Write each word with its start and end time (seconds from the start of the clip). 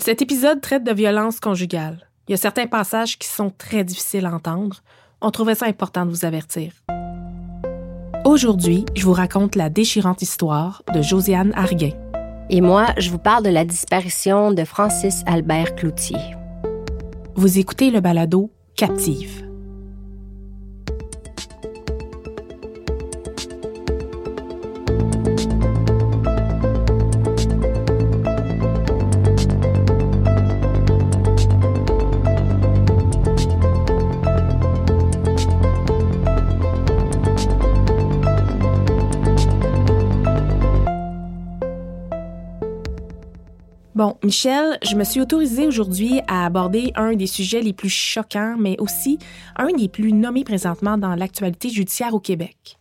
Cet 0.00 0.22
épisode 0.22 0.60
traite 0.60 0.84
de 0.84 0.92
violence 0.92 1.40
conjugale. 1.40 2.08
Il 2.28 2.30
y 2.30 2.34
a 2.34 2.38
certains 2.38 2.68
passages 2.68 3.18
qui 3.18 3.26
sont 3.26 3.50
très 3.50 3.82
difficiles 3.82 4.26
à 4.26 4.32
entendre. 4.32 4.82
On 5.20 5.32
trouvait 5.32 5.56
ça 5.56 5.66
important 5.66 6.06
de 6.06 6.10
vous 6.10 6.24
avertir. 6.24 6.72
Aujourd'hui, 8.24 8.84
je 8.94 9.04
vous 9.04 9.12
raconte 9.12 9.56
la 9.56 9.70
déchirante 9.70 10.22
histoire 10.22 10.84
de 10.94 11.02
Josiane 11.02 11.52
Arguin. 11.56 11.90
Et 12.48 12.60
moi, 12.60 12.86
je 12.98 13.10
vous 13.10 13.18
parle 13.18 13.42
de 13.42 13.50
la 13.50 13.64
disparition 13.64 14.52
de 14.52 14.64
Francis 14.64 15.24
Albert 15.26 15.74
Cloutier. 15.74 16.36
Vous 17.34 17.58
écoutez 17.58 17.90
le 17.90 18.00
balado 18.00 18.52
Captive. 18.76 19.47
Bon, 43.98 44.16
Michel, 44.22 44.78
je 44.84 44.94
me 44.94 45.02
suis 45.02 45.20
autorisée 45.20 45.66
aujourd'hui 45.66 46.20
à 46.28 46.46
aborder 46.46 46.92
un 46.94 47.14
des 47.14 47.26
sujets 47.26 47.62
les 47.62 47.72
plus 47.72 47.88
choquants, 47.88 48.54
mais 48.56 48.76
aussi 48.78 49.18
un 49.56 49.72
des 49.72 49.88
plus 49.88 50.12
nommés 50.12 50.44
présentement 50.44 50.96
dans 50.96 51.16
l'actualité 51.16 51.68
judiciaire 51.68 52.14
au 52.14 52.20
Québec. 52.20 52.78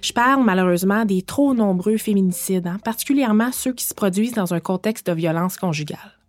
Je 0.00 0.12
parle 0.12 0.44
malheureusement 0.44 1.04
des 1.04 1.22
trop 1.22 1.54
nombreux 1.54 1.96
féminicides, 1.96 2.68
hein, 2.68 2.78
particulièrement 2.84 3.50
ceux 3.50 3.72
qui 3.72 3.84
se 3.84 3.94
produisent 3.94 4.34
dans 4.34 4.54
un 4.54 4.60
contexte 4.60 5.08
de 5.08 5.12
violence 5.12 5.56
conjugale. 5.56 6.19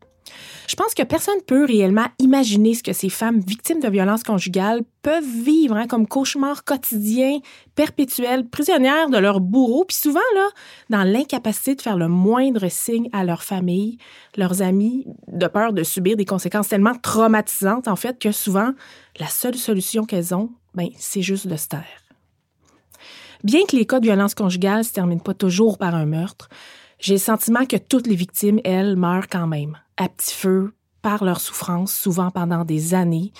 Je 0.67 0.75
pense 0.75 0.93
que 0.93 1.03
personne 1.03 1.41
peut 1.45 1.65
réellement 1.65 2.07
imaginer 2.19 2.73
ce 2.73 2.83
que 2.83 2.93
ces 2.93 3.09
femmes 3.09 3.39
victimes 3.39 3.79
de 3.79 3.89
violences 3.89 4.23
conjugales 4.23 4.81
peuvent 5.01 5.23
vivre 5.23 5.75
hein, 5.75 5.87
comme 5.87 6.07
cauchemar 6.07 6.63
quotidien, 6.63 7.39
perpétuel, 7.75 8.47
prisonnières 8.47 9.09
de 9.09 9.17
leur 9.17 9.39
bourreau, 9.39 9.85
puis 9.85 9.97
souvent 9.97 10.19
là, 10.35 10.47
dans 10.89 11.03
l'incapacité 11.03 11.75
de 11.75 11.81
faire 11.81 11.97
le 11.97 12.07
moindre 12.07 12.67
signe 12.69 13.09
à 13.13 13.23
leur 13.23 13.43
famille, 13.43 13.97
leurs 14.37 14.61
amis, 14.61 15.05
de 15.27 15.47
peur 15.47 15.73
de 15.73 15.83
subir 15.83 16.17
des 16.17 16.25
conséquences 16.25 16.69
tellement 16.69 16.95
traumatisantes 16.95 17.87
en 17.87 17.95
fait 17.95 18.19
que 18.19 18.31
souvent 18.31 18.71
la 19.19 19.27
seule 19.27 19.55
solution 19.55 20.05
qu'elles 20.05 20.33
ont, 20.33 20.51
ben 20.75 20.89
c'est 20.97 21.21
juste 21.21 21.47
de 21.47 21.57
se 21.57 21.67
taire. 21.67 22.01
Bien 23.43 23.65
que 23.67 23.75
les 23.75 23.85
cas 23.85 23.99
de 23.99 24.05
violence 24.05 24.35
conjugale 24.35 24.85
se 24.85 24.93
terminent 24.93 25.21
pas 25.21 25.33
toujours 25.33 25.77
par 25.77 25.95
un 25.95 26.05
meurtre, 26.05 26.47
j'ai 26.99 27.13
le 27.13 27.19
sentiment 27.19 27.65
que 27.65 27.77
toutes 27.77 28.05
les 28.05 28.15
victimes, 28.15 28.59
elles, 28.63 28.95
meurent 28.95 29.27
quand 29.27 29.47
même, 29.47 29.77
à 30.01 30.09
petit 30.09 30.33
feu, 30.33 30.73
par 31.03 31.23
leur 31.23 31.39
souffrance, 31.39 31.93
souvent 31.93 32.31
pendant 32.31 32.65
des 32.65 32.93
années, 32.95 33.31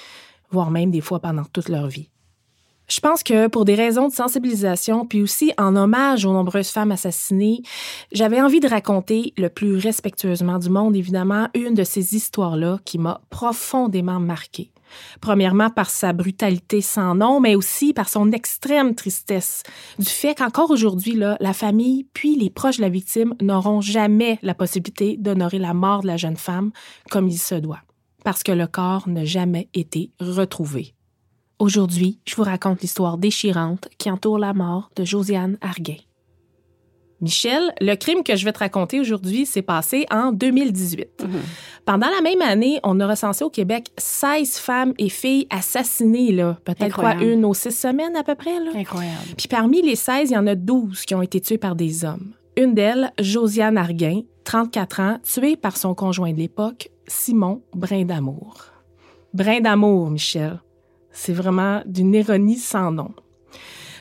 voire 0.51 0.69
même 0.69 0.91
des 0.91 1.01
fois 1.01 1.19
pendant 1.19 1.43
toute 1.43 1.69
leur 1.69 1.87
vie. 1.87 2.09
Je 2.87 2.99
pense 2.99 3.23
que 3.23 3.47
pour 3.47 3.65
des 3.65 3.73
raisons 3.73 4.09
de 4.09 4.13
sensibilisation, 4.13 5.05
puis 5.05 5.21
aussi 5.21 5.53
en 5.57 5.75
hommage 5.75 6.25
aux 6.25 6.33
nombreuses 6.33 6.69
femmes 6.69 6.91
assassinées, 6.91 7.63
j'avais 8.11 8.41
envie 8.41 8.59
de 8.59 8.67
raconter 8.67 9.33
le 9.37 9.47
plus 9.47 9.77
respectueusement 9.77 10.59
du 10.59 10.69
monde, 10.69 10.95
évidemment, 10.95 11.47
une 11.55 11.73
de 11.73 11.83
ces 11.83 12.15
histoires-là 12.15 12.79
qui 12.85 12.97
m'a 12.97 13.21
profondément 13.29 14.19
marquée. 14.19 14.71
Premièrement 15.21 15.69
par 15.69 15.89
sa 15.89 16.13
brutalité 16.13 16.81
sans 16.81 17.15
nom, 17.15 17.39
mais 17.39 17.55
aussi 17.55 17.93
par 17.93 18.09
son 18.09 18.31
extrême 18.31 18.95
tristesse, 18.95 19.63
du 19.99 20.05
fait 20.09 20.35
qu'encore 20.35 20.71
aujourd'hui, 20.71 21.13
la 21.15 21.53
famille 21.53 22.05
puis 22.13 22.35
les 22.35 22.49
proches 22.49 22.77
de 22.77 22.81
la 22.81 22.89
victime 22.89 23.33
n'auront 23.41 23.81
jamais 23.81 24.39
la 24.41 24.53
possibilité 24.53 25.17
d'honorer 25.17 25.59
la 25.59 25.73
mort 25.73 26.01
de 26.01 26.07
la 26.07 26.17
jeune 26.17 26.37
femme 26.37 26.71
comme 27.09 27.27
il 27.27 27.37
se 27.37 27.55
doit, 27.55 27.81
parce 28.23 28.43
que 28.43 28.51
le 28.51 28.67
corps 28.67 29.07
n'a 29.07 29.25
jamais 29.25 29.69
été 29.73 30.11
retrouvé. 30.19 30.93
Aujourd'hui, 31.59 32.19
je 32.27 32.35
vous 32.35 32.43
raconte 32.43 32.81
l'histoire 32.81 33.17
déchirante 33.17 33.87
qui 33.99 34.09
entoure 34.09 34.39
la 34.39 34.53
mort 34.53 34.89
de 34.95 35.05
Josiane 35.05 35.57
Arguin. 35.61 35.97
Michel, 37.21 37.71
le 37.79 37.95
crime 37.95 38.23
que 38.23 38.35
je 38.35 38.45
vais 38.45 38.51
te 38.51 38.59
raconter 38.59 38.99
aujourd'hui 38.99 39.45
s'est 39.45 39.61
passé 39.61 40.05
en 40.09 40.31
2018. 40.31 41.25
Pendant 41.85 42.07
la 42.07 42.21
même 42.21 42.41
année, 42.41 42.79
on 42.83 42.99
a 42.99 43.07
recensé 43.07 43.43
au 43.43 43.49
Québec 43.49 43.91
16 43.97 44.57
femmes 44.57 44.93
et 44.97 45.09
filles 45.09 45.47
assassinées, 45.51 46.31
là. 46.31 46.57
Peut-être 46.65 46.95
quoi, 46.95 47.15
une 47.15 47.45
aux 47.45 47.53
six 47.53 47.71
semaines 47.71 48.15
à 48.15 48.23
peu 48.23 48.35
près, 48.35 48.59
là. 48.59 48.71
Incroyable. 48.75 49.35
Puis 49.37 49.47
parmi 49.47 49.81
les 49.81 49.95
16, 49.95 50.31
il 50.31 50.33
y 50.33 50.37
en 50.37 50.47
a 50.47 50.55
12 50.55 51.05
qui 51.05 51.13
ont 51.13 51.21
été 51.21 51.39
tuées 51.39 51.57
par 51.59 51.75
des 51.75 52.03
hommes. 52.05 52.33
Une 52.57 52.73
d'elles, 52.73 53.11
Josiane 53.19 53.77
Arguin, 53.77 54.21
34 54.43 54.99
ans, 54.99 55.17
tuée 55.23 55.55
par 55.55 55.77
son 55.77 55.93
conjoint 55.93 56.33
de 56.33 56.37
l'époque, 56.37 56.89
Simon 57.07 57.61
Brindamour. 57.73 58.65
Brindamour, 59.33 60.09
Michel. 60.09 60.59
C'est 61.11 61.33
vraiment 61.33 61.81
d'une 61.85 62.13
ironie 62.13 62.57
sans 62.57 62.91
nom. 62.91 63.11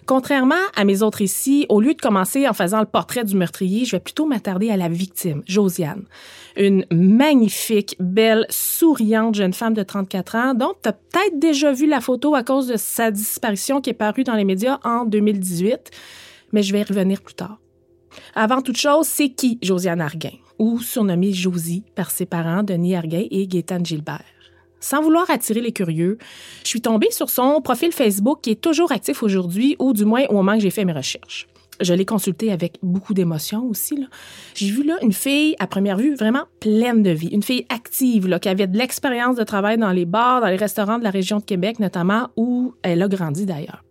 Contrairement 0.07 0.55
à 0.77 0.85
mes 0.85 1.03
autres 1.03 1.19
récits, 1.19 1.67
au 1.69 1.81
lieu 1.81 1.95
de 1.95 2.01
commencer 2.01 2.49
en 2.49 2.53
faisant 2.53 2.81
le 2.81 2.87
portrait 2.87 3.25
du 3.25 3.37
meurtrier, 3.37 3.85
je 3.85 3.93
vais 3.93 4.01
plutôt 4.01 4.27
m'attarder 4.27 4.71
à 4.71 4.77
la 4.77 4.89
victime, 4.89 5.43
Josiane. 5.47 6.05
Une 6.57 6.85
magnifique, 6.91 7.97
belle, 8.01 8.47
souriante 8.49 9.35
jeune 9.35 9.53
femme 9.53 9.75
de 9.75 9.83
34 9.83 10.37
ans 10.37 10.55
dont 10.55 10.75
tu 10.83 10.89
as 10.89 10.93
peut-être 10.93 11.39
déjà 11.39 11.73
vu 11.73 11.87
la 11.87 12.01
photo 12.01 12.35
à 12.35 12.43
cause 12.43 12.67
de 12.67 12.77
sa 12.77 13.11
disparition 13.11 13.81
qui 13.81 13.91
est 13.91 13.95
parue 13.95 14.25
dans 14.25 14.35
les 14.35 14.45
médias 14.45 14.81
en 14.85 15.05
2018, 15.05 15.91
mais 16.53 16.63
je 16.63 16.73
vais 16.73 16.81
y 16.81 16.85
revenir 16.85 17.21
plus 17.21 17.35
tard. 17.35 17.59
Avant 18.35 18.63
toute 18.63 18.77
chose, 18.77 19.07
c'est 19.07 19.31
qui 19.31 19.59
Josiane 19.63 20.01
Arguin, 20.01 20.31
ou 20.59 20.81
surnommée 20.81 21.33
Josie 21.33 21.85
par 21.95 22.11
ses 22.11 22.27
parents 22.27 22.63
Denis 22.63 22.97
Arguin 22.97 23.25
et 23.31 23.47
Gaétane 23.47 23.87
Gilbert? 23.87 24.40
Sans 24.81 25.03
vouloir 25.03 25.31
attirer 25.31 25.61
les 25.61 25.73
curieux, 25.73 26.19
je 26.65 26.69
suis 26.69 26.81
tombée 26.81 27.11
sur 27.11 27.31
son 27.31 27.61
profil 27.61 27.93
Facebook 27.93 28.41
qui 28.43 28.51
est 28.51 28.61
toujours 28.61 28.93
actif 28.93 29.23
aujourd'hui, 29.23 29.77
ou 29.79 29.93
du 29.93 30.05
moins 30.05 30.25
au 30.31 30.35
moment 30.35 30.55
que 30.55 30.61
j'ai 30.61 30.71
fait 30.71 30.85
mes 30.85 30.93
recherches. 30.93 31.47
Je 31.81 31.95
l'ai 31.95 32.05
consulté 32.05 32.53
avec 32.53 32.79
beaucoup 32.83 33.15
d'émotion 33.15 33.65
aussi. 33.65 34.07
J'ai 34.55 34.71
vu 34.71 34.83
là 34.83 34.99
une 35.03 35.13
fille, 35.13 35.57
à 35.59 35.67
première 35.67 35.97
vue, 35.97 36.15
vraiment 36.15 36.45
pleine 36.61 37.03
de 37.03 37.11
vie. 37.11 37.29
Une 37.29 37.43
fille 37.43 37.65
active, 37.71 38.39
qui 38.39 38.49
avait 38.49 38.67
de 38.67 38.77
l'expérience 38.77 39.37
de 39.37 39.45
travail 39.45 39.79
dans 39.79 39.93
les 39.93 40.05
bars, 40.05 40.43
dans 40.43 40.49
les 40.49 40.57
restaurants 40.57 40.99
de 40.99 41.05
la 41.05 41.11
région 41.11 41.39
de 41.39 41.45
Québec 41.45 41.79
notamment, 41.79 42.29
où 42.37 42.75
elle 42.83 43.01
a 43.03 43.09
grandi 43.09 43.47
d'ailleurs. 43.47 43.83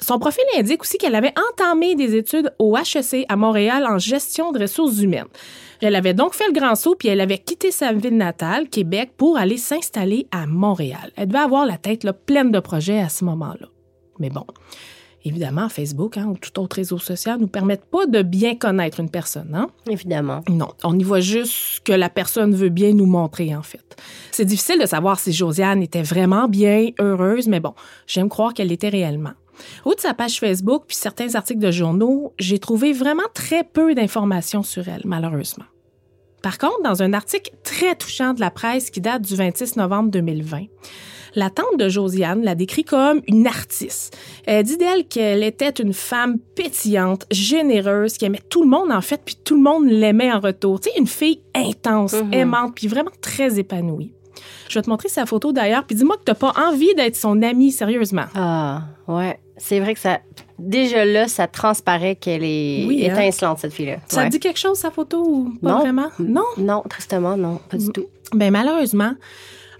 Son 0.00 0.18
profil 0.18 0.44
indique 0.56 0.82
aussi 0.82 0.98
qu'elle 0.98 1.14
avait 1.14 1.34
entamé 1.50 1.94
des 1.94 2.16
études 2.16 2.52
au 2.58 2.76
HEC 2.76 3.26
à 3.28 3.36
Montréal 3.36 3.86
en 3.86 3.98
gestion 3.98 4.52
de 4.52 4.60
ressources 4.60 5.00
humaines. 5.00 5.28
Elle 5.80 5.96
avait 5.96 6.14
donc 6.14 6.34
fait 6.34 6.46
le 6.46 6.52
grand 6.52 6.74
saut 6.74 6.94
puis 6.94 7.08
elle 7.08 7.20
avait 7.20 7.38
quitté 7.38 7.70
sa 7.70 7.92
ville 7.92 8.16
natale, 8.16 8.68
Québec, 8.68 9.12
pour 9.16 9.36
aller 9.36 9.58
s'installer 9.58 10.26
à 10.30 10.46
Montréal. 10.46 11.12
Elle 11.16 11.28
devait 11.28 11.38
avoir 11.38 11.66
la 11.66 11.76
tête 11.76 12.04
là, 12.04 12.12
pleine 12.12 12.50
de 12.50 12.60
projets 12.60 13.00
à 13.00 13.08
ce 13.08 13.24
moment-là. 13.24 13.68
Mais 14.18 14.30
bon, 14.30 14.46
évidemment, 15.24 15.68
Facebook 15.68 16.16
hein, 16.16 16.26
ou 16.26 16.36
tout 16.36 16.58
autre 16.60 16.76
réseau 16.76 16.98
social 16.98 17.38
nous 17.40 17.48
permettent 17.48 17.84
pas 17.84 18.06
de 18.06 18.22
bien 18.22 18.56
connaître 18.56 19.00
une 19.00 19.10
personne. 19.10 19.54
Hein? 19.54 19.68
Évidemment. 19.88 20.42
Non, 20.48 20.68
on 20.84 20.98
y 20.98 21.02
voit 21.02 21.20
juste 21.20 21.52
ce 21.52 21.80
que 21.80 21.92
la 21.92 22.08
personne 22.08 22.54
veut 22.54 22.68
bien 22.68 22.92
nous 22.92 23.06
montrer, 23.06 23.54
en 23.54 23.62
fait. 23.62 23.96
C'est 24.30 24.44
difficile 24.44 24.80
de 24.80 24.86
savoir 24.86 25.18
si 25.18 25.32
Josiane 25.32 25.82
était 25.82 26.02
vraiment 26.02 26.48
bien, 26.48 26.90
heureuse, 27.00 27.48
mais 27.48 27.60
bon, 27.60 27.74
j'aime 28.06 28.28
croire 28.28 28.54
qu'elle 28.54 28.68
l'était 28.68 28.88
réellement. 28.88 29.32
Au 29.84 29.94
de 29.94 30.00
sa 30.00 30.14
page 30.14 30.38
Facebook 30.40 30.84
puis 30.86 30.96
certains 30.96 31.34
articles 31.34 31.60
de 31.60 31.70
journaux, 31.70 32.32
j'ai 32.38 32.58
trouvé 32.58 32.92
vraiment 32.92 33.22
très 33.34 33.64
peu 33.64 33.94
d'informations 33.94 34.62
sur 34.62 34.88
elle, 34.88 35.02
malheureusement. 35.04 35.64
Par 36.42 36.58
contre, 36.58 36.82
dans 36.82 37.02
un 37.02 37.12
article 37.14 37.50
très 37.62 37.94
touchant 37.96 38.34
de 38.34 38.40
la 38.40 38.50
presse 38.50 38.90
qui 38.90 39.00
date 39.00 39.22
du 39.22 39.34
26 39.34 39.76
novembre 39.76 40.10
2020, 40.10 40.64
la 41.36 41.50
tante 41.50 41.78
de 41.78 41.88
Josiane 41.88 42.42
la 42.44 42.54
décrit 42.54 42.84
comme 42.84 43.20
une 43.26 43.46
artiste. 43.46 44.16
Elle 44.46 44.62
dit 44.64 44.76
d'elle 44.76 45.06
qu'elle 45.08 45.42
était 45.42 45.70
une 45.70 45.92
femme 45.94 46.38
pétillante, 46.54 47.26
généreuse, 47.30 48.18
qui 48.18 48.24
aimait 48.26 48.42
tout 48.50 48.62
le 48.62 48.68
monde 48.68 48.92
en 48.92 49.00
fait, 49.00 49.20
puis 49.24 49.36
tout 49.42 49.56
le 49.56 49.62
monde 49.62 49.86
l'aimait 49.88 50.30
en 50.30 50.38
retour. 50.38 50.78
Tu 50.80 50.90
sais, 50.90 50.98
une 50.98 51.06
fille 51.08 51.40
intense, 51.54 52.12
Mhm. 52.12 52.32
aimante, 52.34 52.74
puis 52.76 52.86
vraiment 52.86 53.10
très 53.20 53.58
épanouie. 53.58 54.12
Je 54.68 54.78
vais 54.78 54.82
te 54.82 54.90
montrer 54.90 55.08
sa 55.08 55.26
photo 55.26 55.52
d'ailleurs, 55.52 55.84
puis 55.84 55.96
dis-moi 55.96 56.16
que 56.16 56.22
t'as 56.24 56.34
pas 56.34 56.52
envie 56.56 56.94
d'être 56.94 57.16
son 57.16 57.40
amie, 57.42 57.72
sérieusement. 57.72 58.24
Ah, 58.34 58.82
ouais. 59.08 59.38
C'est 59.56 59.78
vrai 59.78 59.94
que 59.94 60.00
ça. 60.00 60.18
Déjà 60.58 61.04
là, 61.04 61.28
ça 61.28 61.46
transparaît 61.46 62.16
qu'elle 62.16 62.42
est 62.42 62.84
Oui, 62.86 63.06
hein? 63.08 63.14
étincelante, 63.14 63.58
cette 63.60 63.72
fille-là. 63.72 63.96
Ça 64.08 64.20
Ouais. 64.22 64.26
te 64.26 64.32
dit 64.32 64.40
quelque 64.40 64.58
chose, 64.58 64.78
sa 64.78 64.90
photo, 64.90 65.22
ou 65.24 65.52
pas 65.62 65.72
Non. 65.72 65.78
vraiment? 65.80 66.08
Non? 66.18 66.42
Non, 66.56 66.82
tristement, 66.88 67.36
non, 67.36 67.60
pas 67.70 67.76
du 67.76 67.88
tout. 67.90 68.06
Ben 68.32 68.50
malheureusement, 68.50 69.12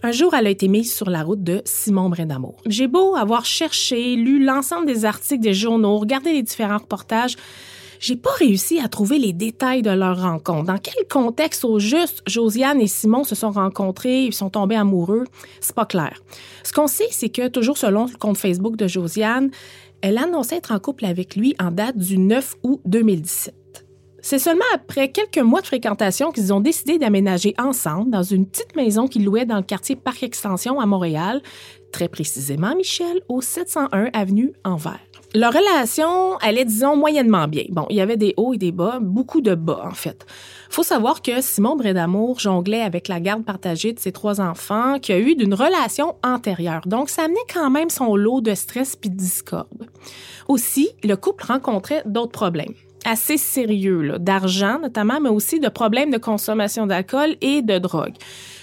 un 0.05 0.13
jour, 0.13 0.35
elle 0.35 0.47
a 0.47 0.51
été 0.51 0.69
mise 0.69 0.95
sur 0.95 1.11
la 1.11 1.23
route 1.23 1.43
de 1.43 1.61
Simon 1.65 2.09
Brindamour. 2.09 2.57
J'ai 2.67 2.87
beau 2.87 3.17
avoir 3.17 3.45
cherché, 3.45 4.15
lu 4.17 4.45
l'ensemble 4.45 4.87
des 4.87 5.05
articles 5.05 5.43
des 5.43 5.55
journaux, 5.55 5.99
regardé 5.99 6.33
les 6.33 6.43
différents 6.43 6.79
reportages, 6.79 7.37
j'ai 8.05 8.17
pas 8.17 8.33
réussi 8.33 8.81
à 8.81 8.89
trouver 8.89 9.19
les 9.19 9.33
détails 9.33 9.81
de 9.81 9.91
leur 9.91 10.21
rencontre. 10.21 10.65
Dans 10.65 10.77
quel 10.77 11.09
contexte 11.09 11.65
au 11.65 11.79
juste 11.79 12.23
Josiane 12.27 12.79
et 12.79 12.87
Simon 12.87 13.25
se 13.25 13.35
sont 13.35 13.51
rencontrés, 13.51 14.25
ils 14.25 14.35
sont 14.35 14.51
tombés 14.51 14.77
amoureux, 14.77 15.25
c'est 15.63 15.75
pas 15.75 15.87
clair. 15.87 16.21
Ce 16.65 16.73
qu'on 16.75 16.87
sait, 16.87 17.09
c'est 17.11 17.31
que 17.31 17.49
toujours 17.49 17.79
selon 17.79 18.05
le 18.05 18.19
compte 18.19 18.37
Facebook 18.37 18.77
de 18.77 18.87
Josiane, 18.87 19.51
elle 20.03 20.19
annonçait 20.19 20.57
être 20.57 20.73
en 20.73 20.79
couple 20.79 21.07
avec 21.07 21.35
lui 21.35 21.57
en 21.59 21.71
date 21.71 21.97
du 21.97 22.19
9 22.19 22.57
août 22.63 22.83
2017. 22.85 23.55
C'est 24.21 24.39
seulement 24.39 24.65
après 24.75 25.11
quelques 25.11 25.39
mois 25.39 25.63
de 25.63 25.67
fréquentation 25.67 26.31
qu'ils 26.31 26.53
ont 26.53 26.61
décidé 26.61 26.99
d'aménager 26.99 27.55
ensemble 27.57 28.11
dans 28.11 28.23
une 28.23 28.45
petite 28.47 28.77
maison 28.77 29.09
qu'ils 29.09 29.25
louaient 29.25 29.47
dans 29.47 29.57
le 29.57 29.63
quartier 29.63 29.97
Parc 29.97 30.23
Extension 30.23 30.79
à 30.79 30.85
Montréal, 30.85 31.41
très 31.91 32.09
précisément, 32.09 32.75
Michel, 32.77 33.23
au 33.31 33.41
701 33.41 34.11
avenue 34.13 34.53
Anvers. 34.63 35.14
Leur 35.37 35.53
relation 35.53 36.37
allait, 36.37 36.65
disons, 36.65 36.97
moyennement 36.97 37.49
bien. 37.49 37.65
Bon, 37.71 37.87
il 37.91 37.97
y 37.97 38.01
avait 38.01 38.17
des 38.17 38.35
hauts 38.37 38.55
et 38.55 38.57
des 38.57 38.71
bas, 38.71 38.99
beaucoup 39.01 39.41
de 39.41 39.57
bas, 39.57 39.81
en 39.85 39.95
fait. 39.95 40.25
Faut 40.71 40.85
savoir 40.85 41.23
que 41.23 41.41
Simon 41.41 41.75
Brédamour 41.75 42.39
jonglait 42.39 42.83
avec 42.83 43.09
la 43.09 43.19
garde 43.19 43.45
partagée 43.45 43.93
de 43.93 43.99
ses 43.99 44.13
trois 44.13 44.41
enfants, 44.41 45.01
qui 45.01 45.13
a 45.13 45.19
eu 45.19 45.35
d'une 45.35 45.55
relation 45.55 46.15
antérieure. 46.23 46.83
Donc, 46.87 47.09
ça 47.09 47.25
amenait 47.25 47.41
quand 47.53 47.69
même 47.69 47.91
son 47.91 48.15
lot 48.15 48.43
de 48.43 48.55
stress 48.55 48.95
puis 48.95 49.11
de 49.11 49.17
discorde. 49.17 49.89
Aussi, 50.47 50.91
le 51.03 51.17
couple 51.17 51.47
rencontrait 51.47 52.03
d'autres 52.07 52.31
problèmes 52.31 52.75
assez 53.05 53.37
sérieux, 53.37 54.19
d'argent 54.19 54.79
notamment, 54.81 55.21
mais 55.21 55.29
aussi 55.29 55.61
de 55.61 55.69
problèmes 55.69 56.11
de 56.11 56.19
consommation 56.19 56.87
d'alcool 56.87 57.37
et 57.41 57.63
de 57.63 57.79
drogue. 57.79 58.15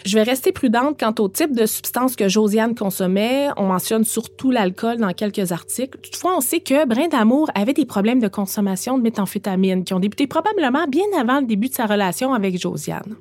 Je 0.05 0.17
vais 0.17 0.23
rester 0.23 0.51
prudente 0.51 0.99
quant 0.99 1.13
au 1.19 1.29
type 1.29 1.55
de 1.55 1.65
substances 1.65 2.15
que 2.15 2.27
Josiane 2.27 2.73
consommait. 2.73 3.49
On 3.57 3.67
mentionne 3.67 4.03
surtout 4.03 4.49
l'alcool 4.49 4.97
dans 4.97 5.13
quelques 5.13 5.51
articles. 5.51 5.99
Toutefois, 5.99 6.35
on 6.37 6.41
sait 6.41 6.59
que 6.59 6.87
Brin 6.87 7.07
d'Amour 7.07 7.51
avait 7.53 7.73
des 7.73 7.85
problèmes 7.85 8.19
de 8.19 8.27
consommation 8.27 8.97
de 8.97 9.03
méthamphétamine 9.03 9.83
qui 9.83 9.93
ont 9.93 9.99
débuté 9.99 10.25
probablement 10.25 10.87
bien 10.87 11.05
avant 11.19 11.39
le 11.39 11.45
début 11.45 11.69
de 11.69 11.75
sa 11.75 11.85
relation 11.85 12.33
avec 12.33 12.59
Josiane. 12.59 13.15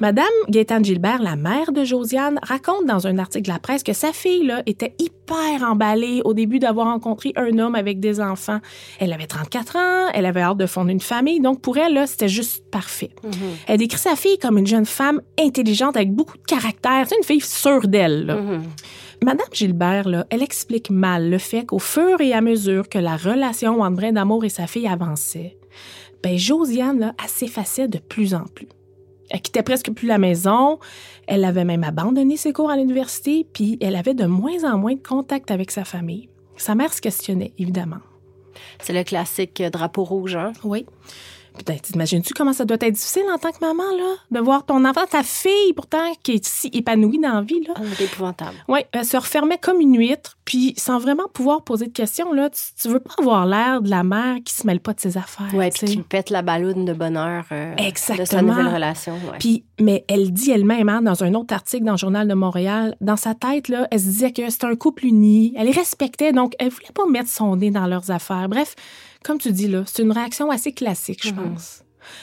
Madame 0.00 0.26
Gaétane 0.50 0.84
Gilbert, 0.84 1.22
la 1.22 1.36
mère 1.36 1.72
de 1.72 1.82
Josiane, 1.84 2.38
raconte 2.42 2.84
dans 2.86 3.06
un 3.06 3.18
article 3.18 3.46
de 3.46 3.52
la 3.52 3.58
presse 3.58 3.82
que 3.82 3.94
sa 3.94 4.12
fille 4.12 4.44
là, 4.46 4.62
était 4.66 4.94
hyper 4.98 5.62
emballée 5.66 6.20
au 6.24 6.34
début 6.34 6.58
d'avoir 6.58 6.88
rencontré 6.88 7.32
un 7.36 7.58
homme 7.58 7.74
avec 7.74 7.98
des 7.98 8.20
enfants. 8.20 8.58
Elle 9.00 9.12
avait 9.14 9.26
34 9.26 9.76
ans, 9.76 10.10
elle 10.12 10.26
avait 10.26 10.42
hâte 10.42 10.58
de 10.58 10.66
fonder 10.66 10.92
une 10.92 11.00
famille, 11.00 11.40
donc 11.40 11.62
pour 11.62 11.78
elle, 11.78 12.06
c'était 12.06 12.28
juste 12.28 12.64
parfait. 12.70 13.10
Elle 13.66 13.78
décrit 13.78 13.98
sa 13.98 14.16
fille 14.16 14.38
comme 14.38 14.58
une 14.58 14.66
jeune 14.66 14.84
femme 14.86 15.22
intelligente 15.40 15.96
avec 15.96 16.12
beaucoup 16.12 16.36
de 16.36 16.44
caractère, 16.44 17.06
c'est 17.08 17.16
une 17.16 17.24
fille 17.24 17.40
sûre 17.40 17.88
d'elle. 17.88 18.26
là. 18.26 18.36
Madame 19.24 19.46
Gilbert, 19.50 20.08
là, 20.08 20.26
elle 20.28 20.42
explique 20.42 20.90
mal 20.90 21.30
le 21.30 21.38
fait 21.38 21.64
qu'au 21.64 21.78
fur 21.78 22.20
et 22.20 22.34
à 22.34 22.42
mesure 22.42 22.88
que 22.90 22.98
la 22.98 23.16
relation 23.16 23.80
entre 23.80 23.96
Brin 23.96 24.12
d'amour 24.12 24.44
et 24.44 24.50
sa 24.50 24.66
fille 24.66 24.86
avançait, 24.86 25.56
ben 26.22 26.36
Josiane, 26.36 26.98
là, 27.00 27.14
s'effaçait 27.26 27.88
de 27.88 27.98
plus 27.98 28.34
en 28.34 28.44
plus. 28.54 28.68
Elle 29.30 29.40
quittait 29.40 29.62
presque 29.62 29.90
plus 29.90 30.06
la 30.06 30.18
maison. 30.18 30.78
Elle 31.26 31.44
avait 31.44 31.64
même 31.64 31.84
abandonné 31.84 32.36
ses 32.36 32.52
cours 32.52 32.70
à 32.70 32.76
l'université, 32.76 33.46
puis 33.52 33.78
elle 33.80 33.96
avait 33.96 34.14
de 34.14 34.26
moins 34.26 34.64
en 34.64 34.78
moins 34.78 34.94
de 34.94 35.02
contact 35.02 35.50
avec 35.50 35.70
sa 35.70 35.84
famille. 35.84 36.28
Sa 36.56 36.74
mère 36.74 36.92
se 36.92 37.00
questionnait, 37.00 37.52
évidemment. 37.58 37.98
C'est 38.80 38.92
le 38.92 39.04
classique 39.04 39.60
euh, 39.60 39.70
drapeau 39.70 40.04
rouge, 40.04 40.36
hein? 40.36 40.52
Oui. 40.64 40.86
Putain, 41.56 41.76
t'imagines-tu 41.76 42.34
comment 42.34 42.52
ça 42.52 42.64
doit 42.64 42.76
être 42.80 42.92
difficile 42.94 43.24
en 43.32 43.38
tant 43.38 43.50
que 43.50 43.60
maman, 43.60 43.82
là? 43.96 44.14
De 44.30 44.40
voir 44.40 44.64
ton 44.64 44.84
enfant, 44.84 45.04
ta 45.10 45.22
fille, 45.22 45.72
pourtant, 45.74 46.12
qui 46.22 46.32
est 46.32 46.44
si 46.44 46.68
épanouie 46.72 47.18
dans 47.18 47.34
la 47.34 47.42
vie, 47.42 47.64
là? 47.66 47.74
Ah, 47.76 47.80
c'est 47.96 48.04
épouvantable. 48.04 48.54
Oui, 48.68 48.80
elle 48.92 49.04
se 49.04 49.16
refermait 49.16 49.58
comme 49.58 49.80
une 49.80 49.96
huître, 49.98 50.36
puis 50.44 50.74
sans 50.76 50.98
vraiment 50.98 51.24
pouvoir 51.32 51.62
poser 51.62 51.86
de 51.86 51.92
questions, 51.92 52.32
là. 52.32 52.50
Tu, 52.50 52.60
tu 52.80 52.88
veux 52.88 53.00
pas 53.00 53.14
avoir 53.18 53.46
l'air 53.46 53.80
de 53.82 53.90
la 53.90 54.02
mère 54.04 54.36
qui 54.44 54.54
se 54.54 54.66
mêle 54.66 54.80
pas 54.80 54.92
de 54.92 55.00
ses 55.00 55.16
affaires. 55.16 55.52
Ouais, 55.54 55.70
tu 55.70 55.84
puis 55.86 55.96
qui 55.96 56.02
pète 56.02 56.30
la 56.30 56.42
balloune 56.42 56.84
de 56.84 56.92
bonheur 56.92 57.44
euh, 57.52 57.74
de 57.74 57.80
sa 57.80 57.86
Exactement. 58.14 58.54
nouvelle 58.54 58.74
relation. 58.74 59.14
ouais. 59.14 59.38
Puis, 59.38 59.64
mais 59.80 60.04
elle 60.08 60.32
dit 60.32 60.50
elle-même, 60.50 60.88
hein, 60.88 61.02
dans 61.02 61.24
un 61.24 61.34
autre 61.34 61.54
article 61.54 61.84
dans 61.84 61.92
le 61.92 61.98
Journal 61.98 62.26
de 62.28 62.34
Montréal, 62.34 62.96
dans 63.00 63.16
sa 63.16 63.34
tête, 63.34 63.68
là, 63.68 63.88
elle 63.90 64.00
se 64.00 64.04
disait 64.06 64.32
que 64.32 64.48
c'était 64.50 64.66
un 64.66 64.76
couple 64.76 65.06
uni. 65.06 65.52
Elle 65.56 65.66
les 65.66 65.72
respectait, 65.72 66.32
donc 66.32 66.54
elle 66.58 66.68
voulait 66.70 66.86
pas 66.94 67.06
mettre 67.06 67.30
son 67.30 67.56
nez 67.56 67.70
dans 67.70 67.86
leurs 67.86 68.10
affaires. 68.10 68.48
Bref, 68.48 68.74
comme 69.26 69.38
tu 69.38 69.50
dis, 69.50 69.66
là, 69.66 69.82
c'est 69.86 70.02
une 70.02 70.12
réaction 70.12 70.50
assez 70.50 70.70
classique, 70.72 71.26
je 71.26 71.32
pense. 71.32 71.82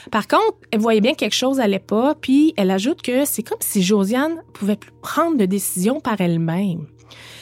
Par 0.10 0.28
contre, 0.28 0.58
elle 0.72 0.80
voyait 0.80 1.02
bien 1.02 1.12
que 1.12 1.18
quelque 1.18 1.36
chose 1.36 1.60
allait 1.60 1.80
pas, 1.80 2.16
puis 2.16 2.54
elle 2.56 2.72
ajoute 2.72 3.02
que 3.02 3.26
c'est 3.26 3.44
comme 3.44 3.58
si 3.60 3.84
Josiane 3.84 4.42
pouvait 4.54 4.78
plus 4.78 4.94
prendre 5.02 5.38
de 5.38 5.46
décision 5.46 6.00
par 6.00 6.22
elle-même. 6.22 6.88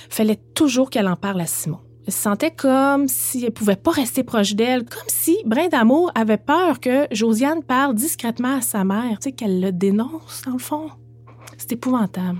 Fallait 0.10 0.40
toujours 0.56 0.90
qu'elle 0.90 1.08
en 1.08 1.16
parle 1.16 1.42
à 1.42 1.46
Simon. 1.46 1.80
Elle 2.08 2.14
se 2.14 2.20
sentait 2.20 2.50
comme 2.50 3.08
si 3.08 3.46
elle 3.46 3.52
pouvait 3.52 3.76
pas 3.76 3.92
rester 3.92 4.24
proche 4.24 4.56
d'elle, 4.56 4.84
comme 4.84 5.08
si 5.08 5.38
Brin 5.46 5.68
d'amour 5.68 6.12
avait 6.16 6.38
peur 6.38 6.80
que 6.80 7.06
Josiane 7.12 7.62
parle 7.62 7.94
discrètement 7.94 8.58
à 8.58 8.62
sa 8.62 8.84
mère, 8.84 9.20
tu 9.20 9.30
sais, 9.30 9.32
qu'elle 9.34 9.62
le 9.62 9.72
dénonce 9.72 10.42
dans 10.44 10.54
le 10.54 10.60
fond. 10.60 10.90
C'est 11.58 11.74
épouvantable. 11.74 12.40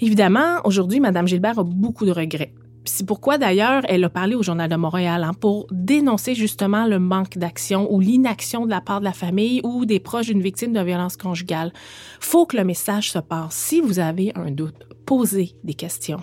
Évidemment, 0.00 0.60
aujourd'hui, 0.64 1.00
Madame 1.00 1.28
Gilbert 1.28 1.58
a 1.58 1.64
beaucoup 1.64 2.06
de 2.06 2.12
regrets. 2.12 2.54
C'est 2.86 3.04
pourquoi 3.04 3.36
d'ailleurs 3.36 3.82
elle 3.88 4.04
a 4.04 4.08
parlé 4.08 4.34
au 4.34 4.42
Journal 4.42 4.70
de 4.70 4.76
Montréal 4.76 5.24
hein, 5.24 5.34
pour 5.34 5.66
dénoncer 5.70 6.34
justement 6.34 6.86
le 6.86 6.98
manque 6.98 7.36
d'action 7.36 7.92
ou 7.92 8.00
l'inaction 8.00 8.64
de 8.64 8.70
la 8.70 8.80
part 8.80 9.00
de 9.00 9.04
la 9.04 9.12
famille 9.12 9.60
ou 9.64 9.84
des 9.84 10.00
proches 10.00 10.26
d'une 10.26 10.40
victime 10.40 10.72
de 10.72 10.80
violence 10.80 11.16
conjugale. 11.16 11.72
Faut 12.20 12.46
que 12.46 12.56
le 12.56 12.64
message 12.64 13.10
se 13.10 13.18
passe. 13.18 13.54
Si 13.54 13.80
vous 13.80 13.98
avez 13.98 14.32
un 14.36 14.50
doute, 14.50 14.86
posez 15.04 15.56
des 15.64 15.74
questions. 15.74 16.20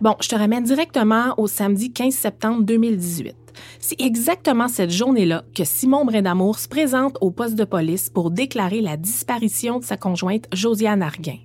Bon, 0.00 0.14
je 0.20 0.28
te 0.28 0.36
ramène 0.36 0.64
directement 0.64 1.34
au 1.38 1.46
samedi 1.46 1.92
15 1.92 2.14
septembre 2.14 2.62
2018. 2.62 3.34
C'est 3.80 4.00
exactement 4.00 4.68
cette 4.68 4.90
journée-là 4.90 5.44
que 5.54 5.64
Simon 5.64 6.04
Brindamour 6.04 6.58
se 6.58 6.68
présente 6.68 7.16
au 7.20 7.30
poste 7.30 7.54
de 7.54 7.64
police 7.64 8.10
pour 8.10 8.30
déclarer 8.30 8.80
la 8.80 8.96
disparition 8.96 9.78
de 9.78 9.84
sa 9.84 9.96
conjointe 9.96 10.46
Josiane 10.52 11.02
Arguin. 11.02 11.38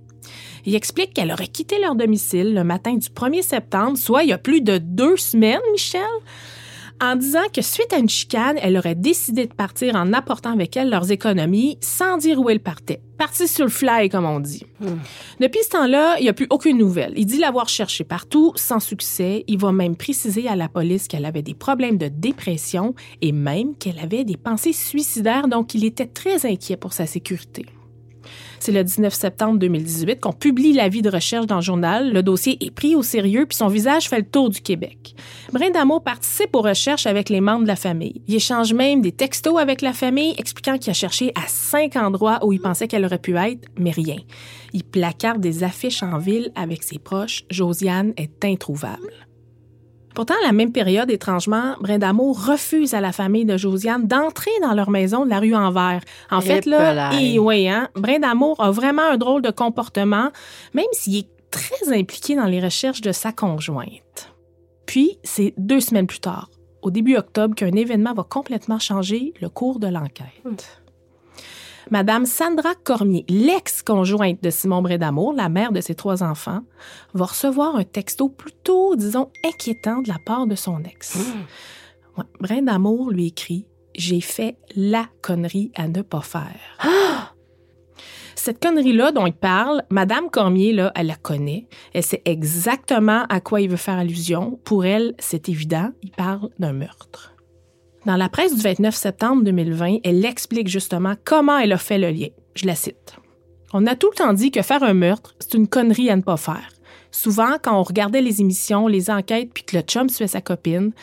Il 0.66 0.76
explique 0.76 1.14
qu'elle 1.14 1.32
aurait 1.32 1.48
quitté 1.48 1.80
leur 1.80 1.96
domicile 1.96 2.54
le 2.54 2.64
matin 2.64 2.94
du 2.94 3.10
1er 3.10 3.42
septembre, 3.42 3.98
soit 3.98 4.24
il 4.24 4.30
y 4.30 4.34
a 4.34 4.38
plus 4.38 4.62
de 4.62 4.78
deux 4.78 5.18
semaines, 5.18 5.60
Michel, 5.72 6.02
en 7.02 7.16
disant 7.16 7.48
que 7.52 7.64
suite 7.64 7.92
à 7.94 7.98
une 7.98 8.10
chicane, 8.10 8.60
elle 8.62 8.78
aurait 8.78 8.96
décidé 8.96 9.48
de 9.48 9.54
partir 9.54 9.96
en 9.96 10.14
apportant 10.14 10.54
avec 10.54 10.78
elle 10.78 10.92
leurs 10.92 11.12
économies 11.12 11.80
sans 11.82 12.18
dire 12.18 12.40
où 12.40 12.48
elle 12.50 12.60
partait. 12.60 13.02
Partie 13.18 13.48
sur 13.48 13.66
le 13.66 13.72
fly, 13.72 14.10
comme 14.10 14.26
on 14.26 14.40
dit. 14.40 14.64
Depuis 15.40 15.64
ce 15.64 15.70
temps-là, 15.70 16.18
il 16.20 16.24
n'y 16.24 16.30
a 16.30 16.34
plus 16.34 16.48
aucune 16.52 16.78
nouvelle. 16.78 17.14
Il 17.16 17.26
dit 17.26 17.40
l'avoir 17.40 17.70
cherché 17.70 18.04
partout, 18.04 18.54
sans 18.56 18.80
succès. 18.80 19.44
Il 19.48 19.58
va 19.58 19.72
même 19.72 19.96
préciser 19.96 20.48
à 20.48 20.56
la 20.56 20.70
police 20.70 21.08
qu'elle 21.08 21.26
avait 21.26 21.42
des 21.42 21.56
problèmes 21.56 21.98
de 21.98 22.08
dépression 22.08 22.94
et 23.22 23.32
même 23.32 23.76
qu'elle 23.76 24.00
avait 24.00 24.24
des 24.24 24.38
pensées 24.38 24.74
suicidaires, 24.74 25.48
donc 25.48 25.74
il 25.74 25.86
était 25.86 26.06
très 26.06 26.46
inquiet 26.46 26.78
pour 26.78 26.94
sa 26.94 27.08
sécurité. 27.08 27.66
C'est 28.62 28.72
le 28.72 28.84
19 28.84 29.12
septembre 29.12 29.58
2018 29.58 30.20
qu'on 30.20 30.34
publie 30.34 30.74
l'avis 30.74 31.02
de 31.02 31.10
recherche 31.10 31.48
dans 31.48 31.56
le 31.56 31.64
journal. 31.64 32.14
Le 32.14 32.22
dossier 32.22 32.64
est 32.64 32.70
pris 32.70 32.96
au 32.96 33.02
sérieux, 33.02 33.48
puis 33.48 33.58
son 33.58 33.70
visage 33.70 34.08
fait 34.08 34.20
le 34.20 34.26
tour 34.26 34.52
du 34.52 34.62
Québec. 34.62 35.16
Brin 35.52 35.72
d'amour 35.72 36.04
participe 36.04 36.56
aux 36.56 36.62
recherches 36.62 37.08
avec 37.08 37.30
les 37.30 37.42
membres 37.42 37.64
de 37.64 37.68
la 37.68 37.76
famille. 37.76 38.22
Il 38.28 38.36
échange 38.36 38.76
même 38.76 39.02
des 39.02 39.14
textos 39.14 39.60
avec 39.60 39.82
la 39.82 39.94
famille, 39.94 40.36
expliquant 40.38 40.78
qu'il 40.78 40.92
a 40.92 40.94
cherché 40.94 41.32
à 41.34 41.48
cinq 41.48 41.96
endroits 41.96 42.38
où 42.46 42.54
il 42.54 42.62
pensait 42.62 42.88
qu'elle 42.88 43.04
aurait 43.04 43.18
pu 43.18 43.36
être, 43.36 43.68
mais 43.80 43.90
rien. 43.90 44.18
Il 44.74 44.84
placarde 44.84 45.42
des 45.42 45.64
affiches 45.64 46.04
en 46.04 46.20
ville 46.20 46.52
avec 46.54 46.84
ses 46.84 47.00
proches. 47.00 47.46
Josiane 47.50 48.14
est 48.16 48.46
introuvable. 48.46 49.31
Pourtant, 50.14 50.34
à 50.44 50.46
la 50.46 50.52
même 50.52 50.72
période, 50.72 51.10
étrangement, 51.10 51.76
Brindamour 51.80 52.46
refuse 52.46 52.94
à 52.94 53.02
la 53.02 53.12
famille 53.12 53.46
de 53.46 53.58
Josiane 53.58 54.08
d'entrer 54.08 54.52
dans 54.62 54.74
leur 54.74 54.90
maison 54.90 55.26
de 55.26 55.30
la 55.30 55.40
rue 55.40 55.56
Envers. 55.56 56.02
En 56.30 56.42
fait, 56.42 56.66
là, 56.66 57.12
et 57.14 57.40
oui, 57.40 57.70
hein, 57.70 57.90
Brindamour 57.96 58.62
a 58.62 58.72
vraiment 58.72 59.04
un 59.04 59.18
drôle 59.18 59.42
de 59.42 59.52
comportement, 59.52 60.32
même 60.74 60.86
s'il 60.92 61.18
est 61.18 61.30
très 61.50 61.94
impliqué 61.98 62.36
dans 62.36 62.46
les 62.46 62.60
recherches 62.62 63.02
de 63.02 63.12
sa 63.12 63.32
conjointe. 63.32 64.34
Puis, 64.86 65.18
c'est 65.24 65.54
deux 65.58 65.80
semaines 65.80 66.08
plus 66.08 66.20
tard, 66.20 66.50
au 66.82 66.92
début 66.92 67.16
octobre, 67.16 67.56
qu'un 67.56 67.72
événement 67.74 68.14
va 68.14 68.24
complètement 68.24 68.80
changer 68.80 69.34
le 69.42 69.50
cours 69.50 69.80
de 69.80 69.88
l'enquête. 69.88 70.82
Madame 71.90 72.26
Sandra 72.26 72.76
Cormier, 72.76 73.26
l'ex-conjointe 73.28 74.44
de 74.44 74.50
Simon 74.50 74.82
Brédamour, 74.82 75.34
la 75.34 75.50
mère 75.50 75.72
de 75.72 75.82
ses 75.82 75.96
trois 75.96 76.24
enfants, 76.24 76.62
va 77.14 77.26
recevoir 77.26 77.76
un 77.76 77.84
texto 77.84 78.30
plutôt, 78.30 78.96
disons, 78.96 79.32
inquiétant 79.44 80.02
de 80.02 80.10
la 80.10 80.20
part 80.26 80.48
de 80.48 80.56
son 80.56 80.84
ex. 80.84 81.18
Ouais, 82.18 82.24
Brindamour 82.40 83.12
lui 83.12 83.28
écrit 83.28 83.66
J'ai 83.96 84.22
fait 84.22 84.58
la 84.76 85.08
connerie 85.22 85.72
à 85.76 85.88
ne 85.88 86.02
pas 86.02 86.22
faire. 86.22 86.60
Cette 88.36 88.62
connerie-là 88.62 89.12
dont 89.12 89.28
il 89.28 89.34
parle, 89.34 89.84
Madame 89.90 90.30
Cormier, 90.30 90.74
là, 90.74 90.92
elle 90.96 91.08
la 91.08 91.16
connaît. 91.16 91.68
Elle 91.94 92.04
sait 92.04 92.24
exactement 92.26 93.26
à 93.30 93.40
quoi 93.40 93.62
il 93.62 93.70
veut 93.70 93.78
faire 93.78 94.00
allusion. 94.00 94.60
Pour 94.64 94.84
elle, 94.84 95.14
c'est 95.20 95.48
évident, 95.48 95.92
il 96.02 96.12
parle 96.12 96.50
d'un 96.58 96.74
meurtre. 96.74 97.36
Dans 98.06 98.16
la 98.16 98.30
presse 98.30 98.56
du 98.56 98.62
29 98.62 98.96
septembre 98.96 99.44
2020, 99.44 100.00
elle 100.04 100.26
explique 100.26 100.68
justement 100.68 101.14
comment 101.24 101.60
elle 101.60 101.72
a 101.72 101.78
fait 101.78 102.00
le 102.00 102.10
lien. 102.10 102.30
Je 102.56 102.66
la 102.66 102.74
cite. 102.74 103.16
On 103.74 103.86
a 103.86 103.96
tout 103.96 104.10
le 104.10 104.18
temps 104.18 104.34
dit 104.34 104.50
que 104.50 104.64
faire 104.64 104.82
un 104.82 104.96
meurtre, 104.96 105.36
c'est 105.40 105.54
une 105.54 105.68
connerie 105.68 106.10
à 106.10 106.16
ne 106.16 106.24
pas 106.24 106.38
faire. 106.38 106.68
Souvent, 107.12 107.58
quand 107.62 107.80
on 107.80 107.84
regardait 107.84 108.22
les 108.22 108.42
émissions, 108.42 108.88
les 108.88 109.12
enquêtes, 109.12 109.52
puis 109.54 109.64
que 109.64 109.78
le 109.78 109.84
chum 109.84 110.10
suivait 110.10 110.28
sa 110.28 110.42
copine, 110.42 110.94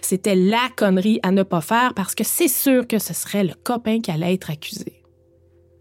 c'était 0.00 0.34
la 0.34 0.68
connerie 0.76 1.20
à 1.22 1.30
ne 1.30 1.44
pas 1.44 1.60
faire 1.60 1.94
parce 1.94 2.16
que 2.16 2.24
c'est 2.24 2.48
sûr 2.48 2.88
que 2.88 2.98
ce 2.98 3.14
serait 3.14 3.44
le 3.44 3.54
copain 3.62 4.00
qui 4.00 4.10
allait 4.10 4.34
être 4.34 4.50
accusé. 4.50 4.97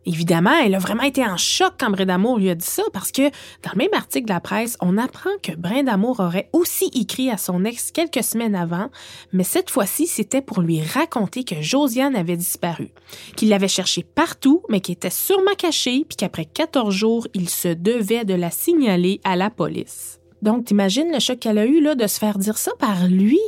Évidemment, 0.07 0.57
elle 0.63 0.73
a 0.73 0.79
vraiment 0.79 1.03
été 1.03 1.25
en 1.25 1.35
choc 1.35 1.73
quand 1.77 1.89
Brindamour 1.89 2.39
lui 2.39 2.49
a 2.49 2.55
dit 2.55 2.65
ça 2.65 2.83
parce 2.93 3.11
que 3.11 3.23
dans 3.23 3.71
le 3.73 3.77
même 3.77 3.93
article 3.93 4.25
de 4.25 4.31
la 4.31 4.39
presse, 4.39 4.77
on 4.79 4.97
apprend 4.97 5.31
que 5.43 5.51
Brindamour 5.51 6.21
aurait 6.21 6.49
aussi 6.53 6.89
écrit 6.95 7.29
à 7.29 7.35
son 7.35 7.65
ex 7.65 7.91
quelques 7.91 8.23
semaines 8.23 8.55
avant, 8.55 8.89
mais 9.33 9.43
cette 9.43 9.69
fois-ci, 9.69 10.07
c'était 10.07 10.41
pour 10.41 10.61
lui 10.61 10.81
raconter 10.81 11.43
que 11.43 11.61
Josiane 11.61 12.15
avait 12.15 12.37
disparu, 12.37 12.91
qu'il 13.35 13.49
l'avait 13.49 13.67
cherchée 13.67 14.03
partout, 14.03 14.63
mais 14.69 14.79
qu'elle 14.79 14.93
était 14.93 15.09
sûrement 15.09 15.55
cachée, 15.57 16.05
puis 16.07 16.15
qu'après 16.15 16.45
14 16.45 16.95
jours, 16.95 17.27
il 17.33 17.49
se 17.49 17.67
devait 17.67 18.23
de 18.23 18.33
la 18.33 18.49
signaler 18.49 19.19
à 19.25 19.35
la 19.35 19.49
police. 19.49 20.21
Donc, 20.41 20.63
t'imagines 20.63 21.11
le 21.11 21.19
choc 21.19 21.39
qu'elle 21.39 21.57
a 21.57 21.65
eu 21.65 21.81
là 21.81 21.95
de 21.95 22.07
se 22.07 22.17
faire 22.17 22.37
dire 22.37 22.57
ça 22.57 22.71
par 22.79 23.07
lui? 23.07 23.41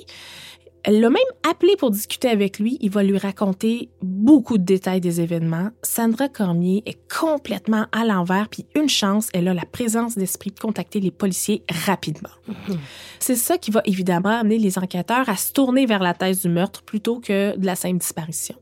Elle 0.83 1.01
l'a 1.01 1.09
même 1.09 1.21
appelé 1.49 1.75
pour 1.77 1.91
discuter 1.91 2.29
avec 2.29 2.59
lui. 2.59 2.77
Il 2.81 2.89
va 2.89 3.03
lui 3.03 3.17
raconter 3.17 3.89
beaucoup 4.01 4.57
de 4.57 4.63
détails 4.63 5.01
des 5.01 5.21
événements. 5.21 5.69
Sandra 5.83 6.29
Cormier 6.29 6.83
est 6.85 6.99
complètement 7.09 7.85
à 7.91 8.05
l'envers, 8.05 8.47
puis 8.49 8.65
une 8.75 8.89
chance, 8.89 9.29
elle 9.33 9.47
a 9.47 9.53
la 9.53 9.65
présence 9.65 10.15
d'esprit 10.15 10.51
de 10.51 10.59
contacter 10.59 10.99
les 10.99 11.11
policiers 11.11 11.63
rapidement. 11.85 12.29
C'est 13.19 13.35
ça 13.35 13.57
qui 13.57 13.71
va 13.71 13.81
évidemment 13.85 14.39
amener 14.39 14.57
les 14.57 14.77
enquêteurs 14.77 15.27
à 15.27 15.35
se 15.35 15.51
tourner 15.51 15.85
vers 15.85 16.01
la 16.01 16.13
thèse 16.13 16.41
du 16.41 16.49
meurtre 16.49 16.81
plutôt 16.83 17.19
que 17.19 17.57
de 17.57 17.65
la 17.65 17.75
simple 17.75 17.97
disparition. 17.97 18.55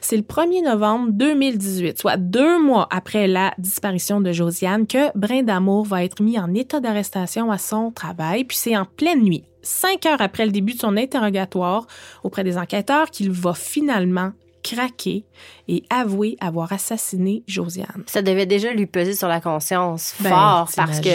C'est 0.00 0.16
le 0.16 0.22
1er 0.22 0.64
novembre 0.64 1.10
2018, 1.10 1.98
soit 1.98 2.16
deux 2.16 2.62
mois 2.62 2.86
après 2.90 3.26
la 3.26 3.52
disparition 3.58 4.20
de 4.20 4.32
Josiane, 4.32 4.86
que 4.86 5.16
Brindamour 5.18 5.84
va 5.84 6.04
être 6.04 6.22
mis 6.22 6.38
en 6.38 6.54
état 6.54 6.80
d'arrestation 6.80 7.50
à 7.50 7.58
son 7.58 7.90
travail, 7.90 8.44
puis 8.44 8.56
c'est 8.56 8.76
en 8.76 8.84
pleine 8.84 9.22
nuit, 9.22 9.44
cinq 9.68 10.06
heures 10.06 10.20
après 10.22 10.46
le 10.46 10.52
début 10.52 10.74
de 10.74 10.78
son 10.80 10.96
interrogatoire 10.96 11.86
auprès 12.24 12.42
des 12.44 12.56
enquêteurs 12.56 13.10
qu'il 13.10 13.30
va 13.30 13.54
finalement 13.54 14.32
craquer 14.62 15.24
et 15.68 15.84
avouer 15.88 16.36
avoir 16.40 16.72
assassiné 16.72 17.42
Josiane. 17.46 18.02
Ça 18.06 18.22
devait 18.22 18.44
déjà 18.46 18.72
lui 18.72 18.86
peser 18.86 19.14
sur 19.14 19.28
la 19.28 19.40
conscience 19.40 20.14
Ben, 20.20 20.30
fort 20.30 20.68
parce 20.74 21.00
que 21.00 21.08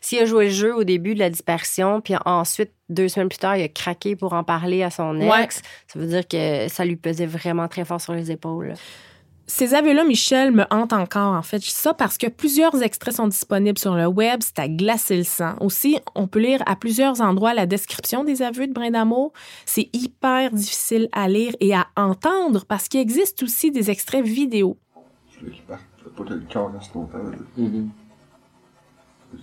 s'il 0.00 0.18
a 0.20 0.26
joué 0.26 0.46
le 0.46 0.50
jeu 0.50 0.74
au 0.74 0.84
début 0.84 1.14
de 1.14 1.18
la 1.18 1.30
dispersion, 1.30 2.00
puis 2.00 2.14
ensuite, 2.24 2.70
deux 2.88 3.08
semaines 3.08 3.28
plus 3.28 3.38
tard, 3.38 3.56
il 3.56 3.62
a 3.62 3.68
craqué 3.68 4.16
pour 4.16 4.32
en 4.32 4.44
parler 4.44 4.82
à 4.82 4.90
son 4.90 5.16
Ouais. 5.16 5.44
ex, 5.44 5.62
ça 5.86 5.98
veut 5.98 6.06
dire 6.06 6.26
que 6.28 6.68
ça 6.68 6.84
lui 6.84 6.96
pesait 6.96 7.26
vraiment 7.26 7.68
très 7.68 7.84
fort 7.84 8.00
sur 8.00 8.12
les 8.12 8.30
épaules. 8.30 8.74
Ces 9.50 9.72
aveux-là, 9.72 10.04
Michel, 10.04 10.52
me 10.52 10.64
hantent 10.70 10.92
encore, 10.92 11.32
en 11.32 11.40
fait. 11.40 11.58
Je 11.60 11.68
dis 11.68 11.74
ça 11.74 11.94
parce 11.94 12.18
que 12.18 12.26
plusieurs 12.26 12.82
extraits 12.82 13.14
sont 13.16 13.28
disponibles 13.28 13.78
sur 13.78 13.94
le 13.94 14.06
web. 14.06 14.40
C'est 14.42 14.58
à 14.58 14.68
glacer 14.68 15.16
le 15.16 15.24
sang. 15.24 15.56
Aussi, 15.60 15.98
on 16.14 16.26
peut 16.28 16.38
lire 16.38 16.62
à 16.66 16.76
plusieurs 16.76 17.22
endroits 17.22 17.54
la 17.54 17.64
description 17.64 18.24
des 18.24 18.42
aveux 18.42 18.66
de 18.66 18.74
Brindamour. 18.74 19.32
C'est 19.64 19.88
hyper 19.94 20.52
difficile 20.52 21.08
à 21.12 21.28
lire 21.28 21.54
et 21.60 21.74
à 21.74 21.86
entendre 21.96 22.66
parce 22.66 22.88
qu'il 22.88 23.00
existe 23.00 23.42
aussi 23.42 23.70
des 23.70 23.90
extraits 23.90 24.22
vidéo. 24.22 24.76
Je 25.32 25.40
voulais 25.40 25.52
qu'il 25.52 25.64
parte, 25.64 25.80
je 26.04 26.10
pas 26.10 26.24
que 26.24 26.34
le 26.34 26.40
cœur 26.40 26.70
reste 26.72 26.94
longtemps. 26.94 27.18
là. 27.18 27.38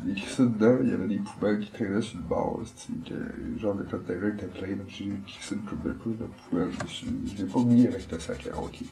J'ai 0.05 0.11
écrit 0.11 0.33
ça 0.33 0.43
dedans, 0.43 0.77
il 0.83 0.89
y 0.89 0.93
avait 0.93 1.07
des 1.07 1.19
poubelles 1.19 1.59
qui 1.59 1.71
traînaient 1.71 2.01
sur 2.01 2.17
le 2.17 2.23
bord, 2.23 2.59
c'est 2.75 2.91
que 3.07 3.59
genre 3.59 3.75
de 3.75 3.83
terrain 3.83 4.29
était 4.29 4.47
plein, 4.47 4.77
j'ai 4.87 5.05
écrit 5.05 5.37
ça 5.41 5.53
une 5.55 5.61
coupe 5.61 5.83
de 5.83 5.93
coups 5.93 6.17
de 6.17 6.25
poubelle 6.49 6.71
dessus. 6.83 7.05
Je 7.25 7.43
l'ai 7.43 7.51
pas 7.51 7.59
mis 7.59 7.85
avec 7.87 8.11
le 8.11 8.19
sac 8.19 8.47
à 8.51 8.57
hockey. 8.59 8.85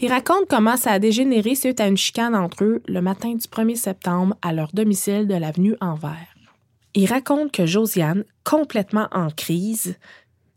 Il 0.00 0.12
raconte 0.12 0.46
comment 0.48 0.76
ça 0.76 0.92
a 0.92 0.98
dégénéré 0.98 1.54
suite 1.54 1.80
à 1.80 1.86
une 1.86 1.96
chicane 1.96 2.34
entre 2.34 2.64
eux 2.64 2.82
le 2.86 3.00
matin 3.00 3.34
du 3.34 3.46
1er 3.46 3.76
septembre 3.76 4.36
à 4.42 4.52
leur 4.52 4.72
domicile 4.72 5.26
de 5.26 5.34
l'avenue 5.34 5.76
Anvers. 5.80 6.34
Il 6.94 7.06
raconte 7.06 7.52
que 7.52 7.66
Josiane, 7.66 8.24
complètement 8.44 9.08
en 9.12 9.28
crise, 9.28 9.96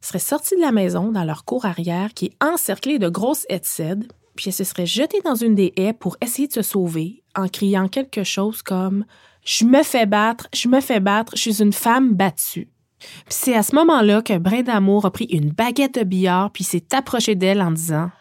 serait 0.01 0.19
sortie 0.19 0.55
de 0.55 0.61
la 0.61 0.71
maison 0.71 1.11
dans 1.11 1.25
leur 1.25 1.43
cour 1.43 1.65
arrière 1.65 2.13
qui 2.13 2.27
est 2.27 2.43
encerclée 2.43 2.99
de 2.99 3.09
grosses 3.09 3.45
haies 3.49 3.59
de 3.59 4.07
puis 4.35 4.45
elle 4.47 4.53
se 4.53 4.63
serait 4.63 4.85
jetée 4.85 5.19
dans 5.25 5.35
une 5.35 5.53
des 5.53 5.73
haies 5.75 5.91
pour 5.91 6.15
essayer 6.21 6.47
de 6.47 6.53
se 6.53 6.61
sauver 6.61 7.23
en 7.35 7.49
criant 7.49 7.89
quelque 7.89 8.23
chose 8.23 8.61
comme 8.61 9.03
Je 9.43 9.65
me 9.65 9.83
fais 9.83 10.05
battre, 10.05 10.47
je 10.53 10.69
me 10.69 10.79
fais 10.79 11.01
battre, 11.01 11.33
je 11.35 11.41
suis 11.41 11.61
une 11.61 11.73
femme 11.73 12.13
battue. 12.13 12.69
Puis 12.99 13.09
c'est 13.27 13.55
à 13.55 13.63
ce 13.63 13.75
moment-là 13.75 14.21
que 14.21 14.37
Brindamour 14.37 15.05
a 15.05 15.11
pris 15.11 15.25
une 15.25 15.51
baguette 15.51 15.95
de 15.95 16.03
billard 16.05 16.51
puis 16.51 16.63
s'est 16.63 16.85
approché 16.93 17.35
d'elle 17.35 17.61
en 17.61 17.71
disant 17.71 18.11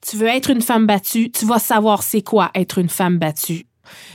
Tu 0.00 0.16
veux 0.16 0.28
être 0.28 0.50
une 0.50 0.62
femme 0.62 0.86
battue, 0.86 1.30
tu 1.30 1.44
vas 1.46 1.58
savoir 1.58 2.02
c'est 2.02 2.22
quoi 2.22 2.50
être 2.54 2.78
une 2.78 2.88
femme 2.88 3.18
battue. 3.18 3.66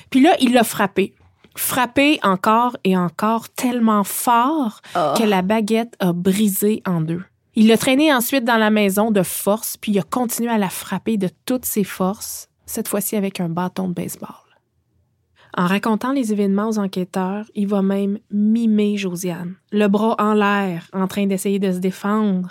Puis 0.09 0.21
là, 0.21 0.35
il 0.39 0.53
l'a 0.53 0.63
frappé. 0.63 1.13
Frappé 1.55 2.19
encore 2.23 2.75
et 2.83 2.97
encore 2.97 3.49
tellement 3.49 4.03
fort 4.03 4.81
que 4.93 5.23
la 5.23 5.41
baguette 5.41 5.95
a 5.99 6.11
brisé 6.11 6.81
en 6.85 7.01
deux. 7.01 7.23
Il 7.57 7.67
l'a 7.67 7.77
traîné 7.77 8.13
ensuite 8.13 8.43
dans 8.43 8.57
la 8.57 8.69
maison 8.69 9.11
de 9.11 9.23
force, 9.23 9.77
puis 9.77 9.93
il 9.93 9.99
a 9.99 10.03
continué 10.03 10.49
à 10.49 10.57
la 10.57 10.69
frapper 10.69 11.15
de 11.15 11.29
toutes 11.45 11.65
ses 11.65 11.85
forces, 11.85 12.49
cette 12.65 12.89
fois-ci 12.89 13.15
avec 13.15 13.39
un 13.39 13.47
bâton 13.47 13.87
de 13.87 13.93
baseball. 13.93 14.35
En 15.57 15.67
racontant 15.67 16.11
les 16.11 16.33
événements 16.33 16.67
aux 16.67 16.79
enquêteurs, 16.79 17.45
il 17.55 17.67
va 17.67 17.81
même 17.81 18.19
mimer 18.29 18.97
Josiane, 18.97 19.55
le 19.71 19.87
bras 19.87 20.15
en 20.19 20.33
l'air, 20.33 20.89
en 20.91 21.07
train 21.07 21.27
d'essayer 21.27 21.59
de 21.59 21.71
se 21.71 21.77
défendre. 21.77 22.49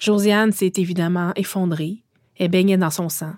Josiane 0.00 0.50
s'est 0.50 0.72
évidemment 0.76 1.30
effondrée. 1.36 2.02
Elle 2.38 2.50
baignait 2.50 2.76
dans 2.76 2.90
son 2.90 3.08
sang. 3.08 3.32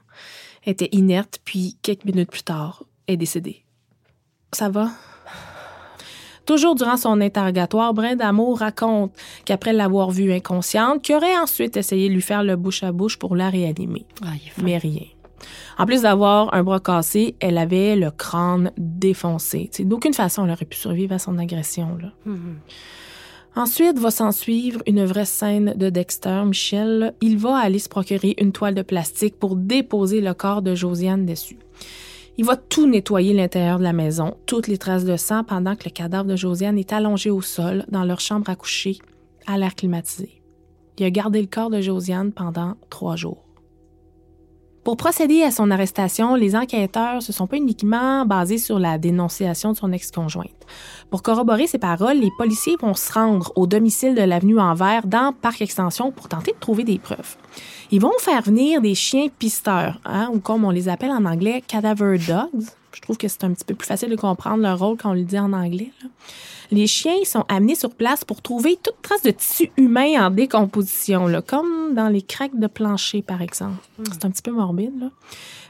Elle 0.64 0.72
était 0.72 0.88
inerte, 0.92 1.38
puis 1.44 1.76
quelques 1.82 2.04
minutes 2.04 2.30
plus 2.30 2.42
tard, 2.42 2.84
elle 3.06 3.14
est 3.14 3.18
décédée. 3.18 3.64
Ça 4.52 4.68
va? 4.68 4.90
Toujours 6.46 6.74
durant 6.74 6.96
son 6.96 7.20
interrogatoire, 7.20 7.92
Brindamour 7.92 8.60
raconte 8.60 9.12
qu'après 9.44 9.74
l'avoir 9.74 10.10
vue 10.10 10.32
inconsciente, 10.32 11.02
qu'il 11.02 11.14
aurait 11.14 11.36
ensuite 11.36 11.76
essayé 11.76 12.08
de 12.08 12.14
lui 12.14 12.22
faire 12.22 12.42
le 12.42 12.56
bouche 12.56 12.82
à 12.82 12.90
bouche 12.90 13.18
pour 13.18 13.36
la 13.36 13.50
réanimer. 13.50 14.06
Ah. 14.22 14.32
Mais 14.62 14.78
rien. 14.78 15.04
En 15.76 15.84
plus 15.84 16.02
d'avoir 16.02 16.54
un 16.54 16.62
bras 16.62 16.80
cassé, 16.80 17.36
elle 17.40 17.58
avait 17.58 17.96
le 17.96 18.10
crâne 18.10 18.72
défoncé. 18.78 19.70
D'aucune 19.80 20.14
façon, 20.14 20.46
elle 20.46 20.52
aurait 20.52 20.64
pu 20.64 20.78
survivre 20.78 21.14
à 21.14 21.18
son 21.18 21.36
agression. 21.36 21.98
Là. 22.00 22.12
Ensuite, 23.58 23.98
va 23.98 24.12
s'en 24.12 24.30
suivre 24.30 24.80
une 24.86 25.04
vraie 25.04 25.24
scène 25.24 25.74
de 25.74 25.90
Dexter. 25.90 26.44
Michel, 26.46 27.12
il 27.20 27.38
va 27.38 27.56
aller 27.56 27.80
se 27.80 27.88
procurer 27.88 28.36
une 28.38 28.52
toile 28.52 28.76
de 28.76 28.82
plastique 28.82 29.36
pour 29.36 29.56
déposer 29.56 30.20
le 30.20 30.32
corps 30.32 30.62
de 30.62 30.76
Josiane 30.76 31.26
dessus. 31.26 31.58
Il 32.36 32.44
va 32.44 32.54
tout 32.54 32.86
nettoyer 32.86 33.34
l'intérieur 33.34 33.80
de 33.80 33.82
la 33.82 33.92
maison, 33.92 34.36
toutes 34.46 34.68
les 34.68 34.78
traces 34.78 35.04
de 35.04 35.16
sang, 35.16 35.42
pendant 35.42 35.74
que 35.74 35.86
le 35.86 35.90
cadavre 35.90 36.28
de 36.28 36.36
Josiane 36.36 36.78
est 36.78 36.92
allongé 36.92 37.30
au 37.30 37.42
sol 37.42 37.84
dans 37.88 38.04
leur 38.04 38.20
chambre 38.20 38.48
à 38.48 38.54
coucher, 38.54 38.98
à 39.48 39.58
l'air 39.58 39.74
climatisé. 39.74 40.40
Il 40.96 41.04
a 41.04 41.10
gardé 41.10 41.40
le 41.40 41.48
corps 41.48 41.70
de 41.70 41.80
Josiane 41.80 42.30
pendant 42.30 42.76
trois 42.90 43.16
jours. 43.16 43.47
Pour 44.88 44.96
procéder 44.96 45.42
à 45.42 45.50
son 45.50 45.70
arrestation, 45.70 46.34
les 46.34 46.56
enquêteurs 46.56 47.20
se 47.20 47.30
sont 47.30 47.46
pas 47.46 47.58
uniquement 47.58 48.24
basés 48.24 48.56
sur 48.56 48.78
la 48.78 48.96
dénonciation 48.96 49.72
de 49.72 49.76
son 49.76 49.92
ex-conjointe. 49.92 50.66
Pour 51.10 51.20
corroborer 51.20 51.66
ses 51.66 51.76
paroles, 51.76 52.16
les 52.16 52.30
policiers 52.38 52.76
vont 52.80 52.94
se 52.94 53.12
rendre 53.12 53.52
au 53.54 53.66
domicile 53.66 54.14
de 54.14 54.22
l'avenue 54.22 54.58
Anvers 54.58 55.06
dans 55.06 55.34
Parc 55.34 55.60
Extension 55.60 56.10
pour 56.10 56.28
tenter 56.28 56.52
de 56.52 56.58
trouver 56.58 56.84
des 56.84 56.98
preuves. 56.98 57.36
Ils 57.90 58.00
vont 58.00 58.14
faire 58.18 58.40
venir 58.40 58.80
des 58.80 58.94
chiens 58.94 59.26
pisteurs, 59.38 60.00
hein, 60.06 60.30
ou 60.32 60.40
comme 60.40 60.64
on 60.64 60.70
les 60.70 60.88
appelle 60.88 61.10
en 61.10 61.26
anglais, 61.26 61.62
cadaver 61.68 62.16
dogs. 62.26 62.64
Je 62.98 63.02
trouve 63.02 63.16
que 63.16 63.28
c'est 63.28 63.44
un 63.44 63.52
petit 63.52 63.64
peu 63.64 63.76
plus 63.76 63.86
facile 63.86 64.10
de 64.10 64.16
comprendre 64.16 64.60
leur 64.60 64.80
rôle 64.80 64.96
quand 64.96 65.10
on 65.10 65.14
le 65.14 65.22
dit 65.22 65.38
en 65.38 65.52
anglais. 65.52 65.92
là. 66.02 66.08
Les 66.72 66.88
chiens 66.88 67.14
sont 67.24 67.44
amenés 67.48 67.76
sur 67.76 67.90
place 67.94 68.24
pour 68.24 68.42
trouver 68.42 68.76
toute 68.82 69.00
trace 69.00 69.22
de 69.22 69.30
tissu 69.30 69.70
humain 69.76 70.26
en 70.26 70.30
décomposition, 70.30 71.26
là, 71.28 71.40
comme 71.40 71.94
dans 71.94 72.08
les 72.08 72.20
craques 72.20 72.58
de 72.58 72.66
plancher, 72.66 73.22
par 73.22 73.40
exemple. 73.40 73.78
C'est 74.12 74.24
un 74.24 74.30
petit 74.30 74.42
peu 74.42 74.50
morbide. 74.50 74.98
Là. 75.00 75.10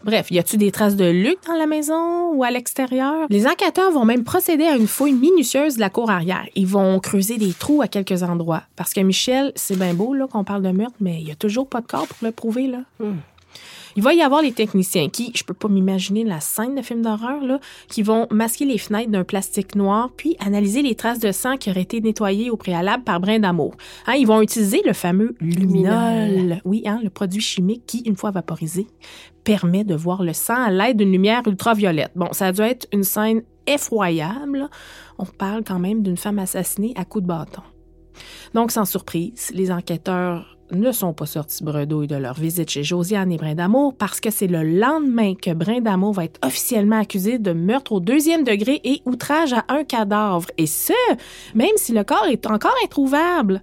Bref, 0.03 0.31
y 0.31 0.39
a-t-il 0.39 0.59
des 0.59 0.73
traces 0.73 0.97
de 0.97 1.05
Luc 1.05 1.37
dans 1.47 1.55
la 1.55 1.67
maison 1.67 2.33
ou 2.33 2.43
à 2.43 2.51
l'extérieur? 2.51 3.27
Les 3.29 3.47
enquêteurs 3.47 3.93
vont 3.93 4.05
même 4.07 4.25
procéder 4.25 4.65
à 4.65 4.75
une 4.75 4.89
fouille 4.89 5.13
minutieuse 5.13 5.77
de 5.77 5.81
la 5.81 5.91
cour 5.91 6.11
arrière. 6.11 6.47
Ils 6.57 6.67
vont 6.67 6.99
creuser 6.99 7.37
des 7.37 7.53
trous 7.53 7.83
à 7.83 7.89
quelques 7.89 8.23
endroits. 8.23 8.63
Parce 8.75 8.93
que 8.95 9.01
Michel, 9.01 9.53
c'est 9.55 9.77
bien 9.79 9.95
beau 9.95 10.15
là, 10.15 10.27
qu'on 10.27 10.45
parle 10.45 10.63
de 10.63 10.71
meurtre, 10.71 10.97
mais 11.01 11.21
il 11.21 11.29
y 11.29 11.33
a 11.33 11.37
toujours 11.37 11.69
pas 11.69 11.81
de 11.83 11.87
corps 11.87 12.09
pour 12.09 12.19
le 12.23 12.33
prouver. 12.33 12.67
Là. 12.67 12.79
Il 13.97 14.03
va 14.03 14.15
y 14.15 14.23
avoir 14.23 14.43
les 14.43 14.53
techniciens 14.53 15.09
qui, 15.09 15.33
je 15.35 15.45
peux 15.45 15.55
pas 15.55 15.69
m'imaginer 15.69 16.25
la 16.25 16.41
scène 16.41 16.75
de 16.75 16.83
film 16.83 17.03
d'horreur, 17.03 17.43
là, 17.45 17.61
qui 17.89 18.03
vont 18.03 18.27
masquer 18.31 18.65
les 18.65 18.79
fenêtres 18.79 19.11
d'un 19.11 19.25
plastique 19.25 19.75
noir, 19.75 20.11
puis 20.17 20.37
analyser 20.39 20.83
les 20.83 20.95
traces 20.95 21.19
de 21.19 21.33
sang 21.33 21.57
qui 21.57 21.71
auraient 21.71 21.83
été 21.83 22.01
nettoyées 22.01 22.51
au 22.51 22.57
préalable 22.57 23.05
par 23.05 23.21
brin 23.21 23.39
d'amour. 23.39 23.75
Hein, 24.07 24.15
ils 24.15 24.27
vont 24.27 24.43
utiliser 24.43 24.83
le 24.85 24.93
fameux 24.93 25.35
luminol. 25.41 26.61
Oui, 26.65 26.83
hein, 26.87 27.01
le 27.03 27.11
produit 27.11 27.41
chimique 27.41 27.85
qui, 27.87 28.01
une 28.01 28.17
fois 28.17 28.31
vaporisé, 28.31 28.87
permet 29.45 29.85
de 29.85 29.95
voir 29.95 30.23
le 30.23 30.33
sang 30.33 30.63
à 30.63 30.71
l'aide 30.71 30.99
d'une 30.99 31.13
lumière 31.13 31.43
ultraviolette. 31.47 32.13
Bon, 32.15 32.29
ça 32.33 32.49
a 32.49 32.53
dû 32.53 32.61
être 32.63 32.87
une 32.93 33.05
scène 33.05 33.43
effroyable. 33.67 34.69
On 35.19 35.25
parle 35.25 35.65
quand 35.65 35.79
même 35.79 36.03
d'une 36.03 36.17
femme 36.17 36.39
assassinée 36.39 36.93
à 36.97 37.05
coups 37.05 37.23
de 37.23 37.29
bâton. 37.29 37.63
Donc, 38.55 38.73
sans 38.73 38.85
surprise, 38.85 39.51
les 39.55 39.71
enquêteurs 39.71 40.58
ne 40.73 40.93
sont 40.93 41.13
pas 41.13 41.27
sortis 41.27 41.65
bredouilles 41.65 42.07
de 42.07 42.17
leur 42.17 42.35
visite 42.35 42.71
chez 42.71 42.83
Josiane 42.83 43.33
et 43.33 43.37
Brindamour 43.37 43.95
parce 43.95 44.21
que 44.21 44.31
c'est 44.31 44.47
le 44.47 44.63
lendemain 44.63 45.35
que 45.35 45.53
Brindamour 45.53 46.13
va 46.13 46.25
être 46.25 46.39
officiellement 46.45 47.01
accusé 47.01 47.39
de 47.39 47.53
meurtre 47.53 47.93
au 47.93 48.01
deuxième 48.01 48.45
degré 48.45 48.81
et 48.85 49.03
outrage 49.05 49.53
à 49.53 49.65
un 49.69 49.85
cadavre. 49.85 50.47
Et 50.59 50.67
ce, 50.67 50.93
même 51.55 51.77
si 51.77 51.93
le 51.93 52.05
corps 52.05 52.27
est 52.31 52.47
encore 52.47 52.75
introuvable. 52.85 53.63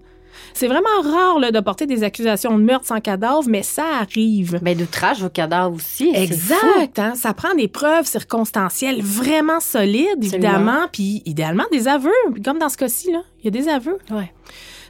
C'est 0.53 0.67
vraiment 0.67 1.01
rare 1.01 1.39
là, 1.39 1.51
de 1.51 1.59
porter 1.59 1.85
des 1.85 2.03
accusations 2.03 2.57
de 2.57 2.63
meurtre 2.63 2.85
sans 2.85 2.99
cadavre, 2.99 3.43
mais 3.47 3.63
ça 3.63 3.85
arrive. 4.01 4.59
Mais 4.61 4.75
d'outrage 4.75 5.23
au 5.23 5.29
cadavre 5.29 5.75
aussi. 5.75 6.11
Exact. 6.13 6.99
hein? 6.99 7.13
Ça 7.15 7.33
prend 7.33 7.55
des 7.55 7.67
preuves 7.67 8.05
circonstancielles 8.05 9.01
vraiment 9.01 9.59
solides, 9.59 10.21
évidemment, 10.21 10.87
puis 10.91 11.21
idéalement 11.25 11.65
des 11.71 11.87
aveux. 11.87 12.11
Comme 12.43 12.59
dans 12.59 12.69
ce 12.69 12.77
cas-ci, 12.77 13.11
là, 13.11 13.21
il 13.39 13.45
y 13.45 13.47
a 13.47 13.51
des 13.51 13.69
aveux. 13.69 13.97
Ouais. 14.11 14.31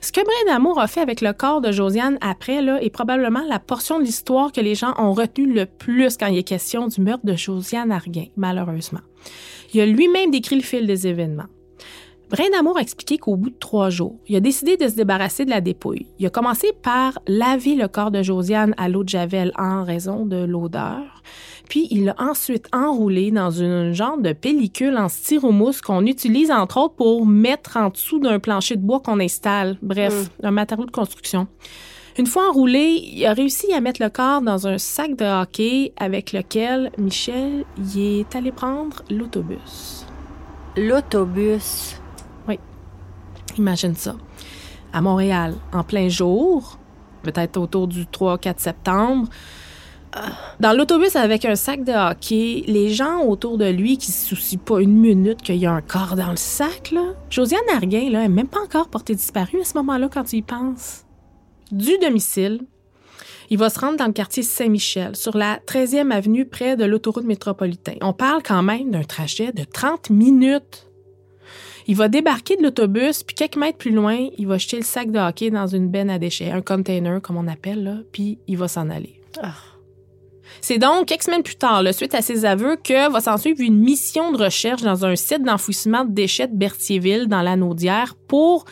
Ce 0.06 0.12
que 0.12 0.22
Brin 0.22 0.54
d'Amour 0.54 0.80
a 0.80 0.86
fait 0.86 1.02
avec 1.02 1.20
le 1.22 1.34
corps 1.34 1.62
de 1.62 1.72
Josiane 1.72 2.20
après 2.22 2.62
là, 2.62 2.80
est 2.80 2.92
probablement 2.92 3.44
la 3.50 3.58
portion 3.58 3.98
de 3.98 4.04
l'histoire 4.04 4.52
que 4.52 4.62
les 4.62 4.76
gens 4.76 4.94
ont 5.00 5.14
retenue 5.14 5.52
le 5.52 5.66
plus 5.66 6.16
quand 6.16 6.28
il 6.28 6.38
est 6.38 6.44
question 6.44 6.88
du 6.88 7.02
meurtre 7.02 7.26
de 7.26 7.34
Josiane 7.34 7.92
Arguin, 7.92 8.26
malheureusement. 8.38 9.00
Il 9.74 9.82
a 9.82 9.88
lui-même 9.88 10.30
décrit 10.30 10.58
le 10.58 10.62
fil 10.62 10.86
des 10.86 11.08
événements. 11.08 11.48
Brin 12.30 12.52
d'Amour 12.52 12.78
a 12.78 12.82
expliqué 12.82 13.18
qu'au 13.18 13.36
bout 13.36 13.50
de 13.50 13.58
trois 13.58 13.90
jours, 13.90 14.20
il 14.28 14.36
a 14.36 14.42
décidé 14.42 14.78
de 14.78 14.88
se 14.88 14.94
débarrasser 14.94 15.44
de 15.44 15.50
la 15.50 15.60
dépouille. 15.60 16.06
Il 16.20 16.28
a 16.28 16.30
commencé 16.30 16.72
par 16.84 17.18
laver 17.28 17.74
le 17.74 17.88
corps 17.88 18.12
de 18.12 18.22
Josiane 18.22 18.76
à 18.78 18.90
l'eau 18.90 19.04
de 19.04 19.10
Javel 19.10 19.54
en 19.58 19.84
raison 19.84 20.28
de 20.28 20.38
l'odeur. 20.38 21.24
Puis 21.70 21.88
il 21.92 22.06
l'a 22.06 22.16
ensuite 22.18 22.68
enroulé 22.74 23.32
dans 23.32 23.52
une 23.52 23.94
genre 23.94 24.18
de 24.18 24.34
pellicule 24.34 24.98
en 24.98 25.10
styromousse 25.10 25.82
qu'on 25.82 26.06
utilise 26.06 26.52
entre 26.52 26.78
autres 26.78 26.96
pour 26.96 27.26
mettre 27.26 27.78
en 27.78 27.90
dessous 27.90 28.20
d'un 28.20 28.40
plancher 28.40 28.76
de 28.76 28.82
bois 28.82 29.00
qu'on 29.00 29.20
installe. 29.20 29.78
Bref, 29.82 30.30
un 30.44 30.52
matériau 30.52 30.86
de 30.86 30.92
construction. 30.92 31.48
Une 32.18 32.28
fois 32.28 32.50
enroulé, 32.50 33.02
il 33.14 33.26
a 33.26 33.34
réussi 33.34 33.74
à 33.74 33.82
mettre 33.82 34.02
le 34.02 34.10
corps 34.10 34.42
dans 34.42 34.68
un 34.68 34.78
sac 34.78 35.18
de 35.18 35.26
hockey 35.26 35.92
avec 35.98 36.32
lequel 36.32 36.92
Michel 36.98 37.66
y 37.94 38.20
est 38.20 38.36
allé 38.36 38.52
prendre 38.52 39.04
l'autobus. 39.10 40.06
L'autobus. 40.78 42.00
Imagine 43.58 43.96
ça. 43.96 44.16
À 44.92 45.02
Montréal, 45.02 45.56
en 45.72 45.84
plein 45.84 46.10
jour, 46.10 46.78
peut-être 47.24 47.58
autour 47.58 47.88
du 47.88 48.04
3-4 48.04 48.60
septembre, 48.60 49.28
dans 50.60 50.74
l'autobus 50.74 51.16
avec 51.16 51.46
un 51.46 51.56
sac 51.56 51.84
de 51.84 51.92
hockey, 51.92 52.64
les 52.68 52.90
gens 52.90 53.24
autour 53.24 53.58
de 53.58 53.66
lui 53.66 53.98
qui 53.98 54.12
se 54.12 54.28
soucient 54.28 54.60
pas 54.60 54.82
une 54.82 54.96
minute 54.96 55.42
qu'il 55.42 55.58
y 55.58 55.66
a 55.66 55.72
un 55.72 55.82
corps 55.82 56.16
dans 56.16 56.30
le 56.30 56.38
sac. 56.38 56.94
Josiane 57.30 57.62
Arguin, 57.74 58.10
là, 58.10 58.28
même 58.28 58.48
pas 58.48 58.62
encore 58.62 58.90
portée 58.90 59.16
disparue 59.16 59.62
à 59.62 59.66
ce 59.66 59.74
moment-là 59.76 60.10
quand 60.12 60.24
tu 60.24 60.38
y 60.38 60.42
penses. 60.42 61.06
Du 61.72 61.98
domicile, 62.02 62.62
il 63.50 63.58
va 63.58 63.70
se 63.70 63.80
rendre 63.80 63.98
dans 63.98 64.08
le 64.08 64.14
quartier 64.14 64.44
Saint-Michel, 64.44 65.16
sur 65.16 65.38
la 65.38 65.58
13e 65.68 66.12
avenue 66.12 66.46
près 66.46 66.76
de 66.76 66.86
l'autoroute 66.86 67.26
métropolitaine. 67.26 67.98
On 68.02 68.14
parle 68.14 68.42
quand 68.44 68.64
même 68.64 68.92
d'un 68.92 69.04
trajet 69.04 69.52
de 69.52 69.64
30 69.64 70.10
minutes. 70.10 70.88
Il 71.88 71.96
va 71.96 72.08
débarquer 72.08 72.56
de 72.56 72.64
l'autobus, 72.64 73.22
puis 73.22 73.36
quelques 73.36 73.58
mètres 73.58 73.78
plus 73.78 73.92
loin, 73.92 74.30
il 74.38 74.48
va 74.48 74.58
jeter 74.58 74.78
le 74.78 74.84
sac 74.84 75.12
de 75.12 75.20
hockey 75.20 75.52
dans 75.52 75.68
une 75.68 75.90
benne 75.90 76.10
à 76.10 76.18
déchets, 76.18 76.50
un 76.50 76.62
container 76.62 77.22
comme 77.22 77.38
on 77.38 77.48
appelle, 77.48 77.84
là, 77.84 77.98
puis 78.12 78.40
il 78.48 78.58
va 78.58 78.68
s'en 78.68 78.90
aller. 78.90 79.22
C'est 80.62 80.78
donc 80.78 81.06
quelques 81.08 81.24
semaines 81.24 81.44
plus 81.44 81.56
tard, 81.56 81.84
là, 81.84 81.94
suite 81.94 82.16
à 82.16 82.22
ses 82.22 82.46
aveux, 82.46 82.76
que 82.76 83.12
va 83.12 83.20
s'en 83.22 83.38
suivre 83.38 83.62
une 83.62 83.78
mission 83.80 84.32
de 84.32 84.44
recherche 84.44 84.82
dans 84.82 85.06
un 85.06 85.16
site 85.16 85.44
d'enfouissement 85.44 86.06
de 86.06 86.12
déchets 86.12 86.48
de 86.48 86.56
Berthierville, 86.56 87.28
dans 87.28 87.42
la 87.42 87.56
Naudière, 87.56 88.16
pour 88.28 88.66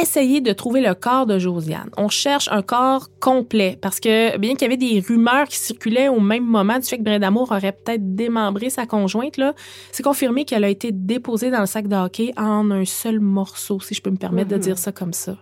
essayer 0.00 0.40
de 0.40 0.52
trouver 0.52 0.80
le 0.80 0.94
corps 0.94 1.26
de 1.26 1.38
Josiane. 1.38 1.90
On 1.96 2.08
cherche 2.08 2.48
un 2.50 2.62
corps 2.62 3.08
complet 3.20 3.78
parce 3.80 4.00
que 4.00 4.36
bien 4.38 4.54
qu'il 4.54 4.62
y 4.62 4.64
avait 4.64 4.76
des 4.76 5.00
rumeurs 5.00 5.46
qui 5.46 5.56
circulaient 5.56 6.08
au 6.08 6.20
même 6.20 6.44
moment 6.44 6.78
du 6.78 6.86
fait 6.86 6.98
que 6.98 7.02
Brindamour 7.02 7.52
aurait 7.52 7.72
peut-être 7.72 8.14
démembré 8.14 8.70
sa 8.70 8.86
conjointe, 8.86 9.36
là, 9.36 9.54
c'est 9.92 10.02
confirmé 10.02 10.44
qu'elle 10.44 10.64
a 10.64 10.68
été 10.68 10.90
déposée 10.92 11.50
dans 11.50 11.60
le 11.60 11.66
sac 11.66 11.86
de 11.86 11.96
hockey 11.96 12.32
en 12.36 12.70
un 12.70 12.84
seul 12.84 13.20
morceau, 13.20 13.80
si 13.80 13.94
je 13.94 14.02
peux 14.02 14.10
me 14.10 14.16
permettre 14.16 14.50
de 14.50 14.58
dire 14.58 14.78
ça 14.78 14.92
comme 14.92 15.12
ça. 15.12 15.36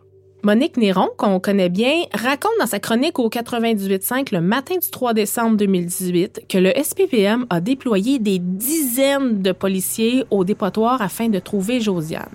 Monique 0.44 0.76
Néron, 0.76 1.08
qu'on 1.16 1.38
connaît 1.38 1.68
bien, 1.68 2.02
raconte 2.12 2.50
dans 2.58 2.66
sa 2.66 2.80
chronique 2.80 3.20
au 3.20 3.28
98.5 3.28 4.34
le 4.34 4.40
matin 4.40 4.74
du 4.74 4.90
3 4.90 5.14
décembre 5.14 5.56
2018 5.56 6.46
que 6.48 6.58
le 6.58 6.72
SPVM 6.76 7.46
a 7.48 7.60
déployé 7.60 8.18
des 8.18 8.40
dizaines 8.40 9.40
de 9.40 9.52
policiers 9.52 10.24
au 10.32 10.42
dépotoir 10.42 11.00
afin 11.00 11.28
de 11.28 11.38
trouver 11.38 11.80
Josiane. 11.80 12.26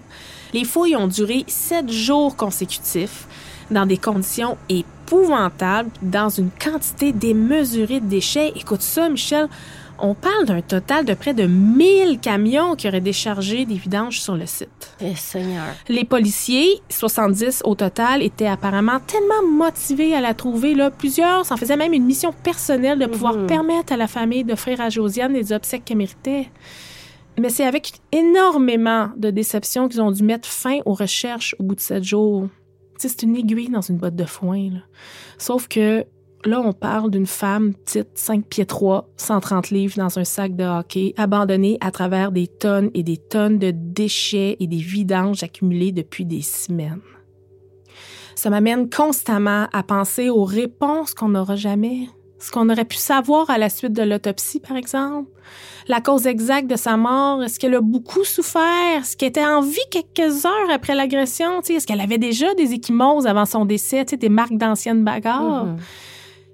Les 0.54 0.64
fouilles 0.64 0.96
ont 0.96 1.08
duré 1.08 1.44
sept 1.48 1.92
jours 1.92 2.38
consécutifs 2.38 3.28
dans 3.72 3.86
des 3.86 3.98
conditions 3.98 4.58
épouvantables, 4.70 5.90
dans 6.02 6.30
une 6.30 6.50
quantité 6.52 7.12
démesurée 7.12 8.00
de 8.00 8.08
déchets. 8.08 8.54
Écoute 8.56 8.84
ça, 8.84 9.10
Michel, 9.10 9.50
on 10.00 10.14
parle 10.14 10.46
d'un 10.46 10.62
total 10.62 11.06
de 11.06 11.14
près 11.14 11.34
de 11.34 11.46
1000 11.46 12.20
camions 12.20 12.76
qui 12.76 12.88
auraient 12.88 13.02
déchargé 13.02 13.66
des 13.66 13.76
vidanges 13.76 14.22
sur 14.22 14.36
le 14.36 14.46
site. 14.46 14.94
Eh, 15.02 15.16
Seigneur. 15.16 15.66
Les 15.90 16.06
policiers, 16.06 16.82
70 16.90 17.62
au 17.66 17.76
total, 17.76 18.22
étaient 18.22 18.48
apparemment 18.48 19.00
tellement 19.00 19.44
motivés 19.52 20.14
à 20.16 20.22
la 20.22 20.34
trouver. 20.34 20.76
Là, 20.76 20.92
plusieurs 20.92 21.46
s'en 21.46 21.58
faisaient 21.58 21.78
même 21.78 21.94
une 21.94 22.06
mission 22.06 22.32
personnelle 22.44 23.00
de 23.00 23.06
pouvoir 23.06 23.46
permettre 23.48 23.94
à 23.94 23.98
la 23.98 24.08
famille 24.08 24.44
d'offrir 24.44 24.82
à 24.82 24.90
Josiane 24.90 25.34
les 25.34 25.52
obsèques 25.54 25.86
qu'elle 25.86 25.98
méritait. 25.98 26.50
Mais 27.40 27.50
c'est 27.50 27.66
avec 27.66 27.92
énormément 28.12 29.10
de 29.16 29.30
déception 29.30 29.88
qu'ils 29.88 30.02
ont 30.02 30.12
dû 30.12 30.24
mettre 30.24 30.48
fin 30.50 30.80
aux 30.86 30.94
recherches 30.94 31.56
au 31.60 31.64
bout 31.64 31.76
de 31.76 31.80
sept 31.80 32.04
jours. 32.04 32.48
C'est 32.98 33.22
une 33.22 33.36
aiguille 33.36 33.70
dans 33.70 33.82
une 33.82 33.98
botte 33.98 34.16
de 34.16 34.26
foin. 34.26 34.70
là. 34.72 34.80
Sauf 35.38 35.68
que 35.68 36.04
là, 36.46 36.62
on 36.62 36.74
parle 36.74 37.12
d'une 37.12 37.26
femme 37.26 37.74
petite, 37.74 38.10
5 38.16 38.46
pieds 38.46 38.66
3, 38.66 39.10
130 39.18 39.70
livres 39.70 39.98
dans 39.98 40.20
un 40.20 40.24
sac 40.24 40.56
de 40.56 40.64
hockey, 40.64 41.14
abandonnée 41.18 41.78
à 41.82 41.92
travers 41.92 42.32
des 42.32 42.48
tonnes 42.48 42.90
et 42.94 43.04
des 43.04 43.18
tonnes 43.18 43.58
de 43.58 43.72
déchets 43.72 44.58
et 44.60 44.68
des 44.68 44.78
vidanges 44.78 45.44
accumulés 45.44 45.92
depuis 45.92 46.26
des 46.26 46.42
semaines. 46.42 47.02
Ça 48.36 48.50
m'amène 48.52 48.90
constamment 48.90 49.68
à 49.74 49.82
penser 49.82 50.30
aux 50.30 50.44
réponses 50.44 51.14
qu'on 51.14 51.30
n'aura 51.30 51.56
jamais. 51.56 52.08
Ce 52.40 52.52
qu'on 52.52 52.70
aurait 52.70 52.86
pu 52.86 52.98
savoir 52.98 53.50
à 53.50 53.58
la 53.58 53.68
suite 53.68 53.94
de 53.94 54.04
l'autopsie, 54.04 54.60
par 54.60 54.78
exemple. 54.78 55.32
La 55.88 56.02
cause 56.02 56.28
exacte 56.28 56.70
de 56.70 56.76
sa 56.76 56.98
mort. 56.98 57.42
Est-ce 57.42 57.60
qu'elle 57.60 57.74
a 57.74 57.82
beaucoup 57.82 58.24
souffert? 58.24 59.02
Est-ce 59.02 59.18
qu'elle 59.18 59.30
était 59.30 59.44
en 59.44 59.62
vie 59.62 59.80
quelques 59.90 60.46
heures 60.46 60.70
après 60.72 60.94
l'agression? 60.94 61.62
Est-ce 61.62 61.88
qu'elle 61.88 62.00
avait 62.00 62.20
déjà 62.20 62.54
des 62.54 62.74
échymoses 62.74 63.26
avant 63.26 63.46
son 63.46 63.66
décès? 63.66 64.04
Des 64.04 64.30
marques 64.30 64.56
d'anciennes 64.56 65.04
bagarres? 65.04 65.66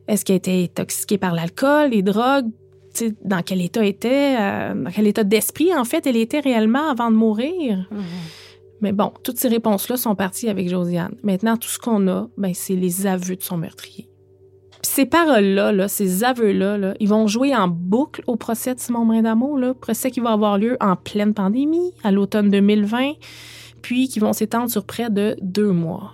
Est-ce 0.08 0.26
qu'elle 0.26 0.38
était 0.38 0.64
intoxiquée 0.64 1.18
par 1.18 1.34
l'alcool, 1.34 1.92
les 1.92 2.02
drogues? 2.02 2.50
Dans 3.24 3.42
quel 3.42 3.62
état 3.62 3.84
était, 3.84 4.36
euh, 4.40 4.76
dans 4.76 4.92
quel 4.92 5.08
état 5.08 5.24
d'esprit, 5.24 5.74
en 5.74 5.84
fait, 5.84 6.06
elle 6.06 6.18
était 6.18 6.42
réellement 6.42 6.90
avant 6.90 7.10
de 7.10 7.16
mourir? 7.16 7.90
Mais 8.82 8.92
bon, 8.92 9.14
toutes 9.24 9.40
ces 9.40 9.48
réponses-là 9.48 9.96
sont 9.96 10.14
parties 10.14 10.50
avec 10.50 10.70
Josiane. 10.70 11.16
Maintenant, 11.24 11.56
tout 11.56 11.70
ce 11.70 11.80
qu'on 11.80 12.08
a, 12.10 12.28
ben, 12.38 12.54
c'est 12.54 12.76
les 12.76 13.08
aveux 13.08 13.38
de 13.38 13.42
son 13.42 13.58
meurtrier. 13.58 14.10
Puis 14.72 14.92
ces 14.92 15.06
paroles-là, 15.06 15.72
là, 15.72 15.88
ces 15.88 16.26
aveux-là, 16.26 16.78
là, 16.78 16.94
ils 17.00 17.08
vont 17.08 17.26
jouer 17.26 17.56
en 17.56 17.70
boucle 17.70 18.22
au 18.28 18.36
procès 18.36 18.76
de 18.76 18.82
Simon 18.82 19.06
Brindamour, 19.06 19.58
là, 19.58 19.74
procès 19.74 20.12
qui 20.12 20.20
va 20.20 20.32
avoir 20.32 20.58
lieu 20.58 20.76
en 20.82 20.98
pleine 20.98 21.34
pandémie, 21.34 21.94
à 22.04 22.12
l'automne 22.12 22.50
2020, 22.50 23.14
puis 23.82 24.10
qui 24.10 24.20
vont 24.20 24.34
s'étendre 24.34 24.70
sur 24.70 24.84
près 24.84 25.10
de 25.10 25.38
deux 25.42 25.72
mois. 25.72 26.12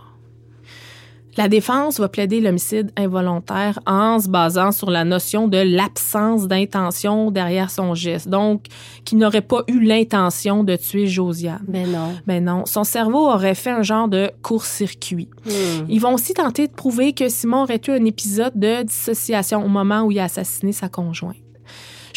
La 1.38 1.48
défense 1.48 2.00
va 2.00 2.10
plaider 2.10 2.42
l'homicide 2.42 2.92
involontaire 2.98 3.80
en 3.86 4.20
se 4.20 4.28
basant 4.28 4.72
sur 4.72 4.90
la 4.90 5.06
notion 5.06 5.48
de 5.48 5.58
l'absence 5.58 6.48
d'intention 6.48 7.32
derrière 7.32 7.70
son 7.70 7.94
geste. 7.94 8.28
Donc, 8.28 8.66
qu'il 9.06 9.20
n'aurait 9.20 9.42
pas 9.42 9.64
eu 9.68 9.80
l'intention 9.80 10.64
de 10.64 10.76
tuer 10.76 11.08
Josiane. 11.08 11.64
Ben 11.68 11.92
non. 11.92 12.16
Ben 12.26 12.44
non, 12.44 12.66
son 12.66 12.84
cerveau 12.84 13.28
aurait 13.28 13.56
fait 13.56 13.72
un 13.72 13.84
genre 13.84 14.08
de 14.08 14.32
court-circuit. 14.42 15.30
Ils 15.88 16.00
vont 16.00 16.14
aussi 16.14 16.34
tenter 16.34 16.68
de 16.68 16.74
prouver 16.74 17.14
que 17.14 17.30
Simon 17.30 17.64
aurait 17.64 17.82
eu 17.88 17.92
un 17.92 18.06
épisode 18.06 18.54
de 18.56 18.84
dissociation 18.84 19.64
au 19.64 19.70
moment 19.70 20.02
où 20.02 20.12
il 20.12 20.20
a 20.20 20.26
assassiné 20.26 20.72
sa 20.72 20.90
conjointe. 20.90 21.38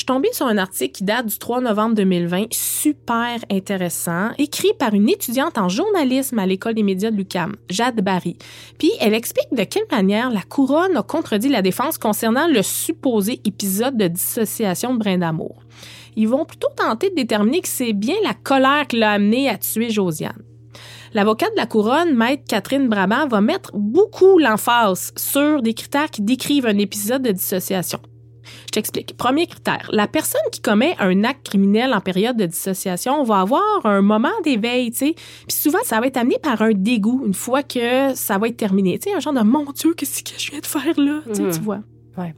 Suis 0.02 0.06
tombée 0.06 0.32
sur 0.32 0.46
un 0.46 0.58
article 0.58 0.90
qui 0.90 1.04
date 1.04 1.26
du 1.26 1.38
3 1.38 1.60
novembre 1.60 1.94
2020, 1.94 2.46
super 2.50 3.38
intéressant, 3.48 4.30
écrit 4.36 4.72
par 4.76 4.94
une 4.94 5.08
étudiante 5.08 5.58
en 5.58 5.68
journalisme 5.68 6.40
à 6.40 6.46
l'École 6.46 6.74
des 6.74 6.82
médias 6.82 7.12
de 7.12 7.16
l'UQAM, 7.16 7.54
Jade 7.70 8.00
Barry. 8.00 8.36
Puis 8.80 8.90
elle 8.98 9.14
explique 9.14 9.54
de 9.54 9.62
quelle 9.62 9.86
manière 9.92 10.32
la 10.32 10.42
couronne 10.42 10.96
a 10.96 11.04
contredit 11.04 11.48
la 11.48 11.62
défense 11.62 11.98
concernant 11.98 12.48
le 12.48 12.62
supposé 12.62 13.40
épisode 13.44 13.96
de 13.96 14.08
dissociation 14.08 14.92
de 14.92 14.98
brin 14.98 15.18
d'amour. 15.18 15.62
Ils 16.16 16.26
vont 16.26 16.46
plutôt 16.46 16.70
tenter 16.76 17.10
de 17.10 17.14
déterminer 17.14 17.60
que 17.60 17.68
c'est 17.68 17.92
bien 17.92 18.16
la 18.24 18.34
colère 18.34 18.88
qui 18.88 18.96
l'a 18.96 19.12
amené 19.12 19.48
à 19.48 19.56
tuer 19.56 19.90
Josiane. 19.90 20.42
L'avocate 21.14 21.52
de 21.52 21.58
la 21.58 21.66
couronne, 21.66 22.16
maître 22.16 22.42
Catherine 22.48 22.88
Brabant, 22.88 23.28
va 23.28 23.40
mettre 23.40 23.70
beaucoup 23.72 24.38
l'emphase 24.38 25.12
sur 25.16 25.62
des 25.62 25.74
critères 25.74 26.10
qui 26.10 26.22
décrivent 26.22 26.66
un 26.66 26.78
épisode 26.78 27.22
de 27.22 27.30
dissociation. 27.30 28.00
Je 28.66 28.70
t'explique. 28.72 29.16
Premier 29.16 29.46
critère, 29.46 29.88
la 29.92 30.06
personne 30.06 30.40
qui 30.50 30.60
commet 30.60 30.94
un 30.98 31.24
acte 31.24 31.46
criminel 31.46 31.92
en 31.92 32.00
période 32.00 32.36
de 32.36 32.46
dissociation 32.46 33.22
va 33.24 33.40
avoir 33.40 33.84
un 33.84 34.02
moment 34.02 34.28
d'éveil, 34.44 34.90
tu 34.90 34.98
sais. 34.98 35.14
Puis 35.46 35.56
souvent, 35.56 35.78
ça 35.84 36.00
va 36.00 36.06
être 36.06 36.16
amené 36.16 36.38
par 36.42 36.62
un 36.62 36.72
dégoût 36.72 37.22
une 37.26 37.34
fois 37.34 37.62
que 37.62 38.14
ça 38.14 38.38
va 38.38 38.48
être 38.48 38.56
terminé. 38.56 38.98
Tu 38.98 39.10
sais, 39.10 39.16
un 39.16 39.20
genre 39.20 39.34
de 39.34 39.42
mon 39.42 39.64
Dieu, 39.72 39.94
qu'est-ce 39.94 40.22
que 40.22 40.38
je 40.38 40.50
viens 40.50 40.60
de 40.60 40.66
faire 40.66 40.98
là? 40.98 41.20
Tu. 41.34 41.42
Tu 41.50 41.60
vois. 41.60 41.80
Ouais. 42.16 42.34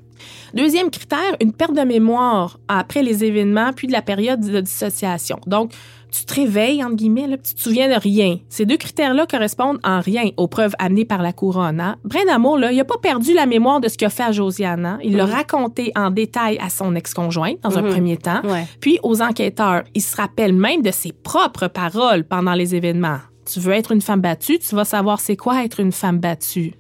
Deuxième 0.55 0.91
critère, 0.91 1.37
une 1.41 1.53
perte 1.53 1.75
de 1.75 1.83
mémoire 1.83 2.59
après 2.69 3.03
les 3.03 3.25
événements 3.25 3.73
puis 3.73 3.89
de 3.89 3.93
la 3.93 4.03
période 4.03 4.41
de 4.41 4.61
dissociation. 4.61 5.39
Donc, 5.47 5.73
tu 6.15 6.25
te 6.27 6.35
réveilles, 6.35 6.83
entre 6.85 6.95
guillemets, 6.97 7.27
là, 7.27 7.37
puis 7.37 7.49
tu 7.49 7.55
te 7.55 7.61
souviens 7.61 7.89
de 7.89 8.01
rien. 8.01 8.39
Ces 8.49 8.67
deux 8.67 8.77
critères-là 8.77 9.27
correspondent 9.27 9.79
en 9.85 10.01
rien 10.01 10.31
aux 10.37 10.47
preuves 10.49 10.75
amenées 10.79 11.05
par 11.05 11.23
la 11.23 11.33
couronne. 11.33 11.81
Hein? 11.81 11.97
Brin 12.05 12.25
d'amour, 12.27 12.59
là, 12.59 12.71
il 12.73 12.77
n'a 12.77 12.85
pas 12.85 12.99
perdu 13.03 13.35
la 13.35 13.47
mémoire 13.47 13.81
de 13.81 13.89
ce 13.89 13.97
qu'il 13.99 14.07
a 14.07 14.11
fait 14.11 14.23
à 14.23 14.33
Josiane. 14.33 14.87
hein. 14.87 14.99
Il 15.03 15.17
l'a 15.17 15.27
raconté 15.27 15.93
en 15.97 16.11
détail 16.11 16.59
à 16.63 16.71
son 16.71 16.95
ex-conjointe 16.95 17.59
dans 17.63 17.79
un 17.79 17.83
Mhm. 17.83 17.91
premier 17.91 18.17
temps, 18.17 18.41
Ouais. 18.45 18.67
puis 18.81 18.99
aux 19.03 19.21
enquêteurs. 19.23 19.83
Il 19.95 20.03
se 20.03 20.17
rappelle 20.17 20.53
même 20.53 20.83
de 20.83 20.91
ses 20.91 21.13
propres 21.13 21.69
paroles 21.69 22.25
pendant 22.25 22.55
les 22.55 22.75
événements. 22.75 23.19
Tu 23.53 23.61
veux 23.61 23.73
être 23.73 23.93
une 23.93 24.01
femme 24.01 24.21
battue, 24.21 24.59
tu 24.59 24.75
vas 24.75 24.85
savoir 24.85 25.21
c'est 25.21 25.37
quoi 25.37 25.65
être 25.65 25.81
une 25.81 25.93
femme 25.93 26.19
battue. 26.19 26.75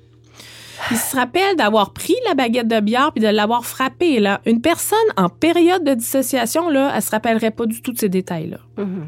Il 0.90 0.97
se 0.99 1.16
rappelle 1.16 1.57
d'avoir 1.57 1.92
pris 1.92 2.14
la 2.27 2.35
baguette 2.35 2.68
de 2.68 2.81
bière 2.81 3.12
puis 3.12 3.23
de 3.25 3.29
l'avoir 3.29 3.64
frappée. 3.64 4.20
Là. 4.20 4.40
Une 4.44 4.61
personne 4.61 4.99
en 5.16 5.29
période 5.29 5.83
de 5.83 5.94
dissociation, 5.94 6.68
là, 6.68 6.92
elle 6.94 7.03
se 7.03 7.11
rappellerait 7.11 7.51
pas 7.51 7.66
du 7.66 7.81
tout 7.81 7.92
de 7.92 7.99
ces 7.99 8.09
détails-là. 8.09 8.59
Mhm. 8.77 9.07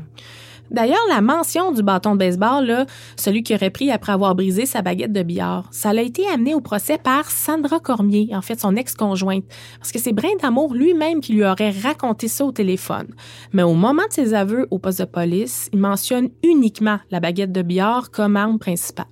D'ailleurs, 0.71 0.99
la 1.09 1.21
mention 1.21 1.71
du 1.71 1.83
bâton 1.83 2.15
de 2.15 2.19
baseball, 2.19 2.67
là, 2.67 2.87
celui 3.17 3.43
qui 3.43 3.55
aurait 3.55 3.71
pris 3.71 3.91
après 3.91 4.13
avoir 4.13 4.35
brisé 4.35 4.67
sa 4.67 4.83
baguette 4.83 5.13
de 5.13 5.23
billard, 5.23 5.69
ça 5.71 5.93
l'a 5.93 6.03
été 6.03 6.27
amené 6.27 6.55
au 6.55 6.61
procès 6.61 6.99
par 6.99 7.31
Sandra 7.31 7.79
Cormier, 7.79 8.31
en 8.33 8.43
fait 8.43 8.59
son 8.59 8.75
ex-conjointe, 8.75 9.45
parce 9.79 9.93
que 9.93 10.01
c'est 10.01 10.13
Brin 10.13 10.35
d'amour 10.43 10.75
lui-même 10.75 11.21
qui 11.21 11.35
lui 11.35 11.45
aurait 11.45 11.71
raconté 11.71 12.27
ça 12.27 12.45
au 12.45 12.53
téléphone. 12.53 13.09
Mais 13.53 13.63
au 13.63 13.75
moment 13.75 14.07
de 14.09 14.13
ses 14.13 14.35
aveux 14.35 14.67
au 14.71 14.79
poste 14.79 15.01
de 15.01 15.05
police, 15.05 15.69
il 15.73 15.79
mentionne 15.79 16.31
uniquement 16.43 16.99
la 17.11 17.21
baguette 17.21 17.53
de 17.53 17.63
billard 17.63 18.11
comme 18.11 18.37
arme 18.37 18.59
principale. 18.59 19.07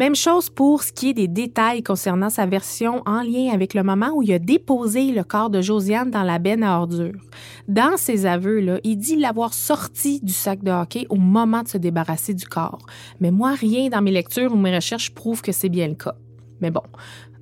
Même 0.00 0.14
chose 0.14 0.48
pour 0.48 0.82
ce 0.82 0.94
qui 0.94 1.10
est 1.10 1.12
des 1.12 1.28
détails 1.28 1.82
concernant 1.82 2.30
sa 2.30 2.46
version 2.46 3.02
en 3.04 3.20
lien 3.20 3.50
avec 3.52 3.74
le 3.74 3.82
moment 3.82 4.12
où 4.14 4.22
il 4.22 4.32
a 4.32 4.38
déposé 4.38 5.12
le 5.12 5.22
corps 5.24 5.50
de 5.50 5.60
Josiane 5.60 6.10
dans 6.10 6.22
la 6.22 6.38
benne 6.38 6.62
à 6.62 6.80
ordures. 6.80 7.20
Dans 7.68 7.98
ses 7.98 8.24
aveux, 8.24 8.80
il 8.82 8.96
dit 8.96 9.16
l'avoir 9.16 9.52
sorti 9.52 10.18
du 10.22 10.32
sac 10.32 10.64
de 10.64 10.70
hockey 10.70 11.04
au 11.10 11.16
moment 11.16 11.62
de 11.62 11.68
se 11.68 11.76
débarrasser 11.76 12.32
du 12.32 12.46
corps. 12.46 12.86
Mais 13.20 13.30
moi, 13.30 13.52
rien 13.52 13.90
dans 13.90 14.00
mes 14.00 14.10
lectures 14.10 14.54
ou 14.54 14.56
mes 14.56 14.74
recherches 14.74 15.14
prouve 15.14 15.42
que 15.42 15.52
c'est 15.52 15.68
bien 15.68 15.88
le 15.88 15.96
cas. 15.96 16.14
Mais 16.62 16.70
bon, 16.70 16.84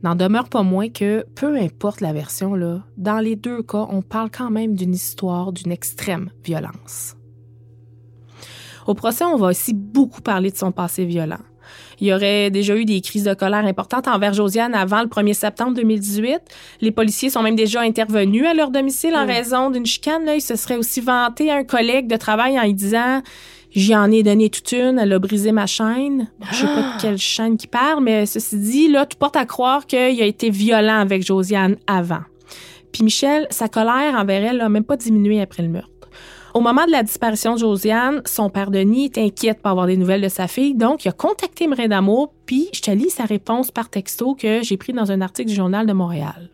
n'en 0.03 0.17
demeure 0.17 0.49
pas 0.49 0.65
moins 0.65 0.89
que, 0.89 1.25
peu 1.37 1.57
importe 1.57 2.01
la 2.01 2.13
version, 2.13 2.57
là, 2.57 2.83
dans 2.97 3.21
les 3.21 3.37
deux 3.37 3.63
cas, 3.63 3.87
on 3.89 4.03
parle 4.03 4.33
quand 4.37 4.51
même 4.51 4.75
d'une 4.75 4.95
histoire 4.95 5.53
d'une 5.53 5.71
extrême 5.71 6.33
violence. 6.43 7.15
Au 8.89 8.95
procès, 8.95 9.23
on 9.23 9.37
va 9.37 9.47
aussi 9.47 9.75
beaucoup 9.75 10.23
parler 10.23 10.51
de 10.51 10.57
son 10.57 10.73
passé 10.73 11.05
violent. 11.05 11.39
Il 12.01 12.07
y 12.07 12.13
aurait 12.15 12.51
déjà 12.51 12.77
eu 12.77 12.85
des 12.85 13.01
crises 13.01 13.25
de 13.25 13.35
colère 13.35 13.65
importantes 13.65 14.09
envers 14.09 14.33
Josiane 14.35 14.75
avant 14.75 15.01
le 15.03 15.09
1er 15.09 15.35
septembre 15.35 15.75
2018. 15.75 16.39
Les 16.81 16.91
policiers 16.91 17.31
sont 17.31 17.43
même 17.43 17.57
déjà 17.57 17.81
intervenus 17.81 18.47
à 18.47 18.55
leur 18.55 18.71
domicile 18.71 19.15
en 19.15 19.25
Mm. 19.25 19.29
raison 19.31 19.71
d'une 19.71 19.87
chicane. 19.87 20.25
Là. 20.25 20.35
Il 20.35 20.41
se 20.41 20.57
serait 20.57 20.77
aussi 20.77 21.01
vanté 21.01 21.51
à 21.51 21.57
un 21.57 21.65
collègue 21.65 22.07
de 22.09 22.17
travail 22.17 22.59
en 22.59 22.63
lui 22.65 22.75
disant 22.75 23.23
J'y 23.71 23.95
en 23.95 24.11
ai 24.11 24.23
donné 24.23 24.49
toute 24.49 24.73
une, 24.73 24.99
elle 24.99 25.13
a 25.13 25.19
brisé 25.19 25.53
ma 25.53 25.67
chaîne. 25.67 26.29
Je 26.53 26.57
sais 26.57 26.67
pas 26.67 26.81
de 26.97 27.01
quelle 27.03 27.19
chaîne 27.19 27.59
qui 27.59 27.67
parle, 27.67 28.03
mais 28.03 28.25
ceci 28.25 28.57
dit, 28.57 28.89
là, 28.89 29.05
tout 29.05 29.19
porte 29.19 29.37
à 29.37 29.45
croire 29.45 29.87
qu'il 29.87 29.99
a 29.99 30.25
été 30.25 30.49
violent 30.49 31.01
avec 31.01 31.23
Josiane 31.23 31.77
avant. 31.87 32.23
Puis 32.93 33.05
Michel, 33.05 33.47
sa 33.51 33.69
colère 33.69 34.15
envers 34.17 34.43
elle 34.43 34.57
n'a 34.57 34.71
même 34.71 34.85
pas 34.85 34.97
diminué 34.97 35.43
après 35.43 35.63
le 35.63 35.69
meurtre. 35.69 35.91
Au 36.59 36.61
moment 36.61 36.87
de 36.87 36.91
la 36.91 37.05
disparition 37.05 37.55
de 37.55 37.61
Josiane, 37.61 38.21
son 38.25 38.51
père 38.51 38.73
Denis 38.73 39.05
est 39.05 39.19
inquiet 39.19 39.55
de 39.55 39.61
pas 39.61 39.71
avoir 39.71 39.87
des 39.87 39.97
nouvelles 39.97 40.23
de 40.23 40.29
sa 40.29 40.49
fille, 40.49 40.75
donc 40.75 41.05
il 41.05 41.09
a 41.09 41.13
contacté 41.13 41.69
Brin 41.69 41.87
d'amour, 41.87 42.33
puis 42.47 42.69
je 42.75 42.83
te 42.83 42.91
lis 42.91 43.11
sa 43.11 43.27
réponse 43.27 43.71
par 43.71 43.89
texto 43.89 44.35
que 44.35 44.61
j'ai 44.65 44.77
pris 44.77 44.93
dans 44.93 45.13
un 45.13 45.21
article 45.21 45.51
du 45.51 45.55
Journal 45.55 45.87
de 45.87 45.93
Montréal. 45.93 46.51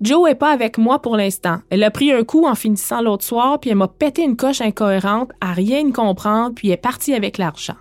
Joe 0.00 0.30
est 0.30 0.34
pas 0.34 0.50
avec 0.50 0.78
moi 0.78 1.02
pour 1.02 1.18
l'instant. 1.18 1.58
Elle 1.68 1.84
a 1.84 1.90
pris 1.90 2.10
un 2.10 2.24
coup 2.24 2.46
en 2.46 2.54
finissant 2.54 3.02
l'autre 3.02 3.22
soir, 3.22 3.60
puis 3.60 3.68
elle 3.68 3.76
m'a 3.76 3.86
pété 3.86 4.22
une 4.22 4.34
coche 4.34 4.62
incohérente, 4.62 5.30
à 5.42 5.52
rien 5.52 5.92
comprendre, 5.92 6.54
puis 6.54 6.70
est 6.70 6.78
partie 6.78 7.12
avec 7.12 7.36
l'argent. 7.36 7.76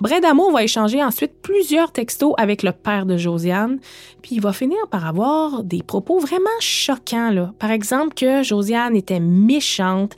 Brin 0.00 0.20
d'amour 0.20 0.52
va 0.52 0.64
échanger 0.64 1.02
ensuite 1.02 1.32
plusieurs 1.42 1.92
textos 1.92 2.34
avec 2.36 2.62
le 2.62 2.72
père 2.72 3.06
de 3.06 3.16
Josiane, 3.16 3.78
puis 4.22 4.36
il 4.36 4.40
va 4.40 4.52
finir 4.52 4.78
par 4.90 5.06
avoir 5.06 5.62
des 5.62 5.82
propos 5.82 6.18
vraiment 6.18 6.44
choquants. 6.60 7.30
Là. 7.30 7.52
Par 7.58 7.70
exemple, 7.70 8.14
que 8.14 8.42
Josiane 8.42 8.96
était 8.96 9.20
méchante, 9.20 10.14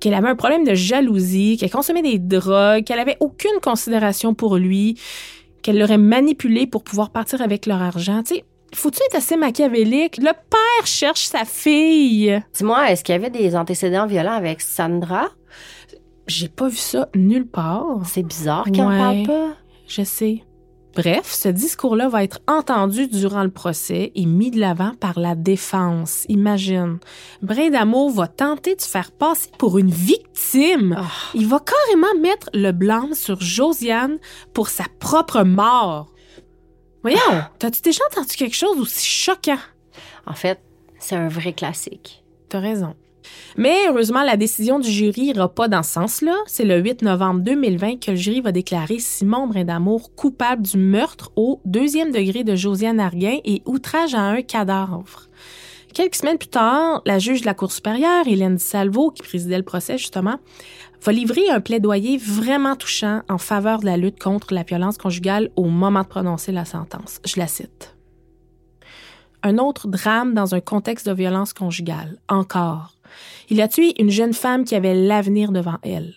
qu'elle 0.00 0.14
avait 0.14 0.28
un 0.28 0.36
problème 0.36 0.64
de 0.64 0.74
jalousie, 0.74 1.56
qu'elle 1.58 1.70
consommait 1.70 2.02
des 2.02 2.18
drogues, 2.18 2.84
qu'elle 2.84 2.98
avait 2.98 3.16
aucune 3.20 3.60
considération 3.62 4.34
pour 4.34 4.56
lui, 4.56 4.98
qu'elle 5.62 5.78
l'aurait 5.78 5.98
manipulé 5.98 6.66
pour 6.66 6.82
pouvoir 6.82 7.10
partir 7.10 7.40
avec 7.40 7.66
leur 7.66 7.80
argent. 7.80 8.22
Tu 8.22 8.34
sais, 8.34 8.44
faut-tu 8.74 9.00
être 9.06 9.16
assez 9.16 9.36
machiavélique? 9.36 10.18
Le 10.18 10.32
père 10.32 10.86
cherche 10.86 11.26
sa 11.26 11.44
fille. 11.44 12.42
Dis-moi, 12.52 12.90
est-ce 12.90 13.04
qu'il 13.04 13.14
y 13.14 13.16
avait 13.16 13.30
des 13.30 13.56
antécédents 13.56 14.06
violents 14.06 14.32
avec 14.32 14.60
Sandra? 14.60 15.28
J'ai 16.26 16.48
pas 16.48 16.68
vu 16.68 16.76
ça 16.76 17.08
nulle 17.14 17.46
part. 17.46 18.00
C'est 18.06 18.22
bizarre 18.22 18.64
qu'il 18.64 18.80
en 18.82 18.88
Ouais. 18.90 18.98
parle 18.98 19.22
pas. 19.26 19.54
Je 19.86 20.02
sais. 20.02 20.42
Bref, 20.96 21.24
ce 21.32 21.48
discours-là 21.48 22.08
va 22.08 22.22
être 22.22 22.38
entendu 22.46 23.08
durant 23.08 23.42
le 23.42 23.50
procès 23.50 24.12
et 24.14 24.26
mis 24.26 24.52
de 24.52 24.60
l'avant 24.60 24.92
par 24.94 25.18
la 25.18 25.34
défense. 25.34 26.24
Imagine. 26.28 26.98
Brin 27.42 27.70
d'amour 27.70 28.10
va 28.12 28.28
tenter 28.28 28.76
de 28.76 28.80
faire 28.82 29.10
passer 29.10 29.50
pour 29.58 29.76
une 29.78 29.90
victime. 29.90 30.94
Ah. 30.96 31.10
Il 31.34 31.48
va 31.48 31.58
carrément 31.58 32.14
mettre 32.22 32.48
le 32.54 32.70
blâme 32.70 33.14
sur 33.14 33.40
Josiane 33.40 34.18
pour 34.52 34.68
sa 34.68 34.84
propre 35.00 35.42
mort. 35.42 36.12
Voyons, 37.02 37.18
t'as-tu 37.58 37.82
déjà 37.82 38.02
entendu 38.12 38.34
quelque 38.36 38.56
chose 38.56 38.76
d'aussi 38.78 39.04
choquant? 39.04 39.58
En 40.26 40.34
fait, 40.34 40.60
c'est 41.00 41.16
un 41.16 41.28
vrai 41.28 41.52
classique. 41.52 42.24
T'as 42.48 42.60
raison. 42.60 42.94
Mais 43.56 43.74
heureusement, 43.88 44.22
la 44.22 44.36
décision 44.36 44.78
du 44.78 44.90
jury 44.90 45.22
n'ira 45.22 45.48
pas 45.48 45.68
dans 45.68 45.82
ce 45.82 45.92
sens-là. 45.92 46.36
C'est 46.46 46.64
le 46.64 46.78
8 46.78 47.02
novembre 47.02 47.40
2020 47.40 48.00
que 48.00 48.10
le 48.10 48.16
jury 48.16 48.40
va 48.40 48.52
déclarer 48.52 48.98
Simon 48.98 49.46
Brindamour 49.46 50.14
coupable 50.14 50.62
du 50.62 50.78
meurtre 50.78 51.32
au 51.36 51.60
deuxième 51.64 52.10
degré 52.12 52.44
de 52.44 52.56
Josiane 52.56 53.00
Arguin 53.00 53.38
et 53.44 53.62
outrage 53.66 54.14
à 54.14 54.20
un 54.20 54.42
cadavre. 54.42 55.28
Quelques 55.94 56.16
semaines 56.16 56.38
plus 56.38 56.48
tard, 56.48 57.02
la 57.06 57.20
juge 57.20 57.42
de 57.42 57.46
la 57.46 57.54
Cour 57.54 57.70
supérieure, 57.70 58.26
Hélène 58.26 58.58
Salvo, 58.58 59.12
qui 59.12 59.22
présidait 59.22 59.58
le 59.58 59.62
procès 59.62 59.96
justement, 59.96 60.38
va 61.04 61.12
livrer 61.12 61.48
un 61.50 61.60
plaidoyer 61.60 62.16
vraiment 62.18 62.74
touchant 62.74 63.22
en 63.28 63.38
faveur 63.38 63.78
de 63.78 63.86
la 63.86 63.96
lutte 63.96 64.20
contre 64.20 64.54
la 64.54 64.64
violence 64.64 64.98
conjugale 64.98 65.50
au 65.54 65.66
moment 65.66 66.02
de 66.02 66.08
prononcer 66.08 66.50
la 66.50 66.64
sentence. 66.64 67.20
Je 67.24 67.38
la 67.38 67.46
cite. 67.46 67.94
Un 69.44 69.58
autre 69.58 69.86
drame 69.86 70.34
dans 70.34 70.54
un 70.54 70.60
contexte 70.60 71.06
de 71.06 71.12
violence 71.12 71.52
conjugale. 71.52 72.16
Encore. 72.28 72.93
Il 73.50 73.60
a 73.60 73.68
tué 73.68 73.94
une 74.00 74.10
jeune 74.10 74.32
femme 74.32 74.64
qui 74.64 74.74
avait 74.74 74.94
l'avenir 74.94 75.52
devant 75.52 75.78
elle. 75.82 76.14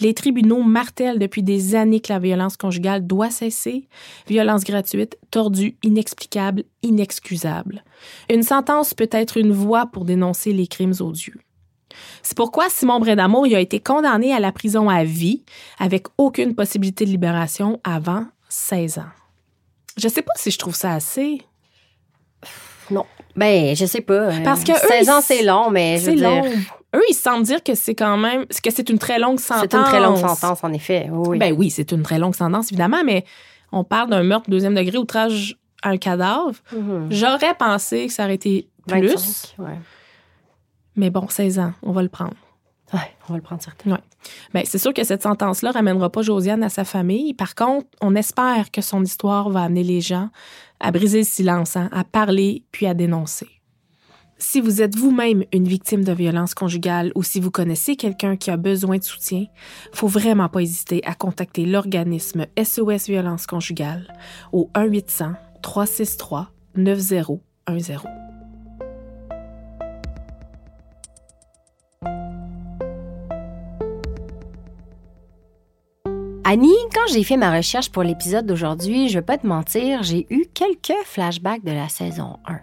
Les 0.00 0.14
tribunaux 0.14 0.62
martèlent 0.62 1.18
depuis 1.18 1.42
des 1.42 1.74
années 1.74 2.00
que 2.00 2.12
la 2.12 2.18
violence 2.18 2.56
conjugale 2.56 3.06
doit 3.06 3.30
cesser. 3.30 3.88
Violence 4.26 4.64
gratuite, 4.64 5.16
tordue, 5.30 5.76
inexplicable, 5.82 6.64
inexcusable. 6.82 7.84
Une 8.28 8.42
sentence 8.42 8.94
peut 8.94 9.08
être 9.12 9.36
une 9.36 9.52
voie 9.52 9.86
pour 9.86 10.04
dénoncer 10.04 10.52
les 10.52 10.66
crimes 10.66 10.94
odieux. 11.00 11.38
C'est 12.22 12.36
pourquoi 12.36 12.68
Simon 12.68 12.98
Brédamour 12.98 13.46
il 13.46 13.54
a 13.54 13.60
été 13.60 13.78
condamné 13.78 14.32
à 14.32 14.40
la 14.40 14.50
prison 14.50 14.88
à 14.88 15.04
vie 15.04 15.44
avec 15.78 16.06
aucune 16.18 16.56
possibilité 16.56 17.04
de 17.04 17.10
libération 17.10 17.80
avant 17.84 18.26
16 18.48 18.98
ans. 18.98 19.12
Je 19.96 20.08
sais 20.08 20.22
pas 20.22 20.32
si 20.36 20.50
je 20.50 20.58
trouve 20.58 20.74
ça 20.74 20.92
assez. 20.92 21.42
Non. 22.90 23.04
Ben, 23.36 23.74
je 23.74 23.86
sais 23.86 24.00
pas. 24.00 24.28
Parce 24.44 24.62
que 24.64 24.72
eux, 24.72 24.88
16 24.88 25.08
ans, 25.10 25.18
ils- 25.18 25.22
c'est 25.24 25.42
long, 25.42 25.70
mais 25.70 25.98
je 25.98 26.04
C'est 26.04 26.10
veux 26.12 26.16
dire, 26.16 26.28
long. 26.30 26.44
Eux, 26.96 27.02
ils 27.08 27.14
semblent 27.14 27.42
dire 27.44 27.62
que 27.62 27.74
c'est 27.74 27.94
quand 27.94 28.16
même 28.16 28.46
que 28.46 28.70
c'est 28.70 28.88
une 28.88 28.98
très 28.98 29.18
longue 29.18 29.40
sentence. 29.40 29.62
c'est 29.70 29.74
une 29.76 29.82
très 29.84 30.00
longue 30.00 30.18
sentence, 30.18 30.62
en 30.62 30.72
effet. 30.72 31.08
Oui. 31.10 31.28
oui. 31.30 31.38
Ben 31.38 31.52
oui, 31.56 31.70
c'est 31.70 31.90
une 31.90 32.02
très 32.02 32.18
longue 32.18 32.34
sentence, 32.36 32.70
évidemment, 32.70 33.02
mais 33.04 33.24
on 33.72 33.82
parle 33.82 34.10
d'un 34.10 34.22
meurtre 34.22 34.48
deuxième 34.48 34.74
degré, 34.74 34.96
outrage 34.98 35.56
à 35.82 35.88
un 35.90 35.96
cadavre. 35.96 36.52
Mhm. 36.72 37.08
J'aurais 37.10 37.54
pensé 37.54 38.06
que 38.06 38.12
ça 38.12 38.24
aurait 38.24 38.34
été 38.36 38.68
plus. 38.86 39.08
25, 39.08 39.54
ouais. 39.58 39.78
Mais 40.96 41.10
bon, 41.10 41.26
16 41.28 41.58
ans, 41.58 41.72
on 41.82 41.90
va 41.92 42.02
le 42.02 42.08
prendre. 42.08 42.34
Ouais, 42.92 43.00
on 43.28 43.32
va 43.32 43.38
le 43.38 43.42
prendre 43.42 43.60
certainement. 43.60 43.96
Ouais. 43.96 44.02
Bien, 44.54 44.62
c'est 44.64 44.78
sûr 44.78 44.94
que 44.94 45.02
cette 45.02 45.22
sentence-là 45.22 45.72
ramènera 45.72 46.10
pas 46.10 46.22
Josiane 46.22 46.62
à 46.62 46.68
sa 46.68 46.84
famille. 46.84 47.34
Par 47.34 47.56
contre, 47.56 47.88
on 48.00 48.14
espère 48.14 48.70
que 48.70 48.80
son 48.80 49.02
histoire 49.02 49.50
va 49.50 49.62
amener 49.62 49.82
les 49.82 50.00
gens 50.00 50.28
à 50.80 50.92
briser 50.92 51.18
le 51.18 51.24
silence, 51.24 51.76
hein, 51.76 51.88
à 51.92 52.04
parler 52.04 52.64
puis 52.72 52.86
à 52.86 52.94
dénoncer. 52.94 53.48
Si 54.36 54.60
vous 54.60 54.82
êtes 54.82 54.96
vous-même 54.96 55.44
une 55.52 55.66
victime 55.66 56.04
de 56.04 56.12
violence 56.12 56.54
conjugale 56.54 57.12
ou 57.14 57.22
si 57.22 57.40
vous 57.40 57.50
connaissez 57.50 57.96
quelqu'un 57.96 58.36
qui 58.36 58.50
a 58.50 58.56
besoin 58.56 58.98
de 58.98 59.04
soutien, 59.04 59.46
faut 59.92 60.08
vraiment 60.08 60.48
pas 60.48 60.60
hésiter 60.60 61.02
à 61.04 61.14
contacter 61.14 61.64
l'organisme 61.64 62.46
SOS 62.62 63.06
Violence 63.06 63.46
Conjugale 63.46 64.12
au 64.52 64.70
1-800 64.74 65.34
363 65.62 66.50
9010. 66.76 68.23
Annie, 76.46 76.76
quand 76.92 77.10
j'ai 77.10 77.24
fait 77.24 77.38
ma 77.38 77.56
recherche 77.56 77.90
pour 77.90 78.02
l'épisode 78.02 78.44
d'aujourd'hui, 78.44 79.08
je 79.08 79.14
vais 79.14 79.24
pas 79.24 79.38
te 79.38 79.46
mentir, 79.46 80.02
j'ai 80.02 80.26
eu 80.28 80.44
quelques 80.52 80.92
flashbacks 81.06 81.64
de 81.64 81.72
la 81.72 81.88
saison 81.88 82.36
1. 82.44 82.60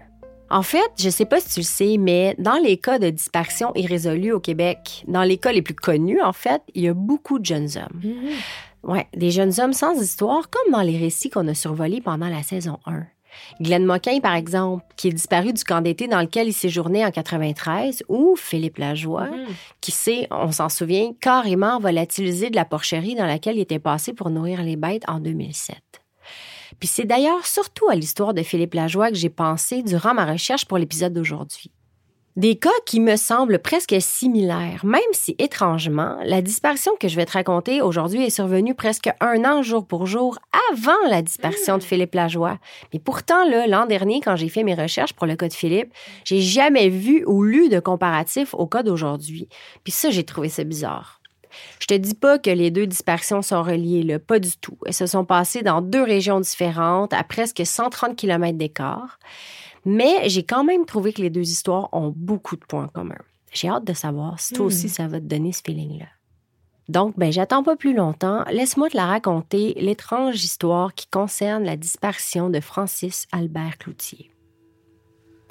En 0.52 0.62
fait, 0.62 0.91
je 1.00 1.10
sais 1.10 1.26
pas 1.26 1.39
si 1.39 1.50
tu 1.50 1.60
le 1.62 1.65
sais, 1.65 1.98
mais 1.98 2.36
dans 2.38 2.62
les 2.63 2.78
cas 2.78 3.00
de 3.00 3.10
disparition 3.10 3.72
irrésolue 3.74 4.34
au 4.34 4.39
Québec, 4.39 5.04
dans 5.08 5.24
les 5.24 5.38
cas 5.38 5.52
les 5.52 5.63
plus 5.63 5.74
connus, 5.74 6.22
en 6.22 6.32
fait, 6.32 6.62
il 6.76 6.84
y 6.84 6.89
a 6.89 6.94
beaucoup 6.94 7.39
de 7.39 7.46
jeunes 7.46 7.70
hommes. 7.76 8.02
Ouais, 8.84 9.08
des 9.15 9.32
jeunes 9.32 9.60
hommes 9.60 9.74
sans 9.74 10.00
histoire, 10.00 10.52
comme 10.52 10.74
dans 10.74 10.82
les 10.82 11.00
récits 11.00 11.32
qu'on 11.32 11.48
a 11.48 11.56
survolés 11.56 12.02
pendant 12.02 12.28
la 12.28 12.44
saison 12.44 12.78
1. 12.86 13.04
Glenn 13.60 13.86
Moquin, 13.86 14.20
par 14.20 14.36
exemple, 14.36 14.84
qui 14.96 15.10
est 15.10 15.13
disparu 15.13 15.54
du 15.54 15.63
camp 15.63 15.82
d'été 15.82 16.08
dans 16.08 16.22
lequel 16.22 16.48
il 16.48 16.54
séjournait 16.54 17.06
en 17.06 17.12
93, 17.12 18.04
ou 18.10 18.36
Philippe 18.36 18.78
Lajoie, 18.78 19.30
qui 19.82 19.91
s'est, 19.91 20.28
on 20.32 20.52
s'en 20.52 20.70
souvient, 20.70 21.12
carrément 21.20 21.80
volatilisé 21.80 22.50
de 22.50 22.56
la 22.56 22.65
porcherie 22.65 23.15
dans 23.15 23.26
laquelle 23.26 23.58
il 23.58 23.62
était 23.62 23.80
passé 23.80 24.13
pour 24.13 24.30
nourrir 24.30 24.63
les 24.63 24.76
bêtes 24.76 25.04
en 25.08 25.20
2007. 25.20 25.78
Puis 26.80 26.88
c'est 26.88 27.06
d'ailleurs 27.06 27.46
surtout 27.46 27.89
à 27.89 27.96
l'histoire 27.96 28.34
de 28.34 28.41
Philippe 28.44 28.74
Lajoie 28.74 29.10
que 29.10 29.17
j'ai 29.17 29.30
pensé 29.30 29.84
durant 29.84 30.13
ma 30.13 30.26
recherche 30.26 30.65
pour 30.65 30.78
l'épisode 30.78 31.13
d'aujourd'hui. 31.13 31.72
Des 32.38 32.56
cas 32.56 32.70
qui 32.86 33.02
me 33.02 33.17
semblent 33.17 33.60
presque 33.60 33.94
similaires, 34.00 34.86
même 34.86 35.02
si 35.12 35.36
étrangement, 35.38 36.15
la 36.24 36.41
disparition 36.41 36.94
que 36.98 37.10
je 37.10 37.17
vais 37.17 37.26
te 37.26 37.34
raconter 37.34 37.82
aujourd'hui 37.82 38.24
est 38.24 38.30
survenue 38.30 38.74
presque 38.74 39.10
un 39.20 39.44
an 39.44 39.62
jour 39.62 39.86
pour 39.86 40.06
jour 40.06 40.39
avant 40.72 41.10
la 41.10 41.22
disparition 41.22 41.78
de 41.78 41.84
Philippe 41.84 42.15
Lajoie. 42.15 42.58
Mais 42.94 43.00
pourtant, 43.00 43.44
l'an 43.67 43.86
dernier, 43.86 44.22
quand 44.22 44.38
j'ai 44.38 44.48
fait 44.48 44.63
mes 44.63 44.76
recherches 44.76 45.12
pour 45.12 45.28
le 45.28 45.36
cas 45.36 45.50
de 45.50 45.54
Philippe, 45.54 45.94
j'ai 46.24 46.39
jamais 46.39 46.88
vu 46.88 47.26
ou 47.28 47.44
lu 47.44 47.67
de 47.67 47.82
comparatif 47.82 48.54
au 48.54 48.65
cas 48.65 48.84
d'aujourd'hui. 48.84 49.50
Puis 49.84 49.91
ça, 49.91 50.10
j'ai 50.10 50.24
trouvé 50.24 50.48
ça 50.48 50.63
bizarre. 50.63 51.20
Je 51.80 51.88
te 51.88 51.94
dis 51.94 52.15
pas 52.15 52.39
que 52.39 52.50
les 52.50 52.72
deux 52.72 52.88
disparitions 52.88 53.41
sont 53.41 53.62
reliées, 53.62 54.04
là, 54.04 54.20
pas 54.20 54.39
du 54.39 54.56
tout. 54.56 54.78
Elles 54.86 54.94
se 54.94 55.06
sont 55.06 55.26
passées 55.26 55.63
dans 55.63 55.82
deux 55.82 56.04
régions 56.04 56.39
différentes, 56.39 57.12
à 57.12 57.26
presque 57.26 57.62
130 57.65 58.15
km 58.15 58.58
d'écart. 58.58 59.20
Mais 59.86 60.30
j'ai 60.30 60.44
quand 60.44 60.63
même 60.63 60.86
trouvé 60.86 61.13
que 61.13 61.22
les 61.22 61.30
deux 61.30 61.50
histoires 61.50 61.89
ont 61.91 62.13
beaucoup 62.15 62.56
de 62.56 62.65
points 62.65 62.88
communs. 62.88 63.15
J'ai 63.52 63.67
hâte 63.67 63.86
de 63.86 63.94
savoir 63.94 64.39
si 64.39 64.54
toi 64.54 64.65
aussi 64.65 64.89
ça 64.89 65.08
va 65.08 65.20
te 65.20 65.26
donner 65.26 65.52
ce 65.52 65.62
feeling-là. 65.65 66.08
Donc, 66.89 67.17
ben, 67.17 67.32
j'attends 67.32 67.63
pas 67.63 67.76
plus 67.76 67.94
longtemps. 67.94 68.44
Laisse-moi 68.52 68.89
te 68.89 68.98
la 68.98 69.06
raconter, 69.06 69.74
l'étrange 69.78 70.44
histoire 70.44 70.94
qui 70.94 71.08
concerne 71.08 71.63
la 71.63 71.78
disparition 71.78 72.50
de 72.50 72.60
Francis 72.60 73.28
Albert 73.32 73.78
Cloutier. 73.78 74.31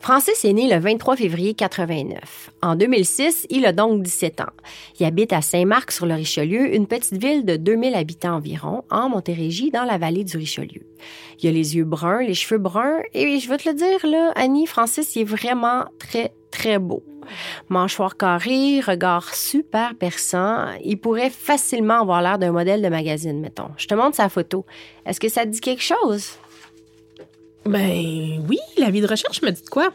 Francis 0.00 0.46
est 0.46 0.54
né 0.54 0.66
le 0.66 0.80
23 0.80 1.16
février 1.16 1.52
89. 1.52 2.50
En 2.62 2.74
2006, 2.74 3.46
il 3.50 3.66
a 3.66 3.72
donc 3.72 4.02
17 4.02 4.40
ans. 4.40 4.52
Il 4.98 5.04
habite 5.04 5.30
à 5.34 5.42
Saint-Marc 5.42 5.92
sur 5.92 6.06
le 6.06 6.14
Richelieu, 6.14 6.74
une 6.74 6.86
petite 6.86 7.20
ville 7.20 7.44
de 7.44 7.56
2000 7.56 7.94
habitants 7.94 8.36
environ, 8.36 8.82
en 8.90 9.10
Montérégie, 9.10 9.70
dans 9.70 9.84
la 9.84 9.98
vallée 9.98 10.24
du 10.24 10.38
Richelieu. 10.38 10.86
Il 11.38 11.50
a 11.50 11.52
les 11.52 11.76
yeux 11.76 11.84
bruns, 11.84 12.22
les 12.22 12.32
cheveux 12.32 12.58
bruns, 12.58 13.00
et 13.12 13.38
je 13.38 13.48
veux 13.50 13.58
te 13.58 13.68
le 13.68 13.74
dire, 13.74 14.32
Annie, 14.36 14.66
Francis, 14.66 15.16
il 15.16 15.22
est 15.22 15.24
vraiment 15.24 15.84
très, 15.98 16.32
très 16.50 16.78
beau. 16.78 17.02
Mâchoire 17.68 18.16
carrée, 18.16 18.80
regard 18.80 19.34
super 19.34 19.94
perçant, 19.94 20.64
il 20.82 20.98
pourrait 20.98 21.30
facilement 21.30 22.00
avoir 22.00 22.22
l'air 22.22 22.38
d'un 22.38 22.52
modèle 22.52 22.80
de 22.80 22.88
magazine, 22.88 23.38
mettons. 23.38 23.68
Je 23.76 23.86
te 23.86 23.94
montre 23.94 24.16
sa 24.16 24.30
photo. 24.30 24.64
Est-ce 25.04 25.20
que 25.20 25.28
ça 25.28 25.44
dit 25.44 25.60
quelque 25.60 25.82
chose? 25.82 26.38
Ben 27.70 28.44
oui, 28.48 28.59
la 28.78 28.90
vie 28.90 29.00
de 29.00 29.06
recherche 29.06 29.42
me 29.42 29.50
dit 29.50 29.62
quoi? 29.70 29.90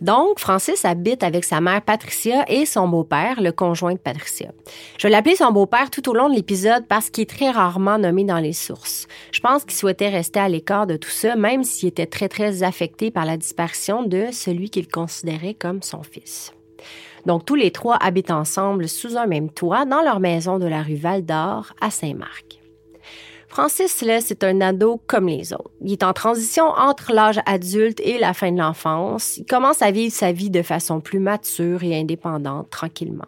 Donc, 0.00 0.38
Francis 0.38 0.86
habite 0.86 1.22
avec 1.22 1.44
sa 1.44 1.60
mère 1.60 1.82
Patricia 1.82 2.46
et 2.48 2.64
son 2.64 2.88
beau-père, 2.88 3.42
le 3.42 3.52
conjoint 3.52 3.92
de 3.92 3.98
Patricia. 3.98 4.50
Je 4.96 5.06
vais 5.06 5.10
l'appeler 5.10 5.36
son 5.36 5.52
beau-père 5.52 5.90
tout 5.90 6.08
au 6.08 6.14
long 6.14 6.30
de 6.30 6.34
l'épisode 6.34 6.86
parce 6.88 7.10
qu'il 7.10 7.22
est 7.22 7.26
très 7.26 7.50
rarement 7.50 7.98
nommé 7.98 8.24
dans 8.24 8.38
les 8.38 8.54
sources. 8.54 9.06
Je 9.30 9.40
pense 9.40 9.64
qu'il 9.64 9.74
souhaitait 9.74 10.08
rester 10.08 10.40
à 10.40 10.48
l'écart 10.48 10.86
de 10.86 10.96
tout 10.96 11.10
ça, 11.10 11.36
même 11.36 11.64
s'il 11.64 11.90
était 11.90 12.06
très, 12.06 12.30
très 12.30 12.62
affecté 12.62 13.10
par 13.10 13.26
la 13.26 13.36
disparition 13.36 14.04
de 14.04 14.28
celui 14.32 14.70
qu'il 14.70 14.88
considérait 14.88 15.54
comme 15.54 15.82
son 15.82 16.02
fils. 16.02 16.54
Donc, 17.26 17.44
tous 17.44 17.56
les 17.56 17.72
trois 17.72 17.96
habitent 17.96 18.30
ensemble 18.30 18.88
sous 18.88 19.18
un 19.18 19.26
même 19.26 19.50
toit 19.50 19.84
dans 19.84 20.00
leur 20.00 20.18
maison 20.18 20.58
de 20.58 20.66
la 20.66 20.82
rue 20.82 20.96
Val 20.96 21.26
d'Or 21.26 21.74
à 21.82 21.90
Saint-Marc. 21.90 22.61
Francis, 23.52 24.00
là, 24.00 24.22
c'est 24.22 24.44
un 24.44 24.62
ado 24.62 24.98
comme 25.06 25.28
les 25.28 25.52
autres. 25.52 25.70
Il 25.82 25.92
est 25.92 26.02
en 26.04 26.14
transition 26.14 26.64
entre 26.64 27.12
l'âge 27.12 27.38
adulte 27.44 28.00
et 28.00 28.16
la 28.16 28.32
fin 28.32 28.50
de 28.50 28.58
l'enfance. 28.58 29.36
Il 29.36 29.44
commence 29.44 29.82
à 29.82 29.90
vivre 29.90 30.14
sa 30.14 30.32
vie 30.32 30.48
de 30.48 30.62
façon 30.62 31.00
plus 31.00 31.18
mature 31.18 31.84
et 31.84 32.00
indépendante, 32.00 32.70
tranquillement. 32.70 33.26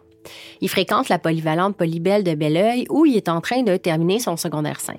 Il 0.61 0.69
fréquente 0.69 1.09
la 1.09 1.19
polyvalente 1.19 1.77
Polybelle 1.77 2.23
de 2.23 2.33
Belleuil 2.33 2.87
où 2.89 3.05
il 3.05 3.15
est 3.15 3.29
en 3.29 3.39
train 3.39 3.61
de 3.61 3.77
terminer 3.77 4.17
son 4.17 4.35
secondaire 4.35 4.79
5. 4.79 4.97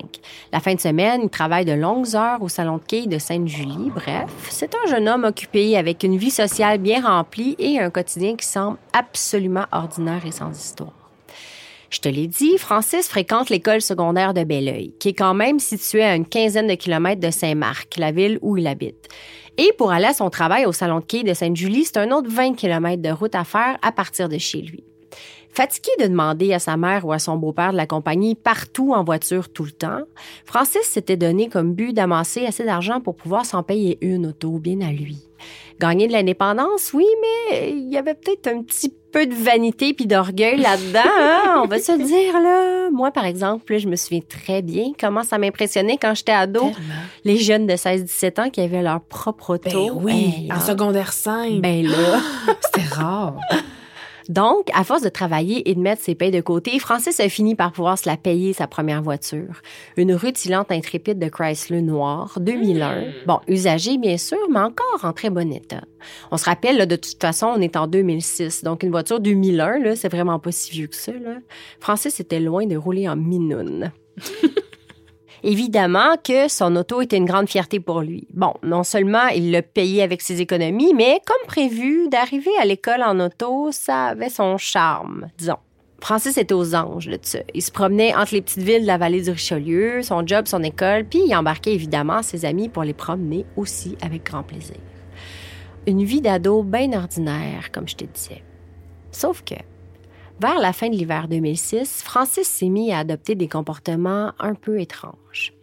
La 0.53 0.61
fin 0.61 0.75
de 0.75 0.79
semaine, 0.79 1.19
il 1.23 1.29
travaille 1.29 1.65
de 1.65 1.73
longues 1.73 2.15
heures 2.15 2.41
au 2.41 2.47
salon 2.47 2.77
de 2.77 3.05
de 3.07 3.17
Sainte-Julie. 3.17 3.91
Bref, 3.93 4.31
c'est 4.49 4.73
un 4.75 4.89
jeune 4.89 5.09
homme 5.09 5.25
occupé 5.25 5.75
avec 5.75 6.03
une 6.03 6.15
vie 6.15 6.31
sociale 6.31 6.77
bien 6.77 7.05
remplie 7.05 7.57
et 7.59 7.81
un 7.81 7.89
quotidien 7.89 8.37
qui 8.37 8.45
semble 8.45 8.77
absolument 8.93 9.65
ordinaire 9.73 10.25
et 10.25 10.31
sans 10.31 10.57
histoire. 10.57 10.96
Je 11.89 11.99
te 11.99 12.09
l'ai 12.09 12.27
dit, 12.27 12.57
Francis 12.57 13.07
fréquente 13.07 13.49
l'école 13.49 13.81
secondaire 13.81 14.33
de 14.33 14.43
Belleuil, 14.43 14.93
qui 14.99 15.09
est 15.09 15.13
quand 15.13 15.33
même 15.33 15.59
située 15.59 16.03
à 16.03 16.15
une 16.15 16.25
quinzaine 16.25 16.67
de 16.67 16.75
kilomètres 16.75 17.21
de 17.21 17.31
Saint-Marc, 17.31 17.95
la 17.97 18.11
ville 18.11 18.39
où 18.41 18.57
il 18.57 18.67
habite. 18.67 19.07
Et 19.57 19.71
pour 19.77 19.91
aller 19.91 20.05
à 20.05 20.13
son 20.13 20.29
travail 20.29 20.65
au 20.65 20.71
salon 20.71 20.99
de 20.99 21.05
quai 21.05 21.23
de 21.23 21.33
Sainte-Julie, 21.33 21.85
c'est 21.85 21.97
un 21.97 22.11
autre 22.11 22.29
20 22.29 22.55
kilomètres 22.55 23.01
de 23.01 23.09
route 23.09 23.35
à 23.35 23.43
faire 23.43 23.77
à 23.81 23.91
partir 23.91 24.29
de 24.29 24.37
chez 24.37 24.61
lui. 24.61 24.83
Fatigué 25.57 25.89
de 25.99 26.05
demander 26.05 26.53
à 26.53 26.59
sa 26.59 26.77
mère 26.77 27.03
ou 27.03 27.11
à 27.11 27.17
son 27.17 27.35
beau-père 27.35 27.71
de 27.71 27.77
l'accompagner 27.77 28.35
partout 28.35 28.93
en 28.93 29.03
voiture 29.03 29.49
tout 29.49 29.63
le 29.63 29.71
temps, 29.71 30.01
Francis 30.45 30.83
s'était 30.83 31.17
donné 31.17 31.49
comme 31.49 31.73
but 31.73 31.93
d'amasser 31.93 32.45
assez 32.45 32.63
d'argent 32.63 33.01
pour 33.01 33.15
pouvoir 33.15 33.43
s'en 33.43 33.63
payer 33.63 33.97
une 34.01 34.27
auto 34.27 34.59
bien 34.59 34.81
à 34.81 34.91
lui. 34.91 35.17
Gagner 35.79 36.05
de 36.07 36.13
l'indépendance, 36.13 36.93
oui, 36.93 37.07
mais 37.49 37.71
il 37.71 37.91
y 37.91 37.97
avait 37.97 38.13
peut-être 38.13 38.45
un 38.45 38.61
petit 38.61 38.93
peu 39.11 39.25
de 39.25 39.33
vanité 39.33 39.95
puis 39.95 40.05
d'orgueil 40.05 40.57
là-dedans, 40.57 40.99
hein, 41.19 41.61
on 41.63 41.67
va 41.67 41.79
se 41.79 41.93
dire 41.93 42.39
là. 42.39 42.91
Moi 42.91 43.09
par 43.09 43.25
exemple, 43.25 43.73
là, 43.73 43.79
je 43.79 43.87
me 43.87 43.95
souviens 43.95 44.21
très 44.29 44.61
bien 44.61 44.91
comment 44.99 45.23
ça 45.23 45.39
m'impressionnait 45.39 45.97
quand 45.97 46.13
j'étais 46.13 46.33
ado, 46.33 46.71
les 47.25 47.37
jeunes 47.37 47.65
de 47.65 47.73
16-17 47.73 48.41
ans 48.41 48.49
qui 48.51 48.61
avaient 48.61 48.83
leur 48.83 49.01
propre 49.01 49.55
auto. 49.55 49.69
Ben 49.71 50.03
oui, 50.03 50.35
Hey, 50.37 50.51
en 50.51 50.57
hein. 50.57 50.59
secondaire 50.59 51.13
5. 51.13 51.61
Ben 51.61 51.83
là. 51.87 52.19
C'était 52.61 52.87
rare. 52.93 53.39
Donc, 54.29 54.69
à 54.73 54.83
force 54.83 55.01
de 55.01 55.09
travailler 55.09 55.69
et 55.69 55.75
de 55.75 55.79
mettre 55.79 56.01
ses 56.01 56.15
payes 56.15 56.31
de 56.31 56.41
côté, 56.41 56.77
Francis 56.79 57.19
a 57.19 57.29
fini 57.29 57.55
par 57.55 57.71
pouvoir 57.71 57.97
se 57.97 58.09
la 58.09 58.17
payer 58.17 58.53
sa 58.53 58.67
première 58.67 59.01
voiture. 59.01 59.61
Une 59.95 60.13
rutilante 60.13 60.71
intrépide 60.71 61.19
de 61.19 61.29
Chrysler 61.29 61.81
noir, 61.81 62.37
2001. 62.39 63.03
Bon, 63.25 63.39
usagée 63.47 63.97
bien 63.97 64.17
sûr, 64.17 64.37
mais 64.49 64.59
encore 64.59 65.03
en 65.03 65.13
très 65.13 65.29
bon 65.29 65.51
état. 65.51 65.81
On 66.31 66.37
se 66.37 66.45
rappelle, 66.45 66.77
là, 66.77 66.85
de 66.85 66.95
toute 66.95 67.21
façon, 67.21 67.47
on 67.47 67.61
est 67.61 67.75
en 67.75 67.87
2006, 67.87 68.63
donc 68.63 68.83
une 68.83 68.91
voiture 68.91 69.19
2001, 69.19 69.79
là, 69.79 69.95
c'est 69.95 70.09
vraiment 70.09 70.39
pas 70.39 70.51
si 70.51 70.71
vieux 70.71 70.87
que 70.87 70.95
ça. 70.95 71.13
Là. 71.13 71.37
Francis 71.79 72.19
était 72.19 72.39
loin 72.39 72.65
de 72.65 72.75
rouler 72.75 73.07
en 73.07 73.15
minoune. 73.15 73.91
Évidemment 75.49 76.17
que 76.21 76.49
son 76.49 76.75
auto 76.75 76.99
était 76.99 77.15
une 77.15 77.23
grande 77.23 77.47
fierté 77.47 77.79
pour 77.79 78.01
lui. 78.01 78.27
Bon, 78.33 78.55
non 78.63 78.83
seulement 78.83 79.27
il 79.27 79.49
l'a 79.51 79.61
payé 79.61 80.03
avec 80.03 80.21
ses 80.21 80.41
économies, 80.41 80.93
mais 80.93 81.21
comme 81.25 81.47
prévu, 81.47 82.09
d'arriver 82.09 82.51
à 82.61 82.65
l'école 82.65 83.01
en 83.01 83.17
auto, 83.21 83.69
ça 83.71 84.07
avait 84.07 84.27
son 84.27 84.57
charme, 84.57 85.29
disons. 85.37 85.55
Francis 86.01 86.37
était 86.37 86.53
aux 86.53 86.75
anges 86.75 87.07
de 87.07 87.17
ça. 87.21 87.39
Il 87.53 87.61
se 87.61 87.71
promenait 87.71 88.13
entre 88.13 88.33
les 88.33 88.41
petites 88.41 88.61
villes 88.61 88.81
de 88.81 88.87
la 88.87 88.97
vallée 88.97 89.21
du 89.21 89.29
Richelieu, 89.29 90.01
son 90.03 90.27
job, 90.27 90.47
son 90.47 90.63
école, 90.63 91.05
puis 91.05 91.21
il 91.25 91.33
embarquait 91.33 91.73
évidemment 91.73 92.23
ses 92.23 92.43
amis 92.43 92.67
pour 92.67 92.83
les 92.83 92.93
promener 92.93 93.45
aussi 93.55 93.95
avec 94.01 94.25
grand 94.25 94.43
plaisir. 94.43 94.75
Une 95.85 96.03
vie 96.03 96.19
d'ado 96.19 96.61
bien 96.61 96.91
ordinaire, 96.91 97.71
comme 97.71 97.87
je 97.87 97.95
te 97.95 98.03
disais. 98.03 98.43
Sauf 99.13 99.43
que, 99.43 99.55
vers 100.39 100.59
la 100.59 100.73
fin 100.73 100.89
de 100.89 100.95
l'hiver 100.95 101.27
2006, 101.27 102.03
Francis 102.03 102.47
s'est 102.47 102.69
mis 102.69 102.91
à 102.91 102.99
adopter 102.99 103.35
des 103.35 103.47
comportements 103.47 104.33
un 104.39 104.53
peu 104.53 104.79
étranges. 104.79 105.53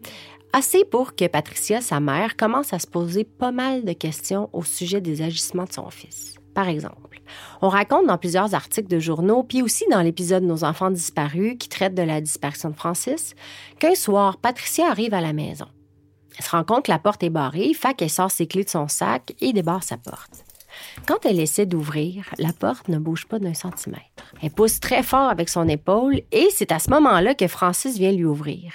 Assez 0.53 0.85
pour 0.85 1.15
que 1.17 1.27
Patricia, 1.27 1.81
sa 1.81 2.01
mère, 2.01 2.37
commence 2.37 2.73
à 2.73 2.79
se 2.79 2.87
poser 2.87 3.25
pas 3.25 3.53
mal 3.53 3.85
de 3.85 3.93
questions 3.93 4.51
au 4.53 4.63
sujet 4.63 5.01
des 5.01 5.23
agissements 5.23 5.65
de 5.65 5.73
son 5.73 5.91
fils. 5.91 6.35
Par 6.55 6.69
exemple, 6.69 7.21
on 7.63 7.69
raconte 7.69 8.07
dans 8.07 8.19
plusieurs 8.19 8.55
articles 8.55 8.89
de 8.89 9.01
journaux, 9.01 9.43
puis 9.43 9.63
aussi 9.63 9.85
dans 9.91 10.03
l'épisode 10.03 10.45
Nos 10.45 10.63
enfants 10.63 10.91
disparus 10.91 11.57
qui 11.59 11.69
traite 11.69 11.95
de 11.95 12.03
la 12.03 12.21
disparition 12.21 12.71
de 12.71 12.77
Francis, 12.77 13.35
qu'un 13.81 13.95
soir, 13.95 14.37
Patricia 14.37 14.89
arrive 14.89 15.15
à 15.15 15.21
la 15.21 15.33
maison. 15.33 15.67
Elle 16.37 16.45
se 16.45 16.51
rend 16.51 16.65
compte 16.65 16.87
que 16.87 16.91
la 16.91 16.99
porte 16.99 17.23
est 17.23 17.31
barrée, 17.31 17.73
fait 17.75 17.95
qu'elle 17.95 18.11
sort 18.11 18.31
ses 18.31 18.47
clés 18.47 18.65
de 18.65 18.71
son 18.71 18.89
sac 18.89 19.35
et 19.41 19.53
débarre 19.53 19.85
sa 19.85 19.97
porte. 19.97 20.45
Quand 21.07 21.27
elle 21.27 21.41
essaie 21.41 21.67
d'ouvrir, 21.67 22.25
la 22.39 22.53
porte 22.53 22.89
ne 22.89 22.99
bouge 22.99 23.27
pas 23.27 23.39
d'un 23.39 23.55
centimètre. 23.55 24.35
Elle 24.43 24.51
pousse 24.51 24.81
très 24.81 25.03
fort 25.03 25.29
avec 25.29 25.49
son 25.49 25.69
épaule 25.69 26.21
et 26.33 26.49
c'est 26.51 26.73
à 26.73 26.79
ce 26.79 26.91
moment-là 26.91 27.35
que 27.35 27.49
Francis 27.49 27.99
vient 27.99 28.13
lui 28.13 28.25
ouvrir. 28.25 28.73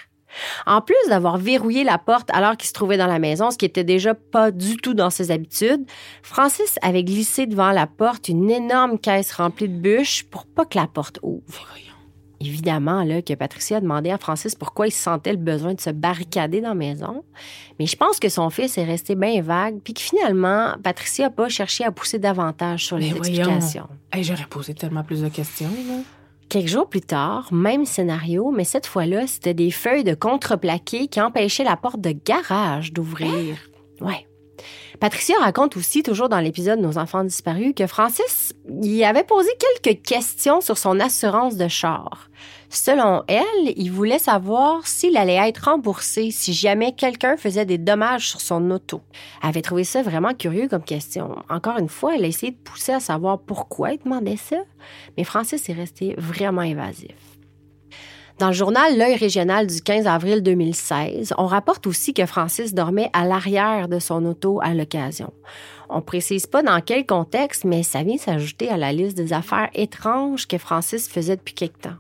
En 0.66 0.82
plus 0.82 0.96
d'avoir 1.10 1.38
verrouillé 1.38 1.84
la 1.84 1.98
porte 1.98 2.30
alors 2.32 2.56
qu'il 2.56 2.68
se 2.68 2.74
trouvait 2.74 2.98
dans 2.98 3.08
la 3.08 3.20
maison, 3.20 3.52
ce 3.52 3.58
qui 3.58 3.66
était 3.66 3.84
déjà 3.84 4.14
pas 4.14 4.52
du 4.52 4.78
tout 4.78 4.94
dans 4.94 5.10
ses 5.10 5.32
habitudes, 5.32 5.86
Francis 6.22 6.78
avait 6.82 7.04
glissé 7.04 7.48
devant 7.48 7.72
la 7.72 7.88
porte 7.88 8.30
une 8.30 8.50
énorme 8.52 9.00
caisse 9.00 9.34
remplie 9.34 9.68
de 9.68 9.78
bûches 9.78 10.24
pour 10.26 10.46
pas 10.46 10.66
que 10.66 10.78
la 10.78 10.88
porte 10.88 11.20
ouvre. 11.24 11.68
Évidemment, 12.42 13.04
là, 13.04 13.22
que 13.22 13.34
Patricia 13.34 13.78
a 13.78 13.82
demandé 13.82 14.12
à 14.12 14.18
Francis 14.18 14.56
pourquoi 14.56 14.88
il 14.88 14.92
sentait 14.92 15.32
le 15.32 15.38
besoin 15.38 15.74
de 15.74 15.82
se 15.82 15.90
barricader 15.90 16.62
dans 16.62 16.70
la 16.70 16.76
maison. 16.76 17.24
Mais 17.80 17.86
je 17.86 17.98
pense 17.98 18.20
que 18.20 18.30
son 18.30 18.50
fils 18.50 18.78
est 18.78 18.86
resté 18.86 19.16
bien 19.16 19.42
vague, 19.42 19.80
puis 19.84 19.94
que 19.94 20.02
finalement, 20.02 20.74
Patricia 20.82 21.26
n'a 21.26 21.32
pas 21.32 21.50
cherché 21.50 21.84
à 21.84 21.92
pousser 21.92 22.18
davantage 22.18 22.86
sur 22.86 22.98
les 22.98 23.10
explications. 23.10 23.88
J'aurais 24.22 24.48
posé 24.50 24.74
tellement 24.74 25.04
plus 25.04 25.22
de 25.22 25.30
questions. 25.30 25.70
Là. 25.88 25.96
Quelques 26.48 26.68
jours 26.68 26.90
plus 26.90 27.02
tard, 27.02 27.50
même 27.52 27.86
scénario, 27.86 28.52
mais 28.52 28.64
cette 28.64 28.88
fois-là, 28.88 29.28
c'était 29.28 29.54
des 29.54 29.70
feuilles 29.70 30.04
de 30.04 30.16
contreplaqué 30.16 31.08
qui 31.08 31.22
empêchaient 31.22 31.64
la 31.64 31.76
porte 31.76 32.02
de 32.02 32.12
garage 32.26 32.92
d'ouvrir. 32.92 33.58
Ouais. 34.02 34.26
Patricia 35.00 35.36
raconte 35.40 35.78
aussi, 35.78 36.04
toujours 36.04 36.28
dans 36.28 36.42
l'épisode 36.42 36.82
Nos 36.82 36.98
enfants 36.98 37.24
disparus, 37.24 37.74
que 37.74 37.88
Francis 37.88 38.54
y 38.82 39.06
avait 39.06 39.24
posé 39.24 39.50
quelques 39.82 40.02
questions 40.02 40.60
sur 40.60 40.78
son 40.78 41.00
assurance 41.00 41.56
de 41.56 41.70
char. 41.70 42.30
Selon 42.70 43.24
elle, 43.28 43.74
il 43.78 43.92
voulait 43.92 44.20
savoir 44.20 44.86
s'il 44.86 45.16
allait 45.16 45.48
être 45.48 45.70
remboursé 45.70 46.32
si 46.32 46.52
jamais 46.52 46.92
quelqu'un 46.92 47.38
faisait 47.38 47.66
des 47.66 47.78
dommages 47.78 48.28
sur 48.28 48.42
son 48.42 48.72
auto. 48.72 49.02
Elle 49.42 49.50
avait 49.50 49.62
trouvé 49.62 49.86
ça 49.86 50.02
vraiment 50.02 50.34
curieux 50.34 50.68
comme 50.68 50.84
question. 50.84 51.34
Encore 51.50 51.78
une 51.80 51.90
fois, 51.90 52.16
elle 52.16 52.26
a 52.26 52.28
essayé 52.28 52.52
de 52.52 52.58
pousser 52.58 52.92
à 52.92 53.00
savoir 53.00 53.40
pourquoi 53.40 53.94
il 53.94 54.00
demandait 54.04 54.36
ça, 54.36 54.58
mais 55.18 55.24
Francis 55.24 55.70
est 55.70 55.74
resté 55.74 56.14
vraiment 56.18 56.62
évasif. 56.62 57.29
Dans 58.40 58.48
le 58.48 58.54
journal 58.54 58.98
L'œil 58.98 59.16
régional 59.18 59.68
du 59.68 59.82
15 59.82 60.08
avril 60.08 60.42
2016, 60.42 61.34
on 61.38 61.46
rapporte 61.46 61.86
aussi 61.88 62.14
que 62.14 62.26
Francis 62.26 62.74
dormait 62.74 63.10
à 63.12 63.26
l'arrière 63.26 63.90
de 63.90 64.00
son 64.00 64.26
auto 64.26 64.60
à 64.64 64.74
l'occasion. 64.74 65.34
On 65.90 66.02
précise 66.02 66.48
pas 66.48 66.64
dans 66.64 66.80
quel 66.80 67.06
contexte, 67.06 67.66
mais 67.66 67.84
ça 67.84 68.02
vient 68.04 68.18
s'ajouter 68.18 68.70
à 68.70 68.78
la 68.78 68.94
liste 68.94 69.18
des 69.18 69.34
affaires 69.34 69.70
étranges 69.74 70.48
que 70.48 70.58
Francis 70.58 71.10
faisait 71.10 71.36
depuis 71.36 71.54
quelque 71.54 71.82
temps. 71.82 71.96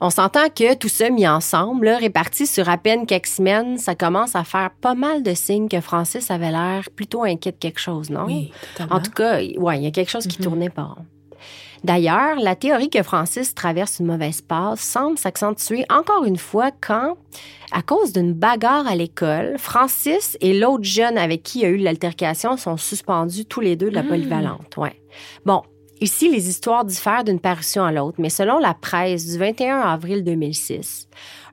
On 0.00 0.10
s'entend 0.10 0.48
que 0.50 0.74
tout 0.74 0.88
ça 0.88 1.08
mis 1.10 1.26
ensemble, 1.26 1.88
réparti 1.88 2.46
sur 2.46 2.68
à 2.68 2.76
peine 2.76 3.06
quelques 3.06 3.26
semaines, 3.28 3.78
ça 3.78 3.94
commence 3.94 4.36
à 4.36 4.44
faire 4.44 4.70
pas 4.80 4.94
mal 4.94 5.22
de 5.22 5.32
signes 5.34 5.68
que 5.68 5.80
Francis 5.80 6.30
avait 6.30 6.50
l'air 6.50 6.82
plutôt 6.94 7.24
inquiet 7.24 7.52
de 7.52 7.56
quelque 7.56 7.80
chose, 7.80 8.10
non? 8.10 8.26
Oui, 8.26 8.52
En 8.90 9.00
tout 9.00 9.10
cas, 9.12 9.38
ouais, 9.40 9.78
il 9.78 9.84
y 9.84 9.86
a 9.86 9.90
quelque 9.90 10.10
chose 10.10 10.26
qui 10.26 10.38
Mhm. 10.38 10.44
tournait 10.44 10.70
pas 10.70 10.82
rond. 10.82 11.06
D'ailleurs, 11.84 12.36
la 12.36 12.56
théorie 12.56 12.88
que 12.88 13.02
Francis 13.02 13.54
traverse 13.54 13.98
une 13.98 14.06
mauvaise 14.06 14.40
passe 14.40 14.80
semble 14.80 15.18
s'accentuer 15.18 15.84
encore 15.90 16.24
une 16.24 16.38
fois 16.38 16.70
quand, 16.80 17.18
à 17.72 17.82
cause 17.82 18.14
d'une 18.14 18.32
bagarre 18.32 18.86
à 18.86 18.96
l'école, 18.96 19.56
Francis 19.58 20.38
et 20.40 20.58
l'autre 20.58 20.84
jeune 20.84 21.18
avec 21.18 21.42
qui 21.42 21.60
il 21.60 21.64
a 21.66 21.68
eu 21.68 21.76
l'altercation 21.76 22.56
sont 22.56 22.78
suspendus 22.78 23.44
tous 23.44 23.60
les 23.60 23.76
deux 23.76 23.90
de 23.90 23.94
la 23.94 24.02
polyvalente. 24.02 24.78
Ouais. 24.78 24.98
Bon, 25.44 25.60
ici, 26.00 26.30
les 26.30 26.48
histoires 26.48 26.86
diffèrent 26.86 27.24
d'une 27.24 27.40
parution 27.40 27.84
à 27.84 27.92
l'autre, 27.92 28.16
mais 28.18 28.30
selon 28.30 28.58
la 28.58 28.72
presse 28.72 29.26
du 29.26 29.38
21 29.38 29.80
avril 29.80 30.24
2006, 30.24 31.08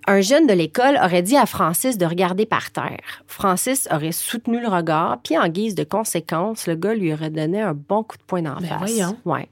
un 0.07 0.21
jeune 0.21 0.47
de 0.47 0.53
l'école 0.53 0.97
aurait 1.03 1.21
dit 1.21 1.37
à 1.37 1.45
Francis 1.45 1.97
de 1.97 2.05
regarder 2.05 2.45
par 2.45 2.71
terre. 2.71 3.23
Francis 3.27 3.87
aurait 3.91 4.11
soutenu 4.11 4.59
le 4.59 4.67
regard, 4.67 5.19
puis 5.23 5.37
en 5.37 5.47
guise 5.47 5.75
de 5.75 5.83
conséquence, 5.83 6.65
le 6.67 6.75
gars 6.75 6.93
lui 6.95 7.13
aurait 7.13 7.29
donné 7.29 7.61
un 7.61 7.73
bon 7.73 8.03
coup 8.03 8.17
de 8.17 8.23
poing 8.23 8.41
dans 8.41 8.55
la 8.55 8.61
Ben 8.61 8.67
face. 8.79 8.79
voyons. 8.91 9.17
Ouais. 9.25 9.47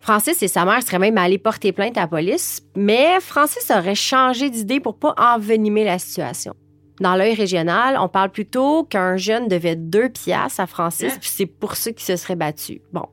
Francis 0.00 0.42
et 0.42 0.48
sa 0.48 0.64
mère 0.64 0.82
seraient 0.82 0.98
même 0.98 1.18
allés 1.18 1.38
porter 1.38 1.72
plainte 1.72 1.98
à 1.98 2.02
la 2.02 2.06
police, 2.06 2.62
mais 2.76 3.20
Francis 3.20 3.70
aurait 3.70 3.94
changé 3.94 4.48
d'idée 4.48 4.80
pour 4.80 4.96
pas 4.96 5.14
envenimer 5.18 5.84
la 5.84 5.98
situation. 5.98 6.54
Dans 7.00 7.16
l'œil 7.16 7.34
régional, 7.34 7.96
on 8.00 8.08
parle 8.08 8.30
plutôt 8.30 8.84
qu'un 8.84 9.16
jeune 9.16 9.48
devait 9.48 9.76
deux 9.76 10.08
piastres 10.10 10.60
à 10.60 10.66
Francis, 10.66 11.12
Hein? 11.14 11.18
puis 11.20 11.30
c'est 11.32 11.46
pour 11.46 11.74
ça 11.76 11.92
qu'il 11.92 12.04
se 12.04 12.16
serait 12.16 12.36
battu. 12.36 12.80
Bon. 12.92 13.06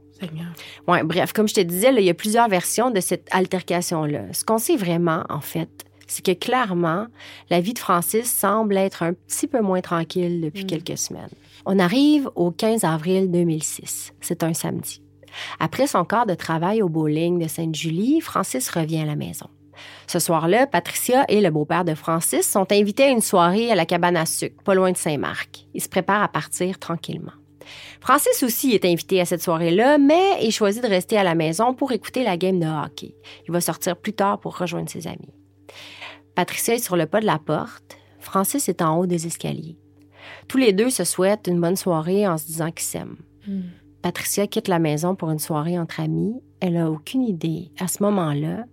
Ouais, 0.87 1.03
bref, 1.03 1.31
comme 1.33 1.47
je 1.47 1.53
te 1.53 1.61
disais, 1.61 1.93
il 1.95 2.03
y 2.03 2.09
a 2.09 2.13
plusieurs 2.13 2.47
versions 2.49 2.89
de 2.89 2.99
cette 2.99 3.27
altercation-là. 3.31 4.21
Ce 4.33 4.43
qu'on 4.43 4.57
sait 4.57 4.75
vraiment, 4.75 5.23
en 5.29 5.41
fait, 5.41 5.69
c'est 6.07 6.25
que 6.25 6.31
clairement, 6.31 7.07
la 7.49 7.61
vie 7.61 7.73
de 7.73 7.79
Francis 7.79 8.31
semble 8.31 8.77
être 8.77 9.03
un 9.03 9.13
petit 9.13 9.47
peu 9.47 9.61
moins 9.61 9.81
tranquille 9.81 10.41
depuis 10.41 10.65
quelques 10.65 10.97
semaines. 10.97 11.29
On 11.65 11.79
arrive 11.79 12.29
au 12.35 12.51
15 12.51 12.83
avril 12.83 13.29
2006. 13.29 14.13
C'est 14.21 14.43
un 14.43 14.53
samedi. 14.53 15.01
Après 15.59 15.87
son 15.87 16.05
quart 16.05 16.25
de 16.25 16.33
travail 16.33 16.81
au 16.81 16.89
bowling 16.89 17.39
de 17.39 17.47
Sainte-Julie, 17.47 18.21
Francis 18.21 18.69
revient 18.69 19.01
à 19.01 19.05
la 19.05 19.15
maison. 19.15 19.47
Ce 20.07 20.19
soir-là, 20.19 20.65
Patricia 20.65 21.25
et 21.27 21.41
le 21.41 21.51
beau-père 21.51 21.85
de 21.85 21.93
Francis 21.93 22.49
sont 22.49 22.71
invités 22.71 23.03
à 23.03 23.09
une 23.09 23.21
soirée 23.21 23.71
à 23.71 23.75
la 23.75 23.85
cabane 23.85 24.17
à 24.17 24.25
sucre, 24.25 24.63
pas 24.63 24.73
loin 24.73 24.91
de 24.91 24.97
Saint-Marc. 24.97 25.67
Ils 25.73 25.81
se 25.81 25.89
préparent 25.89 26.23
à 26.23 26.27
partir 26.29 26.79
tranquillement. 26.79 27.33
Francis 27.99 28.43
aussi 28.43 28.71
est 28.73 28.85
invité 28.85 29.19
à 29.19 29.25
cette 29.25 29.43
soirée-là, 29.43 29.97
mais 29.97 30.43
il 30.43 30.51
choisit 30.51 30.81
de 30.81 30.87
rester 30.87 31.17
à 31.17 31.23
la 31.23 31.35
maison 31.35 31.73
pour 31.73 31.91
écouter 31.91 32.23
la 32.23 32.37
game 32.37 32.59
de 32.59 32.65
hockey. 32.65 33.15
Il 33.47 33.51
va 33.51 33.61
sortir 33.61 33.97
plus 33.97 34.13
tard 34.13 34.39
pour 34.39 34.57
rejoindre 34.57 34.89
ses 34.89 35.07
amis. 35.07 35.33
Patricia 36.35 36.75
est 36.75 36.83
sur 36.83 36.95
le 36.95 37.05
pas 37.05 37.19
de 37.19 37.25
la 37.25 37.39
porte. 37.39 37.97
Francis 38.19 38.69
est 38.69 38.81
en 38.81 38.97
haut 38.97 39.05
des 39.05 39.25
escaliers. 39.27 39.77
Tous 40.47 40.57
les 40.57 40.73
deux 40.73 40.89
se 40.89 41.03
souhaitent 41.03 41.47
une 41.47 41.61
bonne 41.61 41.75
soirée 41.75 42.27
en 42.27 42.37
se 42.37 42.45
disant 42.45 42.71
qu'ils 42.71 42.85
s'aiment. 42.85 43.17
Patricia 44.01 44.47
quitte 44.47 44.67
la 44.67 44.79
maison 44.79 45.15
pour 45.15 45.31
une 45.31 45.39
soirée 45.39 45.79
entre 45.79 45.99
amis. 45.99 46.35
Elle 46.59 46.73
n'a 46.73 46.89
aucune 46.89 47.23
idée, 47.23 47.71
à 47.79 47.87
ce 47.87 48.03
moment-là, 48.03 48.65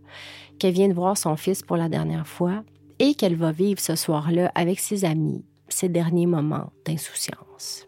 qu'elle 0.59 0.75
vient 0.75 0.89
de 0.89 0.95
voir 0.95 1.17
son 1.17 1.37
fils 1.37 1.63
pour 1.63 1.77
la 1.77 1.89
dernière 1.89 2.27
fois 2.27 2.65
et 2.99 3.15
qu'elle 3.15 3.37
va 3.37 3.53
vivre 3.53 3.81
ce 3.81 3.97
soir-là 3.97 4.51
avec 4.55 4.79
ses 4.79 5.05
amis, 5.05 5.45
ses 5.69 5.89
derniers 5.89 6.27
moments 6.27 6.73
d'insouciance. 6.85 7.87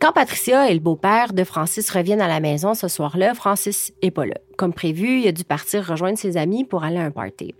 Quand 0.00 0.12
Patricia 0.12 0.70
et 0.70 0.72
le 0.72 0.80
beau-père 0.80 1.34
de 1.34 1.44
Francis 1.44 1.90
reviennent 1.90 2.22
à 2.22 2.28
la 2.28 2.40
maison 2.40 2.72
ce 2.72 2.88
soir-là, 2.88 3.34
Francis 3.34 3.92
est 4.00 4.10
pas 4.10 4.24
là. 4.24 4.36
Comme 4.56 4.72
prévu, 4.72 5.20
il 5.20 5.28
a 5.28 5.32
dû 5.32 5.44
partir 5.44 5.84
rejoindre 5.86 6.16
ses 6.16 6.38
amis 6.38 6.64
pour 6.64 6.84
aller 6.84 6.96
à 6.96 7.02
un 7.02 7.10
party. 7.10 7.54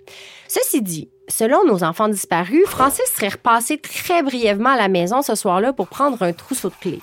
Ceci 0.49 0.81
dit, 0.81 1.11
selon 1.29 1.67
nos 1.67 1.85
enfants 1.85 2.09
disparus, 2.09 2.65
Francis 2.65 3.05
serait 3.15 3.29
repassé 3.29 3.77
très 3.77 4.23
brièvement 4.23 4.71
à 4.71 4.79
la 4.79 4.89
maison 4.89 5.21
ce 5.21 5.35
soir-là 5.35 5.75
pour 5.75 5.89
prendre 5.89 6.23
un 6.23 6.33
trousseau 6.33 6.71
de 6.71 6.75
clés. 6.81 7.03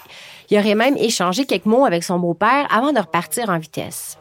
Il 0.50 0.58
aurait 0.58 0.73
même 0.73 0.97
échangé 0.97 1.45
quelques 1.45 1.67
mots 1.67 1.86
avec 1.86 2.04
son 2.04 2.17
beau-père 2.17 2.67
avant 2.71 2.91
de 2.91 3.00
repartir 3.00 3.52
en 3.52 3.60
vitesse. 3.60 4.17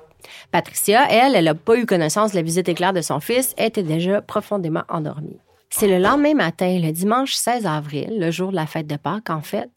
Patricia, 0.52 1.06
elle, 1.08 1.34
elle 1.34 1.46
n'a 1.46 1.54
pas 1.54 1.78
eu 1.78 1.86
connaissance 1.86 2.32
de 2.32 2.36
la 2.36 2.42
visite 2.42 2.68
éclair 2.68 2.92
de 2.92 3.00
son 3.00 3.20
fils, 3.20 3.54
était 3.56 3.82
déjà 3.82 4.20
profondément 4.20 4.82
endormie. 4.90 5.40
C'est 5.70 5.88
le 5.88 5.98
lendemain 5.98 6.34
matin, 6.34 6.78
le 6.78 6.92
dimanche 6.92 7.32
16 7.34 7.66
avril, 7.66 8.18
le 8.18 8.30
jour 8.30 8.50
de 8.50 8.56
la 8.56 8.66
fête 8.66 8.86
de 8.86 8.96
Pâques 8.96 9.30
en 9.30 9.40
fait, 9.42 9.70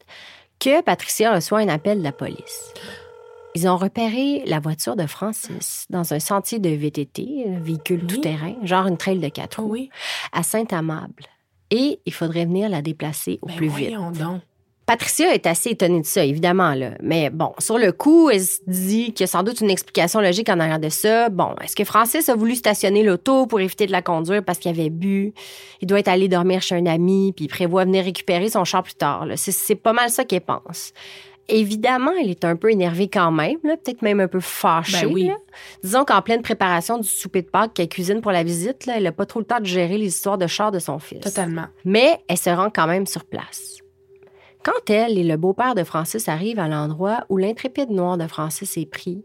que 0.60 0.82
Patricia 0.82 1.34
reçoit 1.34 1.60
un 1.60 1.68
appel 1.68 1.98
de 1.98 2.04
la 2.04 2.12
police. 2.12 2.74
Ils 3.56 3.66
ont 3.66 3.76
repéré 3.76 4.44
la 4.46 4.60
voiture 4.60 4.94
de 4.94 5.06
Francis 5.06 5.86
dans 5.90 6.12
un 6.12 6.20
sentier 6.20 6.60
de 6.60 6.70
VTT, 6.70 7.46
un 7.48 7.58
véhicule 7.58 8.06
tout-terrain, 8.06 8.54
genre 8.62 8.86
une 8.86 8.96
trail 8.96 9.18
de 9.18 9.28
quatre 9.28 9.60
roues, 9.60 9.72
oui. 9.72 9.90
à 10.32 10.44
Saint-Amable. 10.44 11.24
Et 11.72 12.00
il 12.06 12.12
faudrait 12.12 12.44
venir 12.44 12.68
la 12.68 12.82
déplacer 12.82 13.38
au 13.42 13.46
Ben 13.46 13.56
plus 13.56 13.68
vite. 13.68 13.94
donc. 14.18 14.42
Patricia 14.90 15.32
est 15.32 15.46
assez 15.46 15.70
étonnée 15.70 16.00
de 16.00 16.06
ça, 16.06 16.24
évidemment. 16.24 16.74
Là. 16.74 16.90
Mais 17.00 17.30
bon, 17.30 17.52
sur 17.60 17.78
le 17.78 17.92
coup, 17.92 18.28
elle 18.28 18.40
se 18.40 18.58
dit 18.66 19.12
qu'il 19.12 19.20
y 19.20 19.22
a 19.22 19.28
sans 19.28 19.44
doute 19.44 19.60
une 19.60 19.70
explication 19.70 20.20
logique 20.20 20.48
en 20.48 20.58
arrière 20.58 20.80
de 20.80 20.88
ça. 20.88 21.28
Bon, 21.28 21.54
est-ce 21.62 21.76
que 21.76 21.84
Francis 21.84 22.28
a 22.28 22.34
voulu 22.34 22.56
stationner 22.56 23.04
l'auto 23.04 23.46
pour 23.46 23.60
éviter 23.60 23.86
de 23.86 23.92
la 23.92 24.02
conduire 24.02 24.42
parce 24.42 24.58
qu'il 24.58 24.68
avait 24.72 24.90
bu? 24.90 25.32
Il 25.80 25.86
doit 25.86 26.00
être 26.00 26.08
allé 26.08 26.26
dormir 26.26 26.60
chez 26.60 26.74
un 26.74 26.86
ami, 26.86 27.32
puis 27.36 27.44
il 27.44 27.48
prévoit 27.48 27.84
venir 27.84 28.02
récupérer 28.02 28.50
son 28.50 28.64
char 28.64 28.82
plus 28.82 28.94
tard. 28.94 29.28
C'est, 29.36 29.76
pas 29.76 29.92
mal 29.92 30.10
ça 30.10 30.24
qu'elle 30.24 30.40
pense. 30.40 30.92
Évidemment, 31.46 32.10
elle 32.20 32.28
est 32.28 32.44
un 32.44 32.56
peu 32.56 32.72
énervée 32.72 33.06
quand 33.06 33.30
même, 33.30 33.60
peut-être 33.60 34.02
même 34.02 34.18
un 34.18 34.26
peu 34.26 34.40
fâchée. 34.40 35.06
Ben 35.06 35.14
oui. 35.14 35.26
là. 35.26 35.36
Disons 35.84 36.04
qu'en 36.04 36.20
pleine 36.20 36.42
préparation 36.42 36.98
du 36.98 37.06
souper 37.06 37.42
de 37.42 37.48
Pâques 37.48 37.74
qu'elle 37.74 37.88
cuisine 37.88 38.20
pour 38.20 38.32
la 38.32 38.42
visite, 38.42 38.86
là, 38.86 38.94
elle 38.96 39.04
n'a 39.04 39.12
pas 39.12 39.26
trop 39.26 39.38
le 39.38 39.46
temps 39.46 39.60
de 39.60 39.66
gérer 39.66 39.98
les 39.98 40.08
histoires 40.08 40.36
de 40.36 40.48
char 40.48 40.72
de 40.72 40.80
son 40.80 40.98
fils. 40.98 41.20
Totalement. 41.20 41.66
Mais 41.84 42.18
elle 42.26 42.38
se 42.38 42.50
rend 42.50 42.70
quand 42.70 42.88
même 42.88 43.06
sur 43.06 43.24
place. 43.24 43.79
Quand 44.62 44.90
elle 44.90 45.16
et 45.16 45.24
le 45.24 45.38
beau-père 45.38 45.74
de 45.74 45.84
Francis 45.84 46.28
arrivent 46.28 46.58
à 46.58 46.68
l'endroit 46.68 47.24
où 47.30 47.38
l'intrépide 47.38 47.90
noir 47.90 48.18
de 48.18 48.26
Francis 48.26 48.76
est 48.76 48.90
pris, 48.90 49.24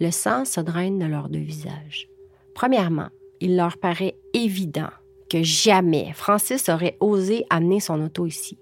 le 0.00 0.10
sang 0.10 0.44
se 0.44 0.60
draine 0.60 0.98
de 0.98 1.06
leurs 1.06 1.30
deux 1.30 1.38
visages. 1.38 2.08
Premièrement, 2.54 3.08
il 3.40 3.56
leur 3.56 3.78
paraît 3.78 4.18
évident 4.34 4.90
que 5.30 5.42
jamais 5.42 6.12
Francis 6.14 6.68
aurait 6.68 6.96
osé 7.00 7.46
amener 7.48 7.80
son 7.80 8.02
auto 8.02 8.26
ici. 8.26 8.58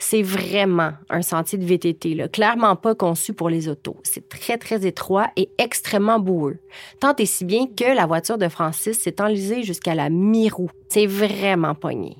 C'est 0.00 0.22
vraiment 0.22 0.92
un 1.08 1.22
sentier 1.22 1.58
de 1.58 1.64
VTT, 1.64 2.28
clairement 2.32 2.74
pas 2.74 2.96
conçu 2.96 3.32
pour 3.32 3.48
les 3.48 3.68
autos. 3.68 3.96
C'est 4.02 4.28
très, 4.28 4.58
très 4.58 4.84
étroit 4.84 5.28
et 5.36 5.48
extrêmement 5.58 6.18
boueux. 6.18 6.58
Tant 6.98 7.14
et 7.16 7.26
si 7.26 7.44
bien 7.44 7.66
que 7.68 7.94
la 7.94 8.06
voiture 8.06 8.38
de 8.38 8.48
Francis 8.48 8.98
s'est 8.98 9.22
enlisée 9.22 9.62
jusqu'à 9.62 9.94
la 9.94 10.10
mi-roue. 10.10 10.70
C'est 10.88 11.06
vraiment 11.06 11.76
pogné. 11.76 12.16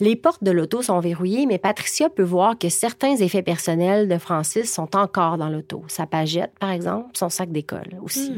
Les 0.00 0.16
portes 0.16 0.42
de 0.42 0.50
l'auto 0.50 0.82
sont 0.82 0.98
verrouillées, 0.98 1.46
mais 1.46 1.58
Patricia 1.58 2.10
peut 2.10 2.24
voir 2.24 2.58
que 2.58 2.68
certains 2.68 3.16
effets 3.16 3.42
personnels 3.42 4.08
de 4.08 4.18
Francis 4.18 4.72
sont 4.72 4.96
encore 4.96 5.38
dans 5.38 5.48
l'auto. 5.48 5.84
Sa 5.86 6.06
pagette, 6.06 6.52
par 6.58 6.70
exemple, 6.70 7.10
son 7.14 7.28
sac 7.28 7.52
d'école 7.52 7.98
aussi. 8.02 8.32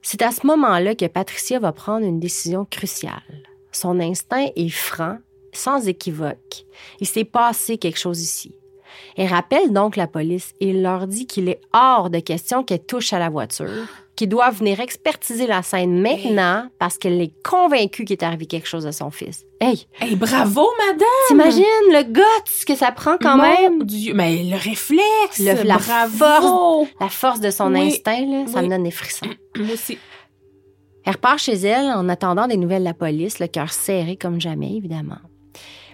C'est 0.00 0.22
à 0.22 0.32
ce 0.32 0.46
moment-là 0.46 0.94
que 0.94 1.06
Patricia 1.06 1.58
va 1.58 1.72
prendre 1.72 2.06
une 2.06 2.18
décision 2.18 2.64
cruciale. 2.64 3.42
Son 3.70 4.00
instinct 4.00 4.48
est 4.56 4.68
franc, 4.68 5.18
sans 5.52 5.86
équivoque. 5.86 6.66
Il 7.00 7.06
s'est 7.06 7.24
passé 7.24 7.78
quelque 7.78 7.98
chose 7.98 8.20
ici. 8.20 8.54
Elle 9.16 9.28
rappelle 9.28 9.72
donc 9.72 9.96
la 9.96 10.06
police 10.06 10.54
et 10.60 10.72
leur 10.72 11.06
dit 11.06 11.26
qu'il 11.26 11.48
est 11.48 11.60
hors 11.72 12.10
de 12.10 12.18
question 12.18 12.64
qu'elle 12.64 12.84
touche 12.84 13.12
à 13.12 13.18
la 13.18 13.30
voiture, 13.30 13.86
qu'ils 14.16 14.28
doivent 14.28 14.58
venir 14.58 14.78
expertiser 14.80 15.46
la 15.46 15.62
scène 15.62 16.00
maintenant 16.00 16.68
parce 16.78 16.98
qu'elle 16.98 17.20
est 17.20 17.32
convaincue 17.42 18.04
qu'il 18.04 18.14
est 18.14 18.22
arrivé 18.22 18.46
quelque 18.46 18.68
chose 18.68 18.86
à 18.86 18.92
son 18.92 19.10
fils. 19.10 19.44
Hey! 19.60 19.86
Hey, 20.00 20.16
bravo, 20.16 20.66
madame! 20.86 21.08
T'imagines 21.28 21.62
le 21.90 22.02
guts 22.02 22.64
que 22.66 22.74
ça 22.74 22.92
prend 22.92 23.16
quand 23.18 23.36
Mon 23.36 23.42
même? 23.42 23.82
Dieu, 23.84 24.12
mais 24.14 24.42
le 24.42 24.56
réflexe! 24.56 25.38
Le- 25.38 25.62
la, 25.66 25.78
bravo! 25.78 26.16
force, 26.18 26.88
la 27.00 27.08
force 27.08 27.40
de 27.40 27.50
son 27.50 27.72
Oui, 27.72 27.88
instinct, 27.88 28.26
là, 28.26 28.46
ça 28.46 28.60
me 28.62 28.68
donne 28.68 28.82
des 28.84 28.90
frissons. 28.90 29.26
Moi 29.56 29.74
aussi. 29.74 29.98
Elle 31.04 31.14
repart 31.14 31.38
chez 31.38 31.54
elle 31.54 31.86
en 31.86 32.08
attendant 32.08 32.46
des 32.46 32.56
nouvelles 32.56 32.82
de 32.82 32.88
la 32.88 32.94
police, 32.94 33.38
le 33.40 33.46
cœur 33.48 33.72
serré 33.72 34.16
comme 34.16 34.40
jamais, 34.40 34.76
évidemment. 34.76 35.18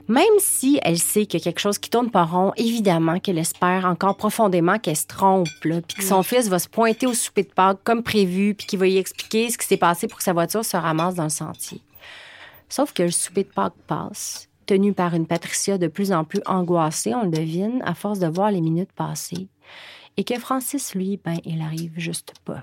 Même 0.08 0.24
si 0.38 0.80
elle 0.82 0.98
sait 0.98 1.26
qu'il 1.26 1.38
y 1.38 1.42
a 1.42 1.44
quelque 1.44 1.60
chose 1.60 1.78
qui 1.78 1.90
tourne 1.90 2.10
pas 2.10 2.24
rond, 2.24 2.52
évidemment 2.56 3.20
qu'elle 3.20 3.36
espère 3.36 3.84
encore 3.84 4.16
profondément 4.16 4.78
qu'elle 4.78 4.96
se 4.96 5.06
trompe, 5.06 5.48
puis 5.60 5.82
que 5.82 6.02
son 6.02 6.22
fils 6.22 6.48
va 6.48 6.58
se 6.58 6.68
pointer 6.68 7.06
au 7.06 7.12
souper 7.12 7.42
de 7.42 7.52
Pâques 7.52 7.80
comme 7.84 8.02
prévu, 8.02 8.54
puis 8.54 8.66
qu'il 8.66 8.78
va 8.78 8.86
y 8.86 8.96
expliquer 8.96 9.50
ce 9.50 9.58
qui 9.58 9.66
s'est 9.66 9.76
passé 9.76 10.08
pour 10.08 10.16
que 10.16 10.24
sa 10.24 10.32
voiture 10.32 10.64
se 10.64 10.78
ramasse 10.78 11.14
dans 11.14 11.24
le 11.24 11.28
sentier. 11.28 11.82
Sauf 12.70 12.94
que 12.94 13.02
le 13.02 13.10
souper 13.10 13.44
de 13.44 13.50
Pâques 13.50 13.74
passe, 13.86 14.48
tenu 14.64 14.94
par 14.94 15.14
une 15.14 15.26
Patricia 15.26 15.76
de 15.76 15.88
plus 15.88 16.10
en 16.10 16.24
plus 16.24 16.40
angoissée, 16.46 17.14
on 17.14 17.24
le 17.24 17.30
devine, 17.30 17.82
à 17.84 17.94
force 17.94 18.18
de 18.18 18.28
voir 18.28 18.50
les 18.50 18.62
minutes 18.62 18.92
passer, 18.92 19.48
et 20.16 20.24
que 20.24 20.38
Francis, 20.38 20.94
lui, 20.94 21.20
ben, 21.22 21.36
il 21.44 21.60
arrive 21.60 21.92
juste 21.96 22.32
pas. 22.46 22.62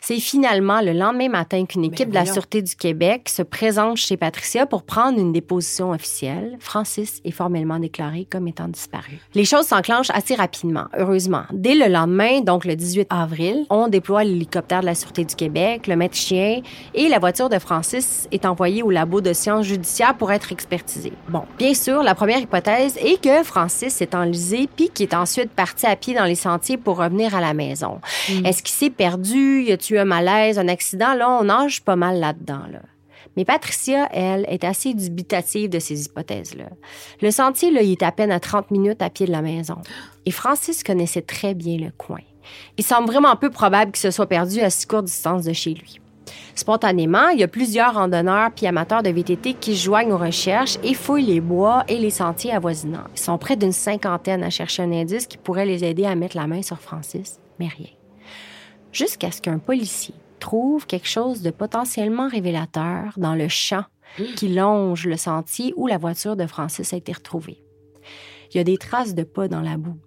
C'est 0.00 0.18
finalement 0.18 0.80
le 0.80 0.92
lendemain 0.92 1.28
matin 1.28 1.66
qu'une 1.66 1.84
équipe 1.84 2.08
de 2.08 2.14
la. 2.14 2.24
Sûreté 2.30 2.62
du 2.62 2.76
Québec 2.76 3.28
se 3.28 3.42
présente 3.42 3.96
chez 3.96 4.16
Patricia 4.16 4.64
pour 4.64 4.84
prendre 4.84 5.18
une 5.18 5.32
déposition 5.32 5.90
officielle. 5.90 6.56
Francis 6.60 7.20
est 7.24 7.32
formellement 7.32 7.78
déclaré 7.78 8.26
comme 8.30 8.46
étant 8.46 8.68
disparu. 8.68 9.18
Les 9.34 9.44
choses 9.44 9.66
s'enclenchent 9.66 10.10
assez 10.10 10.34
rapidement, 10.36 10.84
heureusement. 10.96 11.42
Dès 11.52 11.74
le 11.74 11.86
lendemain, 11.86 12.40
donc 12.40 12.64
le 12.64 12.76
18 12.76 13.08
avril, 13.10 13.66
on 13.68 13.88
déploie 13.88 14.22
l'hélicoptère 14.22 14.80
de 14.80 14.86
la 14.86 14.94
Sûreté 14.94 15.24
du 15.24 15.34
Québec, 15.34 15.86
le 15.86 15.96
maître 15.96 16.16
chien 16.16 16.60
et 16.94 17.08
la 17.08 17.18
voiture 17.18 17.48
de 17.48 17.58
Francis 17.58 18.28
est 18.30 18.46
envoyée 18.46 18.82
au 18.82 18.90
labo 18.90 19.20
de 19.20 19.32
sciences 19.32 19.66
judiciaires 19.66 20.16
pour 20.16 20.30
être 20.30 20.52
expertisée. 20.52 21.12
Bon, 21.28 21.42
bien 21.58 21.74
sûr, 21.74 22.02
la 22.02 22.14
première 22.14 22.38
hypothèse 22.38 22.96
est 22.98 23.20
que 23.20 23.42
Francis 23.42 23.94
s'est 23.94 24.14
enlisé 24.14 24.68
puis 24.76 24.88
qu'il 24.88 25.08
est 25.08 25.14
ensuite 25.14 25.50
parti 25.50 25.86
à 25.86 25.96
pied 25.96 26.14
dans 26.14 26.24
les 26.24 26.34
sentiers 26.36 26.76
pour 26.76 26.98
revenir 26.98 27.34
à 27.34 27.40
la 27.40 27.54
maison. 27.54 28.00
Est-ce 28.44 28.62
qu'il 28.62 28.74
s'est 28.74 28.90
perdu? 28.90 29.62
Y 29.62 29.72
un 29.98 30.04
malaise, 30.04 30.58
un 30.58 30.68
accident? 30.68 31.14
Là, 31.14 31.30
on 31.30 31.44
nage 31.44 31.82
pas 31.82 31.96
mal 31.96 32.20
là-dedans, 32.20 32.62
là. 32.70 32.80
Mais 33.36 33.44
Patricia, 33.44 34.08
elle, 34.12 34.44
est 34.48 34.64
assez 34.64 34.92
dubitative 34.92 35.70
de 35.70 35.78
ces 35.78 36.06
hypothèses-là. 36.06 36.64
Le 37.22 37.30
sentier, 37.30 37.70
là, 37.70 37.82
il 37.82 37.92
est 37.92 38.02
à 38.02 38.10
peine 38.10 38.32
à 38.32 38.40
30 38.40 38.70
minutes 38.70 39.02
à 39.02 39.10
pied 39.10 39.26
de 39.26 39.30
la 39.30 39.42
maison. 39.42 39.76
Et 40.26 40.30
Francis 40.30 40.82
connaissait 40.82 41.22
très 41.22 41.54
bien 41.54 41.78
le 41.78 41.90
coin. 41.96 42.20
Il 42.76 42.84
semble 42.84 43.06
vraiment 43.06 43.36
peu 43.36 43.50
probable 43.50 43.92
qu'il 43.92 44.00
se 44.00 44.10
soit 44.10 44.26
perdu 44.26 44.60
à 44.60 44.70
si 44.70 44.86
courte 44.86 45.04
distance 45.04 45.44
de 45.44 45.52
chez 45.52 45.74
lui. 45.74 46.00
Spontanément, 46.54 47.28
il 47.28 47.40
y 47.40 47.42
a 47.42 47.48
plusieurs 47.48 47.94
randonneurs 47.94 48.50
puis 48.54 48.66
amateurs 48.66 49.02
de 49.02 49.10
VTT 49.10 49.54
qui 49.54 49.76
se 49.76 49.84
joignent 49.84 50.12
aux 50.12 50.18
recherches 50.18 50.78
et 50.82 50.94
fouillent 50.94 51.26
les 51.26 51.40
bois 51.40 51.84
et 51.88 51.98
les 51.98 52.10
sentiers 52.10 52.52
avoisinants. 52.52 53.06
Ils 53.14 53.20
sont 53.20 53.38
près 53.38 53.56
d'une 53.56 53.72
cinquantaine 53.72 54.42
à 54.42 54.50
chercher 54.50 54.82
un 54.82 54.92
indice 54.92 55.26
qui 55.26 55.38
pourrait 55.38 55.66
les 55.66 55.84
aider 55.84 56.04
à 56.04 56.14
mettre 56.14 56.36
la 56.36 56.46
main 56.46 56.62
sur 56.62 56.78
Francis, 56.78 57.38
mais 57.58 57.68
rien. 57.68 57.99
Jusqu'à 58.92 59.30
ce 59.30 59.40
qu'un 59.40 59.58
policier 59.58 60.14
trouve 60.40 60.86
quelque 60.86 61.08
chose 61.08 61.42
de 61.42 61.50
potentiellement 61.50 62.28
révélateur 62.28 63.12
dans 63.16 63.34
le 63.34 63.48
champ 63.48 63.84
qui 64.36 64.48
longe 64.48 65.06
le 65.06 65.16
sentier 65.16 65.72
où 65.76 65.86
la 65.86 65.98
voiture 65.98 66.36
de 66.36 66.46
Francis 66.46 66.92
a 66.92 66.96
été 66.96 67.12
retrouvée. 67.12 67.62
Il 68.52 68.56
y 68.56 68.60
a 68.60 68.64
des 68.64 68.78
traces 68.78 69.14
de 69.14 69.22
pas 69.22 69.46
dans 69.46 69.60
la 69.60 69.76
boue. 69.76 69.98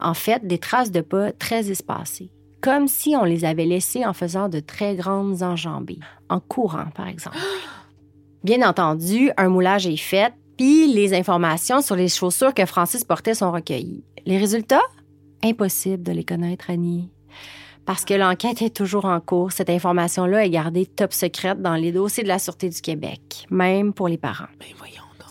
En 0.00 0.14
fait, 0.14 0.46
des 0.46 0.58
traces 0.58 0.90
de 0.90 1.02
pas 1.02 1.30
très 1.32 1.70
espacées, 1.70 2.30
comme 2.62 2.88
si 2.88 3.14
on 3.16 3.24
les 3.24 3.44
avait 3.44 3.66
laissées 3.66 4.06
en 4.06 4.14
faisant 4.14 4.48
de 4.48 4.60
très 4.60 4.94
grandes 4.94 5.42
enjambées, 5.42 6.00
en 6.30 6.40
courant 6.40 6.90
par 6.94 7.08
exemple. 7.08 7.36
Bien 8.44 8.66
entendu, 8.66 9.30
un 9.36 9.50
moulage 9.50 9.86
est 9.86 9.98
fait, 9.98 10.32
puis 10.56 10.90
les 10.90 11.12
informations 11.12 11.82
sur 11.82 11.96
les 11.96 12.08
chaussures 12.08 12.54
que 12.54 12.64
Francis 12.64 13.04
portait 13.04 13.34
sont 13.34 13.52
recueillies. 13.52 14.04
Les 14.24 14.38
résultats? 14.38 14.82
Impossible 15.42 16.02
de 16.02 16.12
les 16.12 16.24
connaître, 16.24 16.70
Annie. 16.70 17.10
Parce 17.90 18.04
que 18.04 18.14
l'enquête 18.14 18.62
est 18.62 18.70
toujours 18.70 19.06
en 19.06 19.18
cours, 19.18 19.50
cette 19.50 19.68
information-là 19.68 20.44
est 20.44 20.50
gardée 20.50 20.86
top 20.86 21.12
secrète 21.12 21.60
dans 21.60 21.74
les 21.74 21.90
dossiers 21.90 22.22
de 22.22 22.28
la 22.28 22.38
Sûreté 22.38 22.68
du 22.68 22.80
Québec, 22.80 23.48
même 23.50 23.92
pour 23.92 24.06
les 24.06 24.16
parents. 24.16 24.46
Ben 24.60 24.68
voyons 24.78 25.02
donc. 25.18 25.28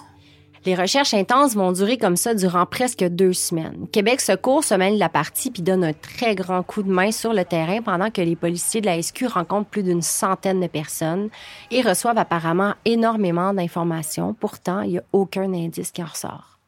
Les 0.66 0.76
recherches 0.76 1.14
intenses 1.14 1.56
vont 1.56 1.72
durer 1.72 1.98
comme 1.98 2.18
ça 2.18 2.34
durant 2.34 2.66
presque 2.66 3.06
deux 3.06 3.32
semaines. 3.32 3.88
Québec 3.94 4.20
Secours 4.20 4.66
se 4.66 4.74
mêle 4.74 4.96
de 4.96 5.00
la 5.00 5.08
partie 5.08 5.52
puis 5.52 5.62
donne 5.62 5.86
un 5.86 5.94
très 5.94 6.36
grand 6.36 6.62
coup 6.62 6.84
de 6.84 6.92
main 6.92 7.14
sur 7.14 7.32
le 7.32 7.46
terrain 7.46 7.82
pendant 7.82 8.12
que 8.12 8.20
les 8.20 8.36
policiers 8.36 8.82
de 8.82 8.88
la 8.88 9.02
SQ 9.02 9.28
rencontrent 9.28 9.70
plus 9.70 9.84
d'une 9.84 10.02
centaine 10.02 10.60
de 10.60 10.68
personnes 10.68 11.30
et 11.72 11.82
reçoivent 11.82 12.18
apparemment 12.18 12.74
énormément 12.84 13.54
d'informations. 13.54 14.34
Pourtant, 14.34 14.82
il 14.82 14.90
n'y 14.90 14.98
a 14.98 15.04
aucun 15.14 15.54
indice 15.54 15.92
qui 15.92 16.04
en 16.04 16.08
ressort. 16.08 16.60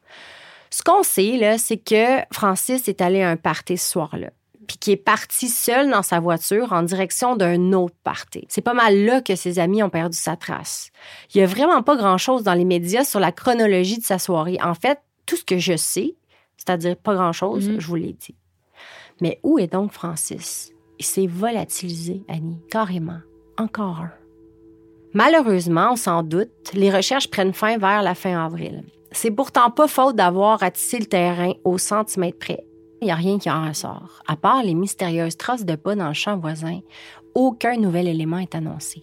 Ce 0.70 0.82
qu'on 0.82 1.02
sait, 1.02 1.36
là, 1.36 1.58
c'est 1.58 1.76
que 1.76 2.22
Francis 2.32 2.88
est 2.88 3.02
allé 3.02 3.20
à 3.20 3.28
un 3.28 3.36
party 3.36 3.76
ce 3.76 3.90
soir-là 3.90 4.30
puis 4.66 4.76
qui 4.78 4.92
est 4.92 4.96
parti 4.96 5.48
seul 5.48 5.90
dans 5.90 6.02
sa 6.02 6.20
voiture 6.20 6.72
en 6.72 6.82
direction 6.82 7.36
d'un 7.36 7.72
autre 7.72 7.94
party. 8.04 8.44
C'est 8.48 8.60
pas 8.60 8.74
mal 8.74 9.04
là 9.04 9.20
que 9.20 9.34
ses 9.34 9.58
amis 9.58 9.82
ont 9.82 9.90
perdu 9.90 10.16
sa 10.16 10.36
trace. 10.36 10.90
Il 11.34 11.38
y 11.38 11.44
a 11.44 11.46
vraiment 11.46 11.82
pas 11.82 11.96
grand-chose 11.96 12.42
dans 12.42 12.54
les 12.54 12.64
médias 12.64 13.04
sur 13.04 13.20
la 13.20 13.32
chronologie 13.32 13.98
de 13.98 14.04
sa 14.04 14.18
soirée. 14.18 14.58
En 14.62 14.74
fait, 14.74 14.98
tout 15.26 15.36
ce 15.36 15.44
que 15.44 15.58
je 15.58 15.76
sais, 15.76 16.14
c'est-à-dire 16.56 16.96
pas 16.96 17.14
grand-chose, 17.14 17.72
je 17.78 17.86
vous 17.86 17.96
l'ai 17.96 18.12
dit. 18.12 18.36
Mais 19.20 19.38
où 19.42 19.58
est 19.58 19.72
donc 19.72 19.92
Francis? 19.92 20.72
Il 20.98 21.04
s'est 21.04 21.26
volatilisé, 21.26 22.22
Annie, 22.28 22.60
carrément. 22.70 23.20
Encore 23.58 24.00
un. 24.00 24.12
Malheureusement, 25.14 25.90
on 25.92 25.96
s'en 25.96 26.22
doute, 26.22 26.50
les 26.72 26.90
recherches 26.90 27.28
prennent 27.28 27.52
fin 27.52 27.76
vers 27.76 28.02
la 28.02 28.14
fin 28.14 28.42
avril. 28.44 28.82
C'est 29.10 29.30
pourtant 29.30 29.70
pas 29.70 29.88
faute 29.88 30.16
d'avoir 30.16 30.60
ratissé 30.60 30.98
le 30.98 31.06
terrain 31.06 31.52
au 31.64 31.76
centimètre 31.76 32.38
près. 32.38 32.64
Il 33.02 33.06
n'y 33.06 33.10
a 33.10 33.16
rien 33.16 33.36
qui 33.36 33.50
en 33.50 33.66
ressort. 33.66 34.22
À 34.28 34.36
part 34.36 34.62
les 34.62 34.74
mystérieuses 34.74 35.36
traces 35.36 35.64
de 35.64 35.74
pas 35.74 35.96
dans 35.96 36.06
le 36.06 36.14
champ 36.14 36.38
voisin, 36.38 36.78
aucun 37.34 37.76
nouvel 37.76 38.06
élément 38.06 38.38
est 38.38 38.54
annoncé. 38.54 39.02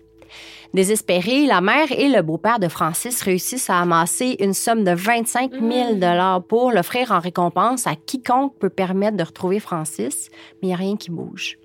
Désespérés, 0.74 1.46
la 1.46 1.60
mère 1.60 1.92
et 1.92 2.08
le 2.08 2.22
beau-père 2.22 2.60
de 2.60 2.70
Francis 2.70 3.22
réussissent 3.22 3.70
à 3.70 3.82
amasser 3.82 4.38
une 4.40 4.54
somme 4.54 4.86
de 4.86 4.92
25 4.92 5.52
000 5.52 6.42
pour 6.48 6.72
l'offrir 6.72 7.12
en 7.12 7.20
récompense 7.20 7.88
à 7.88 7.98
quiconque 7.98 8.58
peut 8.58 8.70
permettre 8.70 9.18
de 9.18 9.24
retrouver 9.24 9.60
Francis, 9.60 10.30
mais 10.32 10.60
il 10.62 10.68
n'y 10.68 10.74
a 10.74 10.78
rien 10.78 10.96
qui 10.96 11.12
bouge. 11.12 11.58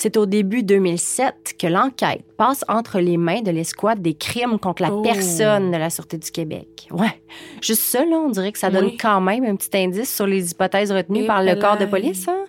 C'est 0.00 0.16
au 0.16 0.26
début 0.26 0.62
2007 0.62 1.54
que 1.58 1.66
l'enquête 1.66 2.22
passe 2.36 2.64
entre 2.68 3.00
les 3.00 3.16
mains 3.16 3.40
de 3.42 3.50
l'escouade 3.50 4.00
des 4.00 4.14
crimes 4.14 4.58
contre 4.60 4.82
la 4.82 4.92
Oh. 4.92 5.02
personne 5.02 5.72
de 5.72 5.76
la 5.76 5.90
Sûreté 5.90 6.18
du 6.18 6.30
Québec. 6.30 6.86
Ouais, 6.92 7.20
juste 7.60 7.82
ça, 7.82 8.04
là, 8.04 8.16
on 8.16 8.30
dirait 8.30 8.52
que 8.52 8.58
ça 8.60 8.70
donne 8.70 8.84
Oui. 8.84 8.96
quand 8.96 9.20
même 9.20 9.44
un 9.44 9.56
petit 9.56 9.76
indice 9.76 10.14
sur 10.14 10.26
les 10.28 10.52
hypothèses 10.52 10.92
retenues 10.92 11.24
Et 11.24 11.26
par 11.26 11.42
le 11.42 11.56
corps 11.56 11.76
de 11.78 11.84
police. 11.86 12.28
hein. 12.28 12.44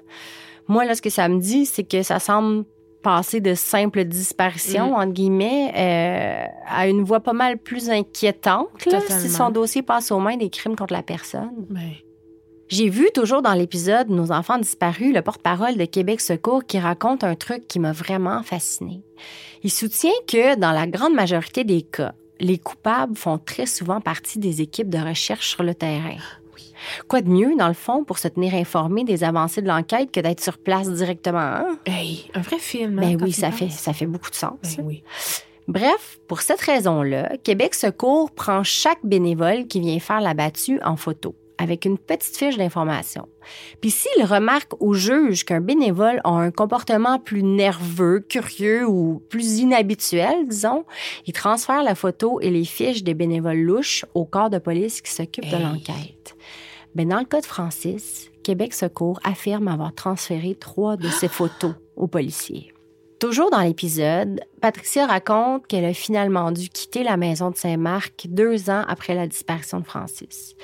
Moi, 0.68 0.86
là, 0.86 0.94
ce 0.94 1.02
que 1.02 1.10
ça 1.10 1.28
me 1.28 1.40
dit, 1.40 1.66
c'est 1.66 1.84
que 1.84 2.04
ça 2.04 2.20
semble 2.20 2.66
passer 3.02 3.40
de 3.40 3.56
simples 3.56 4.04
disparitions, 4.06 4.92
Mm. 4.92 4.94
entre 5.02 5.14
guillemets, 5.14 5.72
euh, 5.76 6.46
à 6.68 6.88
une 6.88 7.04
voie 7.04 7.22
pas 7.22 7.34
mal 7.34 7.58
plus 7.58 7.90
inquiétante, 7.90 8.86
là, 8.86 9.00
si 9.08 9.28
son 9.30 9.50
dossier 9.50 9.82
passe 9.82 10.12
aux 10.12 10.20
mains 10.20 10.38
des 10.38 10.50
crimes 10.52 10.76
contre 10.76 10.94
la 10.94 11.02
personne. 11.02 11.50
Ben, 11.70 11.82
J'ai 12.70 12.90
vu 12.90 13.10
toujours 13.16 13.42
dans 13.42 13.54
l'épisode 13.56 14.10
Nos 14.10 14.32
enfants 14.32 14.60
disparus 14.60 15.12
le 15.12 15.24
porte-parole 15.24 15.76
de 15.76 15.86
Québec 15.86 16.22
Secours 16.22 16.64
qui 16.66 16.78
raconte 16.78 17.24
un 17.24 17.34
truc 17.34 17.68
qui 17.68 17.80
m'a 17.80 17.94
vraiment 17.94 18.44
fasciné. 18.44 19.02
Il 19.64 19.72
soutient 19.72 20.12
que 20.28 20.56
dans 20.56 20.72
la 20.72 20.86
grande 20.86 21.16
majorité 21.16 21.64
des 21.64 21.82
cas, 21.82 22.14
les 22.40 22.60
coupables 22.60 23.18
font 23.18 23.40
très 23.40 23.66
souvent 23.66 24.02
partie 24.02 24.38
des 24.38 24.62
équipes 24.62 24.90
de 24.90 25.00
recherche 25.00 25.50
sur 25.50 25.64
le 25.64 25.74
terrain. 25.74 26.18
Quoi 27.08 27.22
de 27.22 27.30
mieux, 27.30 27.56
dans 27.58 27.68
le 27.68 27.74
fond, 27.74 28.04
pour 28.04 28.20
se 28.20 28.28
tenir 28.28 28.54
informé 28.54 29.04
des 29.04 29.24
avancées 29.24 29.64
de 29.64 29.68
l'enquête 29.68 30.12
que 30.12 30.20
d'être 30.20 30.40
sur 30.40 30.60
place 30.60 30.90
directement? 30.92 31.40
hein? 31.40 31.80
hey, 31.88 32.30
un 32.36 32.42
vrai 32.42 32.60
film. 32.60 33.00
hein, 33.00 33.02
Ben 33.02 33.22
oui, 33.22 33.34
fait, 33.34 33.70
ça 33.70 33.94
fait 33.94 34.06
beaucoup 34.06 34.30
de 34.30 34.36
sens. 34.36 34.60
Ben 34.78 34.86
oui. 34.86 35.04
Bref, 35.68 36.20
pour 36.28 36.42
cette 36.42 36.62
raison-là, 36.62 37.36
Québec 37.44 37.74
Secours 37.74 38.30
prend 38.32 38.64
chaque 38.64 39.04
bénévole 39.04 39.66
qui 39.68 39.80
vient 39.80 40.00
faire 40.00 40.22
la 40.22 40.36
battue 40.36 40.80
en 40.84 40.96
photo 40.96 41.36
avec 41.60 41.86
une 41.86 41.98
petite 41.98 42.36
fiche 42.36 42.58
d'information. 42.58 43.28
Puis 43.82 43.92
s'il 43.92 44.24
remarque 44.24 44.72
au 44.82 44.94
juge 44.94 45.44
qu'un 45.44 45.62
bénévole 45.62 46.22
a 46.24 46.30
un 46.30 46.52
comportement 46.52 47.20
plus 47.20 47.44
nerveux, 47.44 48.22
curieux 48.22 48.88
ou 48.88 49.22
plus 49.30 49.60
inhabituel, 49.60 50.48
disons, 50.48 50.86
il 51.28 51.34
transfère 51.34 51.84
la 51.84 51.96
photo 51.96 52.40
et 52.40 52.50
les 52.50 52.66
fiches 52.66 53.04
des 53.04 53.14
bénévoles 53.14 53.60
louches 53.60 54.06
au 54.14 54.26
corps 54.26 54.50
de 54.50 54.58
police 54.58 55.02
qui 55.02 55.12
s'occupe 55.12 55.50
de 55.50 55.58
l'enquête. 55.58 56.36
Mais 56.96 57.06
ben, 57.06 57.10
dans 57.10 57.20
le 57.20 57.26
cas 57.26 57.42
de 57.42 57.46
Francis, 57.46 58.32
Québec 58.44 58.74
Secours 58.74 59.20
affirme 59.24 59.68
avoir 59.68 59.94
transféré 59.94 60.56
trois 60.56 60.96
de 60.96 61.10
ses 61.10 61.28
photos 61.28 61.74
aux 61.96 62.08
policiers. 62.08 62.74
Toujours 63.20 63.52
dans 63.52 63.60
l'épisode, 63.60 64.40
Patricia 64.62 65.06
raconte 65.06 65.68
qu'elle 65.68 65.84
a 65.84 65.94
finalement 65.94 66.54
dû 66.54 66.70
quitter 66.70 67.04
la 67.04 67.18
maison 67.18 67.52
de 67.52 67.58
Saint-Marc 67.58 68.28
deux 68.30 68.70
ans 68.70 68.86
après 68.88 69.14
la 69.14 69.28
disparition 69.28 69.82
de 69.82 69.86
Francis. 69.86 70.56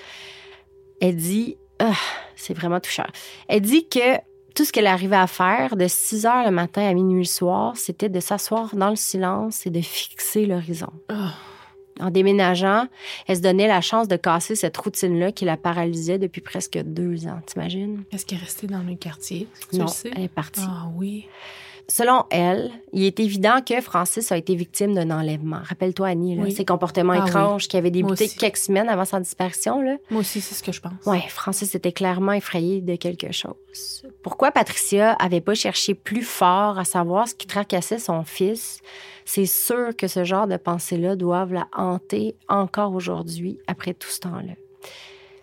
Elle 1.02 1.16
dit, 1.16 1.58
ah, 1.80 1.94
c'est 2.36 2.54
vraiment 2.54 2.80
touchant. 2.80 3.06
Elle 3.48 3.62
dit 3.62 3.88
que 3.88 4.18
tout 4.56 4.64
ce 4.64 4.72
qu'elle 4.72 4.88
arrivait 4.88 5.18
à 5.18 5.28
faire 5.28 5.76
de 5.76 5.88
6 5.88 6.26
heures 6.26 6.46
le 6.46 6.52
matin 6.52 6.88
à 6.88 6.94
minuit 6.94 7.20
le 7.20 7.26
soir, 7.26 7.76
c'était 7.76 8.10
de 8.10 8.20
s'asseoir 8.20 8.76
dans 8.76 8.90
le 8.90 8.96
silence 8.96 9.66
et 9.66 9.70
de 9.70 9.82
fixer 9.82 10.46
l'horizon. 10.46 10.92
Ah. 11.10 11.34
En 12.00 12.10
déménageant, 12.10 12.88
elle 13.28 13.38
se 13.38 13.42
donnait 13.42 13.68
la 13.68 13.80
chance 13.80 14.10
de 14.10 14.18
casser 14.18 14.56
cette 14.56 14.76
routine-là 14.76 15.32
qui 15.32 15.46
la 15.46 15.56
paralysait 15.56 16.20
depuis 16.20 16.42
presque 16.42 16.78
deux 16.78 17.26
ans, 17.28 17.40
t'imagines? 17.46 18.04
Est-ce 18.12 18.26
qu'elle 18.26 18.40
est 18.40 18.42
restée 18.42 18.68
dans 18.68 18.84
le 18.84 18.96
quartier? 18.96 19.48
non, 19.72 19.86
elle 20.14 20.24
est 20.24 20.28
partie. 20.28 20.62
Ah 20.64 20.88
oui. 20.96 21.28
Selon 21.88 22.24
elle, 22.32 22.72
il 22.94 23.04
est 23.04 23.20
évident 23.20 23.62
que 23.62 23.80
Francis 23.80 24.32
a 24.32 24.38
été 24.38 24.56
victime 24.56 24.96
d'un 24.96 25.12
enlèvement. 25.12 25.60
Rappelle-toi, 25.64 26.08
Annie, 26.08 26.36
là, 26.36 26.50
ses 26.50 26.66
comportements 26.66 27.14
ah 27.14 27.28
étranges 27.28 27.68
qui 27.68 27.78
avaient 27.78 27.92
débuté 27.92 28.28
quelques 28.28 28.58
semaines 28.58 28.90
avant 28.90 29.06
sa 29.06 29.20
disparition. 29.20 29.82
Là. 29.82 29.98
Moi 30.10 30.22
aussi, 30.22 30.42
c'est 30.42 30.56
ce 30.56 30.64
que 30.64 30.72
je 30.72 30.82
pense. 30.82 30.94
Oui, 31.06 31.20
Francis 31.30 31.76
était 31.76 31.92
clairement 31.92 32.32
effrayé 32.32 32.82
de 32.82 32.96
quelque 32.96 33.32
chose. 33.32 34.04
Pourquoi 34.24 34.52
Patricia 34.52 35.12
avait 35.14 35.42
pas 35.42 35.54
cherché 35.54 35.94
plus 35.94 36.24
fort 36.24 36.80
à 36.80 36.86
savoir 36.86 37.28
ce 37.28 37.36
qui 37.36 37.46
tracassait 37.46 38.00
son 38.00 38.24
fils? 38.24 38.82
C'est 39.24 39.46
sûr 39.46 39.96
que 39.96 40.08
ce 40.08 40.24
genre 40.24 40.48
de 40.48 40.58
pensées-là 40.58 41.16
doivent 41.16 41.54
la 41.54 41.68
hanter 41.76 42.36
encore 42.48 42.94
aujourd'hui, 42.94 43.60
après 43.68 43.94
tout 43.94 44.10
ce 44.10 44.22
temps-là. 44.22 44.54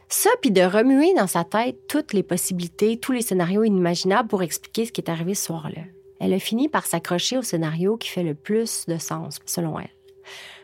Ça, 0.09 0.31
puis 0.41 0.51
de 0.51 0.61
remuer 0.61 1.15
dans 1.15 1.27
sa 1.27 1.45
tête 1.45 1.87
toutes 1.89 2.13
les 2.13 2.23
possibilités, 2.23 2.99
tous 2.99 3.13
les 3.13 3.23
scénarios 3.23 3.65
inimaginables 3.65 4.29
pour 4.29 4.43
expliquer 4.43 4.87
ce 4.87 4.93
qui 4.93 5.01
est 5.01 5.11
arrivé 5.11 5.35
ce 5.35 5.47
soir-là 5.47 5.83
elle 6.23 6.33
a 6.33 6.39
fini 6.39 6.69
par 6.69 6.87
s'accrocher 6.87 7.37
au 7.37 7.43
scénario 7.43 7.97
qui 7.97 8.09
fait 8.09 8.23
le 8.23 8.35
plus 8.35 8.87
de 8.87 8.97
sens, 8.97 9.41
selon 9.45 9.81
elle. 9.81 9.91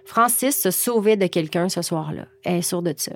Francis 0.05 0.63
se 0.63 0.71
sauvait 0.71 1.17
de 1.17 1.27
quelqu'un 1.27 1.69
ce 1.69 1.83
soir-là. 1.83 2.27
Elle 2.45 2.59
est 2.59 2.63
sûre 2.63 2.81
de 2.81 2.95
ça. 2.97 3.13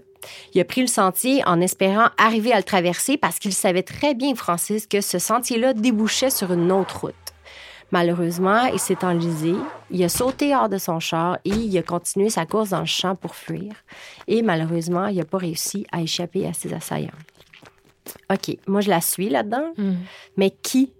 Il 0.53 0.61
a 0.61 0.64
pris 0.64 0.80
le 0.80 0.88
sentier 0.88 1.43
en 1.47 1.61
espérant 1.61 2.09
arriver 2.18 2.53
à 2.53 2.57
le 2.57 2.64
traverser 2.64 3.16
parce 3.16 3.38
qu'il 3.38 3.55
savait 3.55 3.84
très 3.84 4.14
bien, 4.14 4.34
Francis, 4.34 4.88
que 4.88 5.01
ce 5.01 5.20
sentier-là 5.20 5.72
débouchait 5.72 6.30
sur 6.30 6.53
une 6.53 6.72
autre 6.72 7.03
route. 7.03 7.14
Malheureusement, 7.93 8.64
il 8.64 8.80
s'est 8.80 9.05
enlisé, 9.05 9.55
il 9.90 10.03
a 10.03 10.09
sauté 10.09 10.55
hors 10.55 10.68
de 10.68 10.78
son 10.78 10.99
char 10.99 11.38
et 11.45 11.51
il 11.51 11.78
a 11.78 11.82
continué 11.82 12.28
sa 12.28 12.45
course 12.45 12.70
dans 12.70 12.80
le 12.80 12.86
champ 12.86 13.14
pour 13.14 13.36
fuir. 13.36 13.72
Et 14.26 14.43
malheureusement, 14.43 15.07
il 15.07 15.18
n'a 15.18 15.24
pas 15.24 15.38
réussi 15.38 15.86
à 15.93 16.03
échapper 16.03 16.47
à 16.47 16.53
ses 16.55 16.74
assaillants. 16.74 17.11
OK, 18.30 18.59
moi 18.66 18.80
je 18.80 18.90
la 18.90 19.01
suis 19.01 19.28
là-dedans, 19.28 19.72
mm. 19.76 19.93
mais 20.36 20.51
qui 20.51 20.93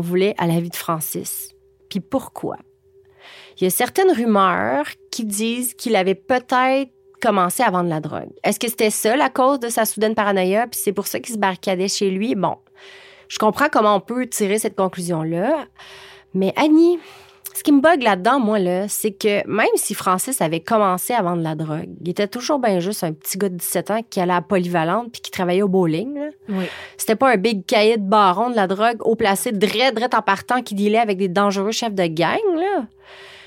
voulait 0.00 0.34
à 0.38 0.46
la 0.46 0.60
vie 0.60 0.70
de 0.70 0.76
Francis. 0.76 1.50
Puis 1.88 2.00
pourquoi? 2.00 2.56
Il 3.58 3.64
y 3.64 3.66
a 3.66 3.70
certaines 3.70 4.12
rumeurs 4.12 4.86
qui 5.10 5.24
disent 5.24 5.74
qu'il 5.74 5.94
avait 5.96 6.14
peut-être 6.14 6.90
commencé 7.20 7.62
à 7.62 7.70
vendre 7.70 7.88
la 7.88 8.00
drogue. 8.00 8.30
Est-ce 8.42 8.58
que 8.58 8.68
c'était 8.68 8.90
ça 8.90 9.16
la 9.16 9.30
cause 9.30 9.60
de 9.60 9.68
sa 9.68 9.84
soudaine 9.84 10.14
paranoïa, 10.14 10.66
puis 10.66 10.80
c'est 10.82 10.92
pour 10.92 11.06
ça 11.06 11.20
qu'il 11.20 11.34
se 11.34 11.38
barricadait 11.38 11.88
chez 11.88 12.10
lui? 12.10 12.34
Bon, 12.34 12.56
je 13.28 13.38
comprends 13.38 13.68
comment 13.70 13.96
on 13.96 14.00
peut 14.00 14.26
tirer 14.26 14.58
cette 14.58 14.74
conclusion-là. 14.74 15.66
Mais 16.34 16.52
Annie, 16.56 16.98
ce 17.54 17.62
qui 17.62 17.72
me 17.72 17.80
bug 17.80 18.02
là-dedans, 18.02 18.40
moi, 18.40 18.58
là, 18.58 18.88
c'est 18.88 19.12
que 19.12 19.46
même 19.46 19.66
si 19.76 19.94
Francis 19.94 20.40
avait 20.40 20.60
commencé 20.60 21.12
à 21.12 21.22
vendre 21.22 21.42
la 21.42 21.54
drogue, 21.54 21.90
il 22.00 22.08
était 22.08 22.28
toujours 22.28 22.58
bien 22.58 22.80
juste 22.80 23.04
un 23.04 23.12
petit 23.12 23.38
gars 23.38 23.48
de 23.48 23.56
17 23.56 23.90
ans 23.90 24.00
qui 24.08 24.20
allait 24.20 24.32
à 24.32 24.42
Polyvalente 24.42 25.12
puis 25.12 25.20
qui 25.20 25.30
travaillait 25.30 25.62
au 25.62 25.68
bowling. 25.68 26.18
Oui. 26.48 26.64
C'était 26.96 27.16
pas 27.16 27.32
un 27.32 27.36
big 27.36 27.66
cahier 27.66 27.96
de 27.98 28.08
baron 28.08 28.50
de 28.50 28.56
la 28.56 28.66
drogue 28.66 28.98
haut 29.00 29.16
placé, 29.16 29.52
dret, 29.52 29.92
dret 29.92 30.14
en 30.14 30.22
partant 30.22 30.62
qui 30.62 30.74
dealait 30.74 30.98
avec 30.98 31.18
des 31.18 31.28
dangereux 31.28 31.72
chefs 31.72 31.94
de 31.94 32.06
gang, 32.06 32.38
là. 32.56 32.86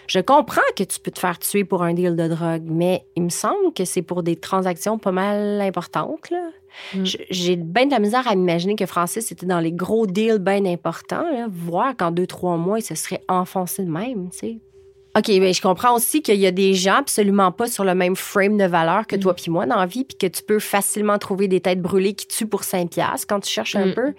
Je 0.07 0.19
comprends 0.19 0.61
que 0.75 0.83
tu 0.83 0.99
peux 0.99 1.09
te 1.09 1.19
faire 1.19 1.39
tuer 1.39 1.63
pour 1.63 1.81
un 1.81 1.93
deal 1.93 2.15
de 2.15 2.27
drogue, 2.27 2.65
mais 2.65 3.05
il 3.15 3.23
me 3.23 3.29
semble 3.29 3.73
que 3.75 3.85
c'est 3.85 4.03
pour 4.03 4.21
des 4.21 4.35
transactions 4.35 4.99
pas 4.99 5.11
mal 5.11 5.59
importantes, 5.61 6.29
là. 6.29 6.49
Mm. 6.93 7.03
J'ai 7.29 7.55
bien 7.55 7.85
de 7.85 7.91
la 7.91 7.99
misère 7.99 8.27
à 8.27 8.35
m'imaginer 8.35 8.75
que 8.75 8.85
Francis 8.85 9.31
était 9.31 9.45
dans 9.45 9.59
les 9.59 9.71
gros 9.71 10.07
deals 10.07 10.39
bien 10.39 10.65
importants, 10.65 11.29
là, 11.31 11.47
voir 11.49 11.95
qu'en 11.95 12.11
deux, 12.11 12.27
trois 12.27 12.57
mois, 12.57 12.79
il 12.79 12.83
se 12.83 12.95
serait 12.95 13.21
enfoncé 13.27 13.83
de 13.83 13.91
même, 13.91 14.29
tu 14.31 14.37
sais. 14.37 14.59
OK, 15.17 15.29
mais 15.29 15.53
je 15.53 15.61
comprends 15.61 15.95
aussi 15.95 16.21
qu'il 16.21 16.35
y 16.35 16.45
a 16.45 16.51
des 16.51 16.73
gens 16.73 16.95
absolument 16.95 17.53
pas 17.53 17.67
sur 17.67 17.85
le 17.85 17.95
même 17.95 18.17
frame 18.17 18.57
de 18.57 18.65
valeur 18.65 19.07
que 19.07 19.15
toi 19.15 19.31
mm. 19.31 19.35
puis 19.35 19.49
moi 19.49 19.65
dans 19.65 19.77
la 19.77 19.85
vie, 19.85 20.03
puis 20.03 20.17
que 20.17 20.27
tu 20.27 20.43
peux 20.43 20.59
facilement 20.59 21.17
trouver 21.17 21.47
des 21.47 21.61
têtes 21.61 21.81
brûlées 21.81 22.13
qui 22.13 22.27
tuent 22.27 22.47
pour 22.47 22.65
5 22.65 22.89
piastres 22.89 23.25
quand 23.27 23.39
tu 23.39 23.49
cherches 23.49 23.77
un 23.77 23.87
mm. 23.87 23.93
peu. 23.93 24.13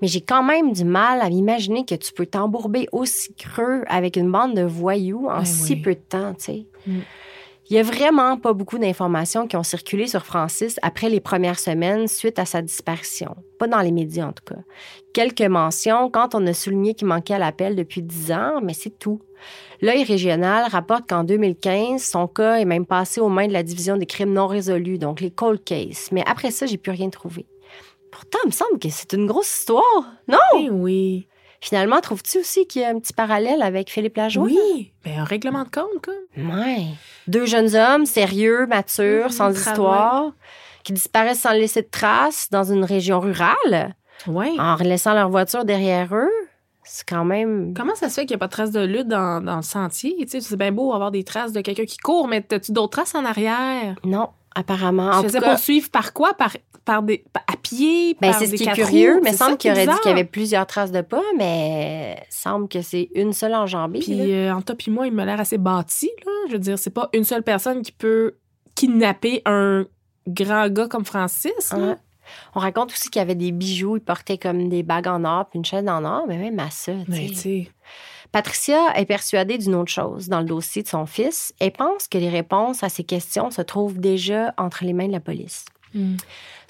Mais 0.00 0.08
j'ai 0.08 0.22
quand 0.22 0.42
même 0.42 0.72
du 0.72 0.84
mal 0.84 1.20
à 1.20 1.28
m'imaginer 1.28 1.84
que 1.84 1.94
tu 1.94 2.14
peux 2.14 2.24
t'embourber 2.24 2.88
aussi 2.92 3.34
creux 3.34 3.82
avec 3.88 4.16
une 4.16 4.32
bande 4.32 4.54
de 4.54 4.62
voyous 4.62 5.26
en 5.28 5.40
ben 5.40 5.44
si 5.44 5.76
peu 5.76 5.94
de 5.94 6.00
temps, 6.00 6.32
tu 6.32 6.44
sais. 6.44 6.66
Il 7.70 7.74
n'y 7.74 7.80
a 7.80 7.82
vraiment 7.82 8.38
pas 8.38 8.54
beaucoup 8.54 8.78
d'informations 8.78 9.46
qui 9.46 9.56
ont 9.56 9.62
circulé 9.62 10.06
sur 10.06 10.24
Francis 10.24 10.78
après 10.80 11.10
les 11.10 11.20
premières 11.20 11.58
semaines 11.58 12.08
suite 12.08 12.38
à 12.38 12.46
sa 12.46 12.62
disparition. 12.62 13.36
Pas 13.58 13.66
dans 13.66 13.80
les 13.80 13.92
médias, 13.92 14.26
en 14.26 14.32
tout 14.32 14.44
cas. 14.54 14.60
Quelques 15.12 15.42
mentions 15.42 16.08
quand 16.10 16.34
on 16.34 16.46
a 16.46 16.54
souligné 16.54 16.94
qu'il 16.94 17.08
manquait 17.08 17.34
à 17.34 17.38
l'appel 17.38 17.76
depuis 17.76 18.02
dix 18.02 18.32
ans, 18.32 18.60
mais 18.62 18.72
c'est 18.72 18.98
tout. 18.98 19.20
L'œil 19.82 20.02
régional 20.02 20.64
rapporte 20.70 21.06
qu'en 21.10 21.24
2015, 21.24 22.02
son 22.02 22.26
cas 22.26 22.54
est 22.54 22.64
même 22.64 22.86
passé 22.86 23.20
aux 23.20 23.28
mains 23.28 23.48
de 23.48 23.52
la 23.52 23.62
division 23.62 23.98
des 23.98 24.06
crimes 24.06 24.32
non 24.32 24.46
résolus, 24.46 24.98
donc 24.98 25.20
les 25.20 25.30
cold 25.30 25.62
cases. 25.62 26.10
Mais 26.10 26.24
après 26.26 26.50
ça, 26.50 26.64
j'ai 26.64 26.78
plus 26.78 26.92
rien 26.92 27.10
trouvé. 27.10 27.44
Pourtant, 28.10 28.38
il 28.44 28.48
me 28.48 28.52
semble 28.52 28.78
que 28.78 28.88
c'est 28.88 29.12
une 29.12 29.26
grosse 29.26 29.58
histoire, 29.58 30.14
non? 30.26 30.38
Eh 30.58 30.70
oui. 30.70 31.28
Finalement, 31.60 32.00
trouves-tu 32.00 32.38
aussi 32.38 32.66
qu'il 32.66 32.82
y 32.82 32.84
a 32.84 32.88
un 32.88 32.98
petit 32.98 33.12
parallèle 33.12 33.62
avec 33.62 33.90
Philippe 33.90 34.16
Lajoie? 34.16 34.44
Oui, 34.44 34.92
ben, 35.04 35.18
un 35.20 35.24
règlement 35.24 35.64
de 35.64 35.68
compte, 35.68 36.04
quoi. 36.04 36.14
Ouais. 36.36 36.86
Deux 37.26 37.46
jeunes 37.46 37.74
hommes 37.74 38.06
sérieux, 38.06 38.66
matures, 38.66 39.26
mmh, 39.26 39.32
sans 39.32 39.50
histoire, 39.50 40.32
qui 40.84 40.92
disparaissent 40.92 41.40
sans 41.40 41.52
laisser 41.52 41.82
de 41.82 41.88
traces 41.90 42.48
dans 42.50 42.64
une 42.64 42.84
région 42.84 43.18
rurale. 43.20 43.96
En 44.26 44.76
laissant 44.76 45.14
leur 45.14 45.30
voiture 45.30 45.64
derrière 45.64 46.14
eux. 46.14 46.30
C'est 46.84 47.06
quand 47.06 47.24
même. 47.24 47.74
Comment 47.76 47.94
ça 47.94 48.08
se 48.08 48.14
fait 48.14 48.22
qu'il 48.22 48.34
n'y 48.34 48.36
a 48.36 48.38
pas 48.38 48.46
de 48.46 48.52
traces 48.52 48.70
de 48.70 48.80
lutte 48.80 49.08
dans, 49.08 49.44
dans 49.44 49.56
le 49.56 49.62
sentier? 49.62 50.16
Tu 50.20 50.28
sais, 50.28 50.40
c'est 50.40 50.56
bien 50.56 50.72
beau 50.72 50.94
avoir 50.94 51.10
des 51.10 51.22
traces 51.22 51.52
de 51.52 51.60
quelqu'un 51.60 51.84
qui 51.84 51.98
court, 51.98 52.28
mais 52.28 52.44
as-tu 52.50 52.72
d'autres 52.72 52.92
traces 52.92 53.14
en 53.14 53.26
arrière? 53.26 53.94
Non, 54.04 54.30
apparemment. 54.58 55.20
Tu 55.20 55.28
faisais 55.28 55.40
poursuivre 55.40 55.90
par 55.90 56.12
quoi? 56.12 56.34
Par 56.34 56.56
par 56.84 57.02
des, 57.02 57.22
à 57.46 57.56
pied, 57.56 58.16
ben, 58.18 58.32
c'est 58.32 58.46
ce 58.46 58.54
qui 58.54 58.64
est 58.64 58.72
curieux. 58.72 59.20
mais 59.22 59.34
semble 59.34 59.58
qu'il 59.58 59.70
aurait 59.70 59.86
dit 59.86 59.92
qu'il 60.02 60.10
y 60.10 60.14
avait 60.14 60.24
plusieurs 60.24 60.66
traces 60.66 60.90
de 60.90 61.02
pas, 61.02 61.22
mais 61.36 62.24
semble 62.30 62.66
que 62.66 62.80
c'est 62.80 63.10
une 63.14 63.34
seule 63.34 63.54
enjambée. 63.54 63.98
Puis 63.98 64.32
euh, 64.32 64.54
en 64.54 64.62
toi 64.62 64.74
puis 64.74 64.90
moi, 64.90 65.06
il 65.06 65.12
m'a 65.12 65.26
l'air 65.26 65.38
assez 65.38 65.58
bâti. 65.58 66.10
Là. 66.24 66.32
Je 66.48 66.52
veux 66.54 66.58
dire, 66.58 66.78
c'est 66.78 66.90
pas 66.90 67.10
une 67.12 67.24
seule 67.24 67.42
personne 67.42 67.82
qui 67.82 67.92
peut 67.92 68.36
kidnapper 68.74 69.42
un 69.44 69.84
grand 70.26 70.68
gars 70.68 70.88
comme 70.88 71.04
Francis. 71.04 71.74
On 72.54 72.60
raconte 72.60 72.92
aussi 72.92 73.10
qu'il 73.10 73.20
y 73.20 73.22
avait 73.22 73.34
des 73.34 73.52
bijoux, 73.52 73.96
il 73.96 74.02
portait 74.02 74.38
comme 74.38 74.68
des 74.68 74.82
bagues 74.82 75.08
en 75.08 75.24
or, 75.24 75.48
puis 75.48 75.58
une 75.58 75.64
chaîne 75.64 75.88
en 75.88 76.04
or, 76.04 76.24
mais 76.26 76.38
même 76.38 76.58
à 76.58 76.70
ça. 76.70 76.92
sais. 77.34 77.70
Patricia 78.32 78.94
est 78.94 79.06
persuadée 79.06 79.58
d'une 79.58 79.74
autre 79.74 79.90
chose 79.90 80.28
dans 80.28 80.40
le 80.40 80.46
dossier 80.46 80.82
de 80.82 80.88
son 80.88 81.06
fils 81.06 81.54
et 81.60 81.70
pense 81.70 82.08
que 82.08 82.18
les 82.18 82.28
réponses 82.28 82.82
à 82.82 82.88
ces 82.88 83.04
questions 83.04 83.50
se 83.50 83.62
trouvent 83.62 83.98
déjà 83.98 84.54
entre 84.58 84.84
les 84.84 84.92
mains 84.92 85.06
de 85.06 85.12
la 85.12 85.20
police. 85.20 85.64
Hmm. 85.94 86.16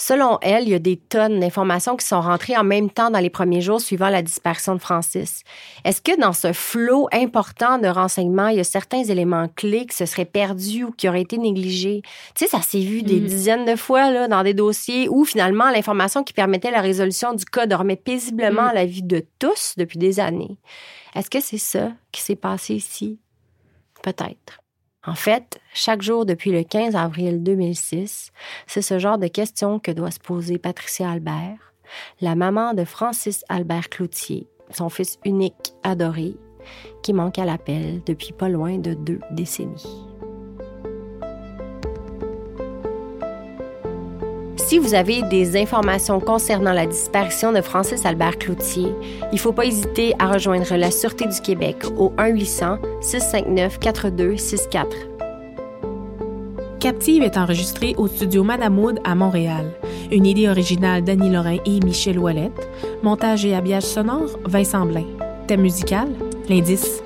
Selon 0.00 0.38
elle, 0.42 0.62
il 0.62 0.70
y 0.70 0.74
a 0.74 0.78
des 0.78 0.96
tonnes 0.96 1.40
d'informations 1.40 1.96
qui 1.96 2.06
sont 2.06 2.20
rentrées 2.20 2.56
en 2.56 2.62
même 2.62 2.88
temps 2.88 3.10
dans 3.10 3.18
les 3.18 3.30
premiers 3.30 3.60
jours 3.60 3.80
suivant 3.80 4.10
la 4.10 4.22
disparition 4.22 4.76
de 4.76 4.80
Francis. 4.80 5.42
Est-ce 5.84 6.00
que 6.00 6.18
dans 6.20 6.32
ce 6.32 6.52
flot 6.52 7.08
important 7.12 7.78
de 7.78 7.88
renseignements, 7.88 8.46
il 8.46 8.58
y 8.58 8.60
a 8.60 8.64
certains 8.64 9.02
éléments 9.02 9.48
clés 9.48 9.86
qui 9.86 9.96
se 9.96 10.06
seraient 10.06 10.24
perdus 10.24 10.84
ou 10.84 10.92
qui 10.92 11.08
auraient 11.08 11.22
été 11.22 11.36
négligés? 11.36 12.02
Tu 12.36 12.44
sais, 12.44 12.50
ça 12.50 12.62
s'est 12.62 12.78
vu 12.78 13.02
des 13.02 13.18
hmm. 13.18 13.26
dizaines 13.26 13.64
de 13.64 13.74
fois 13.74 14.12
là, 14.12 14.28
dans 14.28 14.44
des 14.44 14.54
dossiers 14.54 15.08
où 15.08 15.24
finalement 15.24 15.68
l'information 15.70 16.22
qui 16.22 16.32
permettait 16.32 16.70
la 16.70 16.80
résolution 16.80 17.34
du 17.34 17.44
cas 17.44 17.66
dormait 17.66 17.96
paisiblement 17.96 18.62
hmm. 18.62 18.70
à 18.70 18.74
la 18.74 18.86
vie 18.86 19.02
de 19.02 19.24
tous 19.40 19.74
depuis 19.76 19.98
des 19.98 20.20
années. 20.20 20.58
Est-ce 21.16 21.28
que 21.28 21.40
c'est 21.40 21.58
ça 21.58 21.90
qui 22.12 22.22
s'est 22.22 22.36
passé 22.36 22.74
ici? 22.74 23.18
Peut-être. 24.04 24.60
En 25.06 25.14
fait, 25.14 25.60
chaque 25.72 26.02
jour 26.02 26.26
depuis 26.26 26.50
le 26.50 26.64
15 26.64 26.96
avril 26.96 27.42
2006, 27.42 28.32
c'est 28.66 28.82
ce 28.82 28.98
genre 28.98 29.18
de 29.18 29.28
questions 29.28 29.78
que 29.78 29.92
doit 29.92 30.10
se 30.10 30.18
poser 30.18 30.58
Patricia 30.58 31.10
Albert, 31.10 31.72
la 32.20 32.34
maman 32.34 32.74
de 32.74 32.84
Francis 32.84 33.44
Albert 33.48 33.88
Cloutier, 33.88 34.48
son 34.70 34.88
fils 34.88 35.18
unique 35.24 35.72
adoré, 35.82 36.34
qui 37.02 37.12
manque 37.12 37.38
à 37.38 37.44
l'appel 37.44 38.02
depuis 38.04 38.32
pas 38.32 38.48
loin 38.48 38.78
de 38.78 38.94
deux 38.94 39.20
décennies. 39.30 40.06
Si 44.68 44.78
vous 44.78 44.92
avez 44.92 45.22
des 45.22 45.56
informations 45.56 46.20
concernant 46.20 46.74
la 46.74 46.84
disparition 46.84 47.52
de 47.52 47.62
Francis 47.62 48.04
Albert 48.04 48.36
Cloutier, 48.36 48.94
il 49.32 49.36
ne 49.36 49.38
faut 49.38 49.54
pas 49.54 49.64
hésiter 49.64 50.12
à 50.18 50.30
rejoindre 50.30 50.76
la 50.76 50.90
Sûreté 50.90 51.26
du 51.26 51.40
Québec 51.40 51.86
au 51.96 52.12
1-800-659-4264. 52.18 54.84
Captive 56.80 57.22
est 57.22 57.38
enregistrée 57.38 57.94
au 57.96 58.08
studio 58.08 58.44
Madamoud 58.44 59.00
à 59.04 59.14
Montréal. 59.14 59.72
Une 60.12 60.26
idée 60.26 60.50
originale 60.50 61.02
d'Annie 61.02 61.30
Lorrain 61.30 61.56
et 61.64 61.80
Michel 61.80 62.18
Ouellette. 62.18 62.68
Montage 63.02 63.46
et 63.46 63.54
habillage 63.54 63.84
sonore, 63.84 64.38
Vincent 64.44 64.84
Blain. 64.84 65.06
Thème 65.46 65.62
musical, 65.62 66.08
l'indice 66.50 67.02